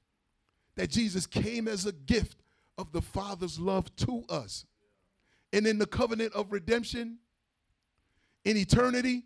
that 0.75 0.89
Jesus 0.89 1.27
came 1.27 1.67
as 1.67 1.85
a 1.85 1.91
gift 1.91 2.37
of 2.77 2.91
the 2.91 3.01
Father's 3.01 3.59
love 3.59 3.95
to 3.97 4.23
us. 4.29 4.65
And 5.51 5.67
in 5.67 5.77
the 5.77 5.85
covenant 5.85 6.33
of 6.33 6.51
redemption, 6.51 7.19
in 8.45 8.57
eternity, 8.57 9.23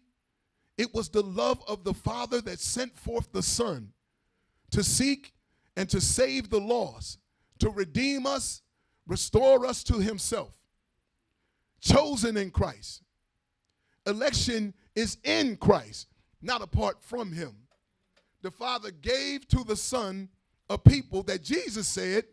it 0.78 0.94
was 0.94 1.10
the 1.10 1.24
love 1.24 1.62
of 1.68 1.84
the 1.84 1.94
Father 1.94 2.42
that 2.42 2.60
sent 2.60 2.98
forth 2.98 3.32
the 3.32 3.42
Son 3.44 3.92
to 4.72 4.84
seek 4.84 5.34
and 5.76 5.90
to 5.90 6.00
save 6.02 6.50
the 6.50 6.60
lost, 6.60 7.20
to 7.60 7.70
redeem 7.70 8.26
us, 8.26 8.62
restore 9.08 9.66
us 9.66 9.84
to 9.86 10.00
Himself. 10.00 10.56
Chosen 11.80 12.38
in 12.38 12.52
Christ. 12.52 13.04
Election 14.06 14.74
is 14.96 15.18
in 15.24 15.58
Christ, 15.58 16.08
not 16.42 16.62
apart 16.62 17.02
from 17.02 17.32
Him. 17.32 17.56
The 18.42 18.52
Father 18.52 18.92
gave 18.92 19.48
to 19.50 19.64
the 19.64 19.76
Son 19.76 20.30
a 20.70 20.78
people 20.78 21.24
that 21.24 21.44
Jesus 21.44 21.88
said, 21.88 22.26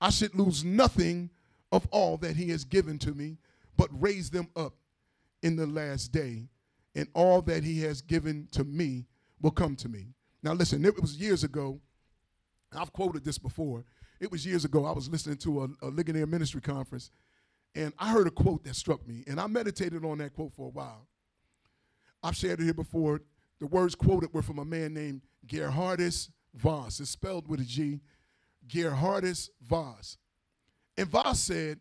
I 0.00 0.10
should 0.10 0.34
lose 0.34 0.64
nothing 0.64 1.30
of 1.72 1.86
all 1.90 2.16
that 2.18 2.36
He 2.36 2.50
has 2.50 2.64
given 2.64 2.98
to 3.00 3.12
me, 3.12 3.38
but 3.76 3.88
raise 3.92 4.30
them 4.30 4.48
up 4.54 4.74
in 5.42 5.56
the 5.56 5.66
last 5.66 6.12
day, 6.12 6.48
and 6.94 7.08
all 7.14 7.42
that 7.42 7.64
He 7.64 7.80
has 7.82 8.00
given 8.00 8.48
to 8.52 8.64
me 8.64 9.06
will 9.40 9.50
come 9.50 9.76
to 9.76 9.88
me. 9.88 10.14
Now, 10.42 10.52
listen, 10.52 10.84
it 10.84 11.00
was 11.00 11.16
years 11.16 11.44
ago. 11.44 11.80
I've 12.76 12.92
quoted 12.92 13.24
this 13.24 13.38
before. 13.38 13.84
It 14.20 14.30
was 14.30 14.46
years 14.46 14.64
ago. 14.64 14.84
I 14.84 14.92
was 14.92 15.08
listening 15.08 15.36
to 15.38 15.64
a, 15.64 15.86
a 15.86 15.88
Ligonier 15.88 16.26
Ministry 16.26 16.60
conference, 16.60 17.10
and 17.74 17.92
I 17.98 18.10
heard 18.10 18.26
a 18.26 18.30
quote 18.30 18.64
that 18.64 18.76
struck 18.76 19.06
me, 19.06 19.24
and 19.26 19.40
I 19.40 19.46
meditated 19.46 20.04
on 20.04 20.18
that 20.18 20.34
quote 20.34 20.52
for 20.52 20.66
a 20.66 20.70
while. 20.70 21.06
I've 22.22 22.36
shared 22.36 22.60
it 22.60 22.64
here 22.64 22.74
before. 22.74 23.20
The 23.60 23.66
words 23.66 23.94
quoted 23.94 24.32
were 24.32 24.42
from 24.42 24.58
a 24.58 24.64
man 24.64 24.94
named 24.94 25.22
Geerhardus 25.46 26.30
Vos. 26.54 27.00
It's 27.00 27.10
spelled 27.10 27.48
with 27.48 27.60
a 27.60 27.64
G. 27.64 28.00
Geerhardus 28.66 29.50
Vos. 29.62 30.16
And 30.96 31.08
Vos 31.08 31.40
said, 31.40 31.80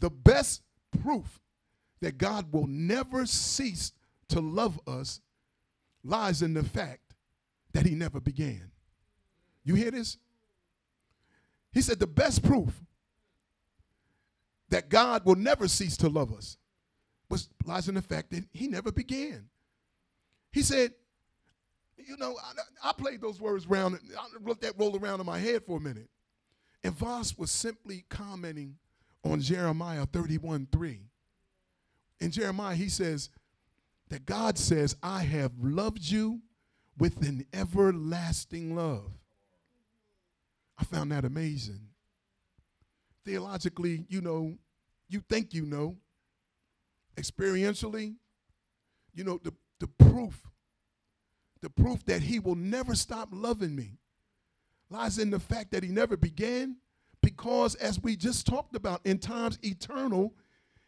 the 0.00 0.10
best 0.10 0.62
proof 1.02 1.40
that 2.00 2.18
God 2.18 2.52
will 2.52 2.66
never 2.66 3.26
cease 3.26 3.92
to 4.30 4.40
love 4.40 4.80
us 4.86 5.20
lies 6.02 6.42
in 6.42 6.54
the 6.54 6.64
fact 6.64 7.14
that 7.72 7.86
he 7.86 7.94
never 7.94 8.20
began. 8.20 8.70
You 9.64 9.74
hear 9.74 9.90
this? 9.90 10.16
He 11.72 11.82
said 11.82 11.98
the 11.98 12.06
best 12.06 12.42
proof 12.42 12.82
that 14.70 14.88
God 14.88 15.24
will 15.24 15.36
never 15.36 15.68
cease 15.68 15.96
to 15.98 16.08
love 16.08 16.32
us 16.32 16.56
was 17.28 17.48
lies 17.64 17.88
in 17.88 17.94
the 17.94 18.02
fact 18.02 18.30
that 18.30 18.44
he 18.52 18.66
never 18.66 18.90
began. 18.90 19.48
He 20.52 20.62
said, 20.62 20.92
you 21.96 22.16
know, 22.16 22.36
I, 22.42 22.90
I 22.90 22.92
played 22.92 23.20
those 23.20 23.40
words 23.40 23.66
around, 23.66 24.00
I 24.18 24.26
let 24.42 24.60
that 24.62 24.78
roll 24.78 24.98
around 24.98 25.20
in 25.20 25.26
my 25.26 25.38
head 25.38 25.64
for 25.64 25.76
a 25.76 25.80
minute. 25.80 26.08
And 26.82 26.94
Vos 26.94 27.36
was 27.36 27.50
simply 27.50 28.04
commenting 28.08 28.76
on 29.22 29.40
Jeremiah 29.40 30.06
31 30.06 30.68
3. 30.72 31.00
In 32.20 32.30
Jeremiah, 32.30 32.74
he 32.74 32.88
says 32.88 33.30
that 34.10 34.26
God 34.26 34.58
says, 34.58 34.96
I 35.02 35.22
have 35.22 35.52
loved 35.60 36.02
you 36.02 36.40
with 36.98 37.26
an 37.26 37.46
everlasting 37.52 38.76
love. 38.76 39.10
I 40.78 40.84
found 40.84 41.12
that 41.12 41.24
amazing. 41.24 41.80
Theologically, 43.24 44.04
you 44.08 44.20
know, 44.20 44.56
you 45.08 45.22
think 45.28 45.54
you 45.54 45.64
know. 45.64 45.96
Experientially, 47.16 48.14
you 49.14 49.24
know, 49.24 49.40
the, 49.42 49.52
the 49.78 49.86
proof, 49.86 50.40
the 51.60 51.68
proof 51.70 52.04
that 52.06 52.22
he 52.22 52.38
will 52.38 52.54
never 52.54 52.94
stop 52.94 53.28
loving 53.32 53.74
me 53.74 53.98
lies 54.90 55.18
in 55.18 55.30
the 55.30 55.40
fact 55.40 55.70
that 55.72 55.82
he 55.82 55.90
never 55.90 56.16
began 56.16 56.76
because 57.22 57.74
as 57.76 58.00
we 58.00 58.16
just 58.16 58.46
talked 58.46 58.74
about 58.74 59.00
in 59.04 59.18
times 59.18 59.58
eternal 59.62 60.34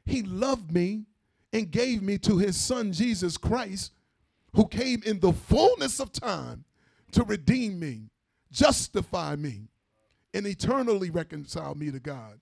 he 0.05 0.23
loved 0.23 0.73
me 0.73 1.05
and 1.53 1.71
gave 1.71 2.03
me 2.03 2.19
to 2.19 2.39
his 2.39 2.57
son 2.57 2.93
jesus 2.93 3.37
christ 3.37 3.93
who 4.55 4.67
came 4.67 5.03
in 5.05 5.21
the 5.21 5.33
fullness 5.33 6.01
of 6.01 6.13
time 6.13 6.65
to 7.11 7.23
redeem 7.25 7.79
me 7.79 8.11
justify 8.51 9.37
me 9.37 9.69
and 10.35 10.47
eternally 10.47 11.11
reconcile 11.11 11.75
me 11.75 11.91
to 11.91 12.01
god 12.01 12.41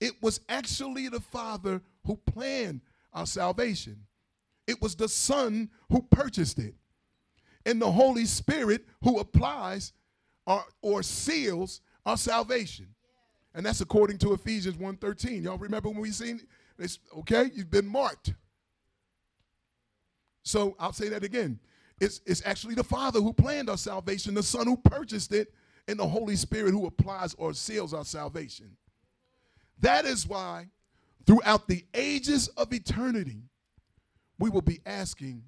it 0.00 0.12
was 0.22 0.40
actually 0.48 1.08
the 1.08 1.20
father 1.20 1.80
who 2.04 2.16
planned 2.26 2.80
our 3.12 3.26
salvation 3.26 3.96
it 4.66 4.80
was 4.82 4.94
the 4.94 5.08
son 5.08 5.70
who 5.90 6.02
purchased 6.10 6.58
it 6.58 6.74
and 7.64 7.82
the 7.82 7.90
holy 7.90 8.24
spirit 8.24 8.86
who 9.02 9.18
applies 9.18 9.92
or, 10.46 10.64
or 10.80 11.02
seals 11.02 11.82
our 12.06 12.16
salvation. 12.16 12.86
And 13.54 13.64
that's 13.66 13.82
according 13.82 14.18
to 14.18 14.32
Ephesians 14.32 14.76
1.13. 14.76 15.44
Y'all 15.44 15.58
remember 15.58 15.90
when 15.90 16.00
we 16.00 16.10
seen 16.10 16.40
this? 16.78 16.98
Okay, 17.18 17.50
you've 17.54 17.70
been 17.70 17.86
marked. 17.86 18.34
So 20.42 20.76
I'll 20.78 20.92
say 20.92 21.08
that 21.10 21.24
again. 21.24 21.58
It's, 22.00 22.20
it's 22.24 22.42
actually 22.46 22.74
the 22.74 22.84
Father 22.84 23.20
who 23.20 23.32
planned 23.32 23.68
our 23.68 23.76
salvation, 23.76 24.34
the 24.34 24.42
Son 24.42 24.66
who 24.66 24.76
purchased 24.76 25.32
it, 25.32 25.52
and 25.88 25.98
the 25.98 26.06
Holy 26.06 26.36
Spirit 26.36 26.70
who 26.70 26.86
applies 26.86 27.34
or 27.34 27.52
seals 27.54 27.92
our 27.92 28.04
salvation. 28.04 28.76
That 29.80 30.04
is 30.04 30.26
why 30.26 30.68
throughout 31.26 31.66
the 31.68 31.84
ages 31.94 32.48
of 32.48 32.72
eternity, 32.72 33.42
we 34.38 34.50
will 34.50 34.62
be 34.62 34.80
asking, 34.86 35.42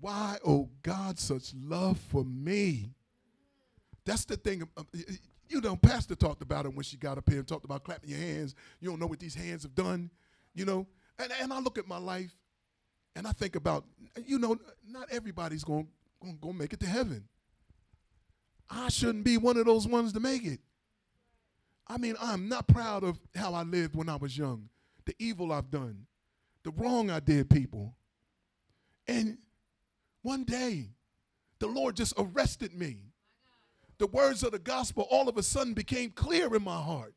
why, 0.00 0.38
oh 0.44 0.70
God, 0.82 1.18
such 1.18 1.52
love 1.54 1.98
for 1.98 2.24
me? 2.24 2.90
That's 4.04 4.24
the 4.24 4.36
thing. 4.36 4.68
Um, 4.76 4.86
you 5.48 5.60
know, 5.60 5.76
Pastor 5.76 6.14
talked 6.14 6.42
about 6.42 6.64
it 6.64 6.74
when 6.74 6.82
she 6.82 6.96
got 6.96 7.18
up 7.18 7.28
here 7.28 7.38
and 7.38 7.46
talked 7.46 7.64
about 7.64 7.84
clapping 7.84 8.10
your 8.10 8.18
hands. 8.18 8.54
You 8.80 8.88
don't 8.88 8.98
know 8.98 9.06
what 9.06 9.20
these 9.20 9.34
hands 9.34 9.62
have 9.62 9.74
done, 9.74 10.10
you 10.54 10.64
know. 10.64 10.86
And, 11.18 11.32
and 11.40 11.52
I 11.52 11.60
look 11.60 11.78
at 11.78 11.86
my 11.86 11.98
life 11.98 12.34
and 13.14 13.26
I 13.26 13.32
think 13.32 13.56
about, 13.56 13.84
you 14.24 14.38
know, 14.38 14.56
not 14.86 15.08
everybody's 15.10 15.64
going 15.64 15.88
to 16.22 16.52
make 16.52 16.72
it 16.72 16.80
to 16.80 16.86
heaven. 16.86 17.24
I 18.70 18.88
shouldn't 18.88 19.24
be 19.24 19.36
one 19.36 19.56
of 19.56 19.66
those 19.66 19.86
ones 19.86 20.12
to 20.14 20.20
make 20.20 20.44
it. 20.44 20.60
I 21.86 21.98
mean, 21.98 22.14
I'm 22.20 22.48
not 22.48 22.68
proud 22.68 23.04
of 23.04 23.18
how 23.34 23.54
I 23.54 23.62
lived 23.62 23.94
when 23.94 24.08
I 24.08 24.16
was 24.16 24.36
young, 24.36 24.68
the 25.04 25.14
evil 25.18 25.52
I've 25.52 25.70
done, 25.70 26.06
the 26.62 26.70
wrong 26.70 27.10
I 27.10 27.20
did 27.20 27.50
people. 27.50 27.94
And 29.06 29.38
one 30.22 30.44
day, 30.44 30.90
the 31.58 31.66
Lord 31.66 31.96
just 31.96 32.14
arrested 32.16 32.72
me 32.72 33.12
the 34.02 34.08
words 34.08 34.42
of 34.42 34.50
the 34.50 34.58
gospel 34.58 35.06
all 35.12 35.28
of 35.28 35.36
a 35.36 35.44
sudden 35.44 35.74
became 35.74 36.10
clear 36.10 36.52
in 36.56 36.64
my 36.64 36.80
heart. 36.82 37.14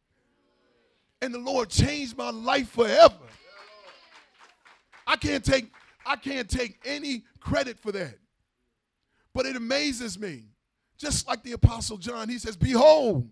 And 1.21 1.33
the 1.33 1.39
Lord 1.39 1.69
changed 1.69 2.17
my 2.17 2.29
life 2.29 2.69
forever. 2.69 3.15
I 5.07 5.15
can't 5.15 5.43
take 5.43 5.71
I 6.05 6.15
can't 6.15 6.49
take 6.49 6.79
any 6.85 7.23
credit 7.39 7.79
for 7.79 7.91
that. 7.91 8.19
But 9.33 9.45
it 9.45 9.55
amazes 9.55 10.19
me. 10.19 10.43
Just 10.97 11.27
like 11.27 11.43
the 11.43 11.53
apostle 11.53 11.97
John, 11.97 12.29
he 12.29 12.37
says, 12.37 12.55
"Behold." 12.55 13.29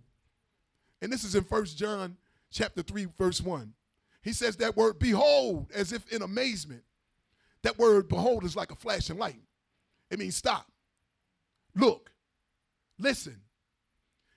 And 1.02 1.12
this 1.12 1.24
is 1.24 1.36
in 1.36 1.44
First 1.44 1.78
John 1.78 2.18
chapter 2.50 2.82
3 2.82 3.08
verse 3.18 3.42
1. 3.42 3.74
He 4.22 4.32
says 4.34 4.56
that 4.58 4.78
word 4.78 5.00
behold 5.00 5.72
as 5.74 5.92
if 5.92 6.12
in 6.12 6.22
amazement. 6.22 6.84
That 7.64 7.78
word 7.78 8.08
behold 8.08 8.44
is 8.44 8.56
like 8.56 8.72
a 8.72 8.76
flashing 8.76 9.18
light. 9.18 9.42
It 10.10 10.20
means 10.20 10.36
stop. 10.36 10.72
Look. 11.76 12.12
Listen. 13.00 13.42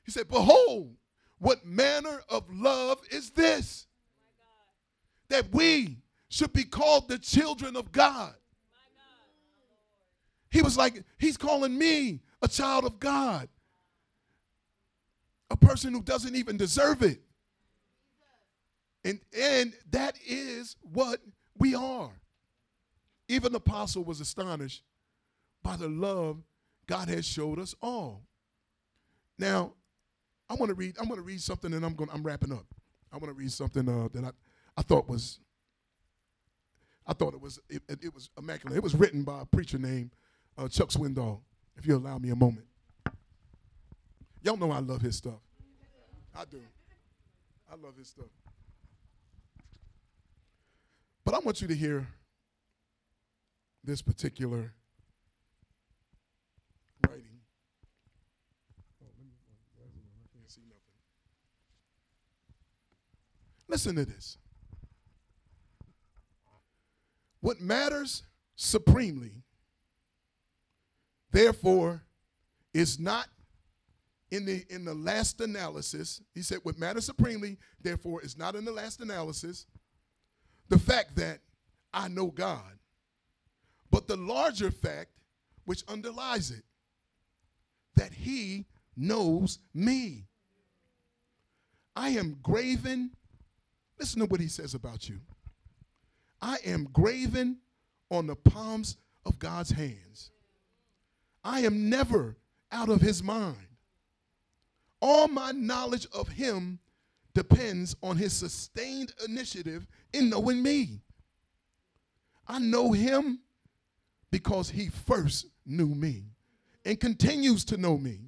He 0.05 0.12
said, 0.12 0.28
Behold, 0.28 0.94
what 1.39 1.66
manner 1.66 2.22
of 2.28 2.45
love 2.53 3.01
is 3.11 3.30
this? 3.30 3.87
That 5.28 5.53
we 5.53 5.99
should 6.28 6.53
be 6.53 6.64
called 6.64 7.09
the 7.09 7.18
children 7.18 7.76
of 7.76 7.93
God. 7.93 8.34
He 10.51 10.62
was 10.62 10.76
like, 10.76 11.03
He's 11.18 11.37
calling 11.37 11.76
me 11.76 12.20
a 12.43 12.49
child 12.49 12.84
of 12.84 12.99
God, 12.99 13.49
a 15.51 15.57
person 15.57 15.93
who 15.93 16.03
doesn't 16.03 16.34
even 16.37 16.57
deserve 16.57 17.03
it. 17.03 17.20
And, 19.05 19.20
and 19.39 19.72
that 19.91 20.18
is 20.26 20.76
what 20.80 21.20
we 21.57 21.74
are. 21.74 22.11
Even 23.28 23.53
the 23.53 23.59
apostle 23.59 24.05
was 24.05 24.20
astonished 24.20 24.82
by 25.62 25.76
the 25.76 25.89
love 25.89 26.43
God 26.87 27.09
has 27.09 27.24
showed 27.24 27.59
us 27.59 27.74
all. 27.80 28.22
Now, 29.39 29.74
I 30.49 30.55
want 30.55 30.70
to 30.70 30.74
read. 30.74 30.97
I'm 30.99 31.07
going 31.07 31.18
to 31.18 31.24
read 31.24 31.40
something, 31.40 31.72
and 31.72 31.84
I'm 31.84 31.94
going. 31.94 32.11
I'm 32.12 32.22
wrapping 32.22 32.53
up. 32.53 32.66
I 33.12 33.16
want 33.16 33.28
to 33.28 33.32
read 33.32 33.53
something 33.53 33.88
uh, 33.88 34.09
that 34.12 34.24
I, 34.24 34.30
I 34.76 34.82
thought 34.82 35.09
was. 35.09 35.40
I 37.07 37.12
thought 37.12 37.34
it 37.34 37.40
was 37.40 37.61
it, 37.68 37.82
it, 37.88 38.12
was 38.12 38.30
immaculate. 38.36 38.76
It 38.76 38.82
was 38.82 38.94
written 38.94 39.22
by 39.22 39.42
a 39.42 39.44
preacher 39.44 39.78
named 39.78 40.11
uh, 40.59 40.68
Chuck 40.68 40.88
Swindoll. 40.88 41.40
If 41.76 41.86
you 41.86 41.97
allow 41.97 42.18
me 42.18 42.30
a 42.30 42.36
moment, 42.36 42.66
y'all 44.42 44.57
know 44.57 44.72
I 44.72 44.80
love 44.80 45.03
his 45.03 45.16
stuff. 45.16 45.40
I 46.34 46.44
do. 46.44 46.61
I 47.70 47.76
love 47.76 47.97
his 47.97 48.09
stuff. 48.09 48.26
But 51.24 51.34
I 51.34 51.38
want 51.40 51.61
you 51.61 51.68
to 51.68 51.74
hear 51.74 52.07
this 53.82 54.03
particular 54.03 54.72
writing. 57.09 57.40
Oh, 59.03 59.07
I 60.22 60.26
can't 60.36 60.51
see 60.51 60.62
nothing. 60.68 60.80
Listen 63.77 63.97
to 63.97 64.07
this. 64.07 64.39
What 67.41 67.61
matters 67.61 68.22
supremely, 68.55 69.43
therefore, 71.31 72.03
is 72.72 72.99
not 72.99 73.27
in 74.31 74.47
the 74.47 74.64
in 74.70 74.87
the 74.87 74.95
last 74.95 75.43
analysis. 75.43 76.22
He 76.35 76.41
said, 76.41 76.61
what 76.62 76.79
matters 76.79 77.05
supremely, 77.05 77.59
therefore, 77.83 78.22
is 78.22 78.39
not 78.39 78.55
in 78.55 78.64
the 78.64 78.72
last 78.72 79.03
analysis, 79.03 79.66
the 80.70 80.79
fact 80.79 81.14
that 81.16 81.41
I 81.93 82.09
know 82.09 82.29
God, 82.29 82.79
but 83.91 84.09
the 84.09 84.16
larger 84.16 84.70
fact 84.70 85.11
which 85.66 85.85
underlies 85.87 86.51
it, 86.51 86.64
that 87.95 88.14
He 88.14 88.64
knows 88.97 89.59
me. 89.74 90.29
I 91.95 92.09
am 92.09 92.39
graven. 92.43 93.11
Listen 93.99 94.20
to 94.20 94.26
what 94.26 94.40
he 94.40 94.49
says 94.49 94.74
about 94.74 95.09
you. 95.09 95.20
I 96.40 96.59
am 96.64 96.88
graven 96.92 97.59
on 98.11 98.26
the 98.26 98.36
palms 98.36 98.97
of 99.24 99.38
God's 99.38 99.70
hands. 99.70 100.30
I 101.42 101.61
am 101.61 101.88
never 101.88 102.36
out 102.70 102.88
of 102.88 103.01
his 103.01 103.22
mind. 103.22 103.57
All 105.01 105.28
my 105.28 105.53
knowledge 105.53 106.07
of 106.12 106.28
him 106.28 106.78
depends 107.34 107.94
on 108.03 108.16
his 108.16 108.32
sustained 108.32 109.12
initiative 109.26 109.86
in 110.12 110.30
knowing 110.30 110.62
me. 110.62 111.01
I 112.49 112.59
know 112.59 112.92
him 112.92 113.40
because 114.30 114.70
he 114.70 114.88
first 114.88 115.47
knew 115.64 115.88
me 115.88 116.24
and 116.84 116.99
continues 116.99 117.64
to 117.66 117.76
know 117.76 117.99
me. 117.99 118.20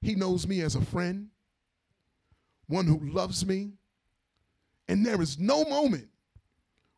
He 0.00 0.14
knows 0.14 0.46
me 0.46 0.60
as 0.62 0.74
a 0.74 0.80
friend, 0.80 1.28
one 2.66 2.86
who 2.86 2.98
loves 3.10 3.44
me, 3.44 3.72
and 4.90 5.06
there 5.06 5.22
is 5.22 5.38
no 5.38 5.64
moment 5.66 6.08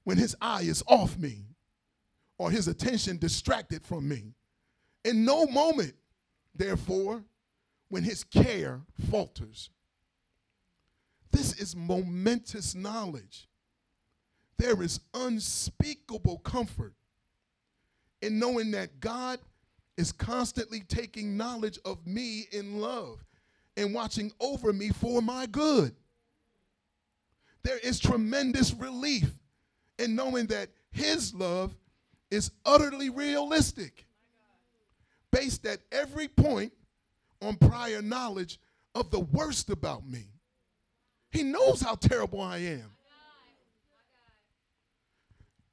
when 0.04 0.16
his 0.16 0.34
eye 0.40 0.62
is 0.62 0.82
off 0.86 1.18
me 1.18 1.44
or 2.38 2.50
his 2.50 2.66
attention 2.66 3.18
distracted 3.18 3.84
from 3.84 4.08
me. 4.08 4.32
In 5.04 5.26
no 5.26 5.44
moment, 5.44 5.92
therefore, 6.54 7.22
when 7.90 8.02
his 8.02 8.24
care 8.24 8.80
falters. 9.10 9.68
This 11.32 11.60
is 11.60 11.76
momentous 11.76 12.74
knowledge. 12.74 13.46
There 14.56 14.82
is 14.82 15.00
unspeakable 15.12 16.38
comfort 16.38 16.94
in 18.22 18.38
knowing 18.38 18.70
that 18.70 19.00
God 19.00 19.38
is 19.98 20.12
constantly 20.12 20.80
taking 20.80 21.36
knowledge 21.36 21.78
of 21.84 22.06
me 22.06 22.46
in 22.52 22.80
love 22.80 23.22
and 23.76 23.92
watching 23.92 24.32
over 24.40 24.72
me 24.72 24.88
for 24.88 25.20
my 25.20 25.44
good. 25.44 25.94
There 27.64 27.78
is 27.78 27.98
tremendous 27.98 28.74
relief 28.74 29.30
in 29.98 30.14
knowing 30.14 30.46
that 30.46 30.70
His 30.90 31.34
love 31.34 31.74
is 32.30 32.50
utterly 32.64 33.10
realistic, 33.10 34.06
based 35.30 35.66
at 35.66 35.80
every 35.92 36.28
point 36.28 36.72
on 37.40 37.56
prior 37.56 38.00
knowledge 38.00 38.58
of 38.94 39.10
the 39.10 39.20
worst 39.20 39.70
about 39.70 40.06
me. 40.08 40.26
He 41.30 41.42
knows 41.42 41.80
how 41.80 41.94
terrible 41.94 42.40
I 42.40 42.58
am. 42.58 42.90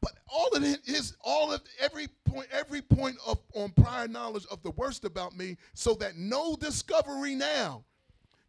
But 0.01 0.13
all 0.27 0.47
of 0.55 0.63
his, 0.63 1.15
all 1.21 1.51
of 1.51 1.61
every 1.81 2.07
point, 2.25 2.47
every 2.51 2.81
point 2.81 3.17
of 3.25 3.39
on 3.53 3.71
prior 3.71 4.07
knowledge 4.07 4.45
of 4.49 4.63
the 4.63 4.71
worst 4.71 5.03
about 5.03 5.35
me, 5.35 5.57
so 5.73 5.93
that 5.95 6.17
no 6.17 6.55
discovery 6.55 7.35
now 7.35 7.83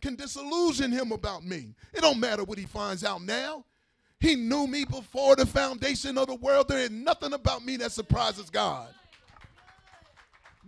can 0.00 0.14
disillusion 0.14 0.90
him 0.90 1.12
about 1.12 1.44
me. 1.44 1.74
It 1.92 2.00
don't 2.00 2.20
matter 2.20 2.44
what 2.44 2.58
he 2.58 2.64
finds 2.64 3.04
out 3.04 3.22
now. 3.22 3.64
He 4.20 4.34
knew 4.34 4.66
me 4.66 4.84
before 4.84 5.34
the 5.34 5.46
foundation 5.46 6.18
of 6.18 6.26
the 6.26 6.34
world. 6.34 6.68
There 6.68 6.78
is 6.78 6.90
nothing 6.90 7.32
about 7.32 7.64
me 7.64 7.76
that 7.78 7.92
surprises 7.92 8.50
God. 8.50 8.88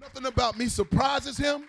Nothing 0.00 0.26
about 0.26 0.58
me 0.58 0.68
surprises 0.68 1.36
him. 1.36 1.64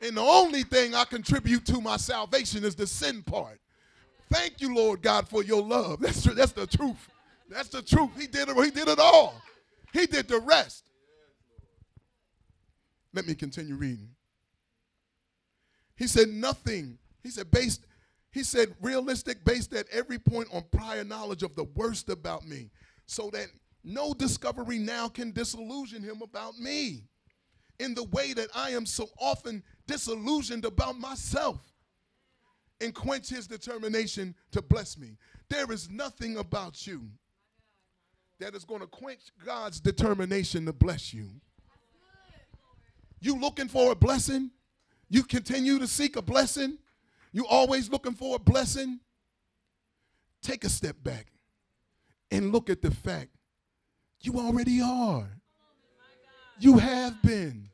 And 0.00 0.16
the 0.16 0.22
only 0.22 0.62
thing 0.62 0.94
I 0.94 1.04
contribute 1.04 1.64
to 1.66 1.80
my 1.80 1.96
salvation 1.96 2.64
is 2.64 2.74
the 2.74 2.86
sin 2.86 3.22
part. 3.22 3.60
Thank 4.32 4.60
you, 4.60 4.74
Lord 4.74 5.02
God, 5.02 5.28
for 5.28 5.42
your 5.44 5.62
love. 5.62 6.00
That's, 6.00 6.24
that's 6.24 6.52
the 6.52 6.66
truth. 6.66 7.08
That's 7.48 7.68
the 7.68 7.82
truth. 7.82 8.10
He 8.18 8.26
did 8.26 8.48
it. 8.48 8.64
He 8.64 8.70
did 8.70 8.88
it 8.88 8.98
all. 8.98 9.40
He 9.92 10.06
did 10.06 10.26
the 10.26 10.40
rest. 10.40 10.84
Let 13.12 13.26
me 13.26 13.34
continue 13.34 13.76
reading. 13.76 14.08
He 15.96 16.06
said 16.06 16.28
nothing. 16.28 16.98
He 17.22 17.30
said 17.30 17.50
based 17.50 17.86
he 18.32 18.42
said 18.42 18.74
realistic 18.80 19.44
based 19.44 19.72
at 19.74 19.86
every 19.92 20.18
point 20.18 20.48
on 20.52 20.64
prior 20.72 21.04
knowledge 21.04 21.44
of 21.44 21.54
the 21.54 21.64
worst 21.64 22.08
about 22.08 22.44
me 22.44 22.70
so 23.06 23.30
that 23.30 23.46
no 23.84 24.12
discovery 24.12 24.78
now 24.78 25.08
can 25.08 25.30
disillusion 25.30 26.02
him 26.02 26.20
about 26.20 26.58
me 26.58 27.04
in 27.78 27.94
the 27.94 28.04
way 28.04 28.32
that 28.32 28.48
I 28.54 28.70
am 28.70 28.86
so 28.86 29.08
often 29.20 29.62
disillusioned 29.86 30.64
about 30.64 30.98
myself 30.98 31.60
and 32.80 32.94
quench 32.94 33.28
his 33.28 33.46
determination 33.46 34.34
to 34.52 34.62
bless 34.62 34.98
me. 34.98 35.16
There 35.48 35.70
is 35.70 35.88
nothing 35.88 36.38
about 36.38 36.86
you 36.86 37.02
that 38.40 38.54
is 38.54 38.64
going 38.64 38.80
to 38.80 38.86
quench 38.86 39.30
God's 39.44 39.80
determination 39.80 40.66
to 40.66 40.72
bless 40.72 41.14
you. 41.14 41.28
You 43.20 43.38
looking 43.38 43.68
for 43.68 43.92
a 43.92 43.94
blessing? 43.94 44.50
You 45.08 45.22
continue 45.22 45.78
to 45.78 45.86
seek 45.86 46.16
a 46.16 46.22
blessing? 46.22 46.78
You 47.32 47.46
always 47.46 47.90
looking 47.90 48.14
for 48.14 48.36
a 48.36 48.38
blessing? 48.38 49.00
Take 50.42 50.64
a 50.64 50.68
step 50.68 50.96
back 51.02 51.26
and 52.30 52.52
look 52.52 52.70
at 52.70 52.82
the 52.82 52.90
fact 52.90 53.30
you 54.20 54.38
already 54.38 54.80
are. 54.80 55.28
You 56.58 56.78
have 56.78 57.20
been. 57.22 57.68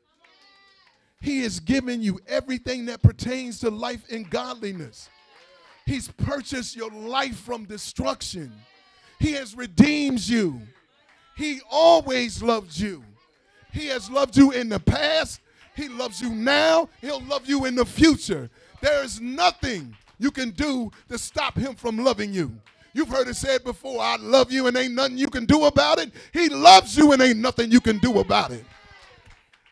He 1.21 1.41
has 1.41 1.59
given 1.59 2.01
you 2.01 2.19
everything 2.27 2.85
that 2.87 3.03
pertains 3.03 3.59
to 3.59 3.69
life 3.69 4.03
and 4.11 4.29
godliness. 4.29 5.09
He's 5.85 6.07
purchased 6.07 6.75
your 6.75 6.89
life 6.89 7.37
from 7.37 7.65
destruction. 7.65 8.51
He 9.19 9.33
has 9.33 9.55
redeemed 9.55 10.21
you. 10.21 10.61
He 11.37 11.61
always 11.69 12.41
loved 12.41 12.77
you. 12.77 13.03
He 13.71 13.87
has 13.87 14.09
loved 14.09 14.35
you 14.35 14.51
in 14.51 14.67
the 14.69 14.79
past. 14.79 15.41
He 15.75 15.87
loves 15.87 16.21
you 16.21 16.29
now. 16.29 16.89
He'll 16.99 17.21
love 17.21 17.47
you 17.47 17.65
in 17.65 17.75
the 17.75 17.85
future. 17.85 18.49
There 18.81 19.03
is 19.03 19.21
nothing 19.21 19.95
you 20.19 20.31
can 20.31 20.51
do 20.51 20.91
to 21.09 21.17
stop 21.17 21.57
him 21.57 21.75
from 21.75 21.97
loving 21.97 22.33
you. 22.33 22.51
You've 22.93 23.09
heard 23.09 23.27
it 23.27 23.35
said 23.35 23.63
before, 23.63 24.01
I 24.01 24.17
love 24.17 24.51
you 24.51 24.67
and 24.67 24.75
ain't 24.75 24.93
nothing 24.93 25.17
you 25.17 25.27
can 25.27 25.45
do 25.45 25.65
about 25.65 25.99
it. 25.99 26.11
He 26.33 26.49
loves 26.49 26.97
you 26.97 27.13
and 27.13 27.21
ain't 27.21 27.39
nothing 27.39 27.71
you 27.71 27.79
can 27.79 27.99
do 27.99 28.19
about 28.19 28.51
it. 28.51 28.65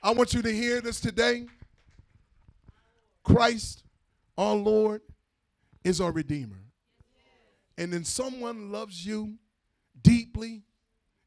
I 0.01 0.11
want 0.11 0.33
you 0.33 0.41
to 0.41 0.51
hear 0.51 0.79
this 0.79 1.01
today. 1.01 1.45
Christ, 3.23 3.83
our 4.37 4.55
Lord, 4.55 5.01
is 5.83 5.99
our 5.99 6.11
Redeemer. 6.11 6.63
And 7.77 7.91
then 7.91 8.05
someone 8.05 8.71
loves 8.71 9.05
you 9.05 9.35
deeply, 10.01 10.63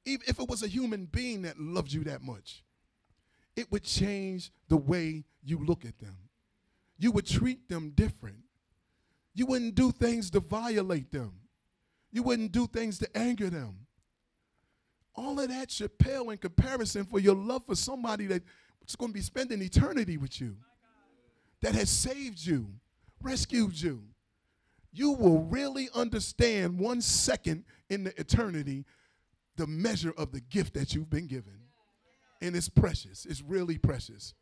even 0.05 0.27
if 0.27 0.39
it 0.39 0.49
was 0.49 0.63
a 0.63 0.69
human 0.69 1.05
being 1.07 1.43
that 1.43 1.61
loved 1.61 1.93
you 1.93 2.05
that 2.05 2.23
much, 2.23 2.63
it 3.57 3.71
would 3.71 3.85
change 3.85 4.51
the 4.69 4.77
way 4.77 5.25
you 5.43 5.65
look 5.65 5.85
at 5.85 5.99
them 5.99 6.17
you 7.03 7.11
would 7.11 7.27
treat 7.27 7.69
them 7.69 7.91
different. 7.97 8.37
You 9.35 9.47
wouldn't 9.47 9.75
do 9.75 9.91
things 9.91 10.31
to 10.31 10.39
violate 10.41 11.11
them. 11.11 11.33
You 12.13 12.23
wouldn't 12.23 12.53
do 12.53 12.69
things 12.69 12.99
to 12.99 13.09
anger 13.19 13.51
them. 13.51 13.75
All 15.17 15.41
of 15.41 15.49
that 15.49 15.73
should 15.73 15.99
pale 15.99 16.31
in 16.31 16.39
comparison 16.39 17.05
for 17.05 17.19
your 17.19 17.35
love 17.35 17.67
for 17.67 17.75
somebody 17.75 18.27
that's 18.27 18.95
going 18.97 19.11
to 19.11 19.15
be 19.15 19.21
spending 19.21 19.61
eternity 19.63 20.17
with 20.17 20.41
you, 20.41 20.57
that 21.61 21.75
has 21.75 21.91
saved 21.91 22.47
you, 22.47 22.69
rescued 23.21 23.81
you. 23.81 24.05
You 24.93 25.11
will 25.11 25.41
really 25.41 25.89
understand 25.97 26.79
one 26.79 27.01
second 27.01 27.65
in 27.91 28.05
the 28.05 28.21
eternity 28.21 28.85
the 29.57 29.67
measure 29.67 30.15
of 30.17 30.31
the 30.31 30.41
gift 30.41 30.75
that 30.75 30.95
you've 30.95 31.11
been 31.11 31.27
given. 31.27 31.62
And 32.43 32.57
it's 32.57 32.69
precious, 32.69 33.25
it's 33.25 33.41
really 33.41 33.79
precious. 33.79 34.35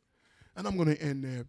And 0.57 0.67
I'm 0.67 0.77
going 0.77 0.89
to 0.89 1.01
end 1.01 1.23
there. 1.23 1.45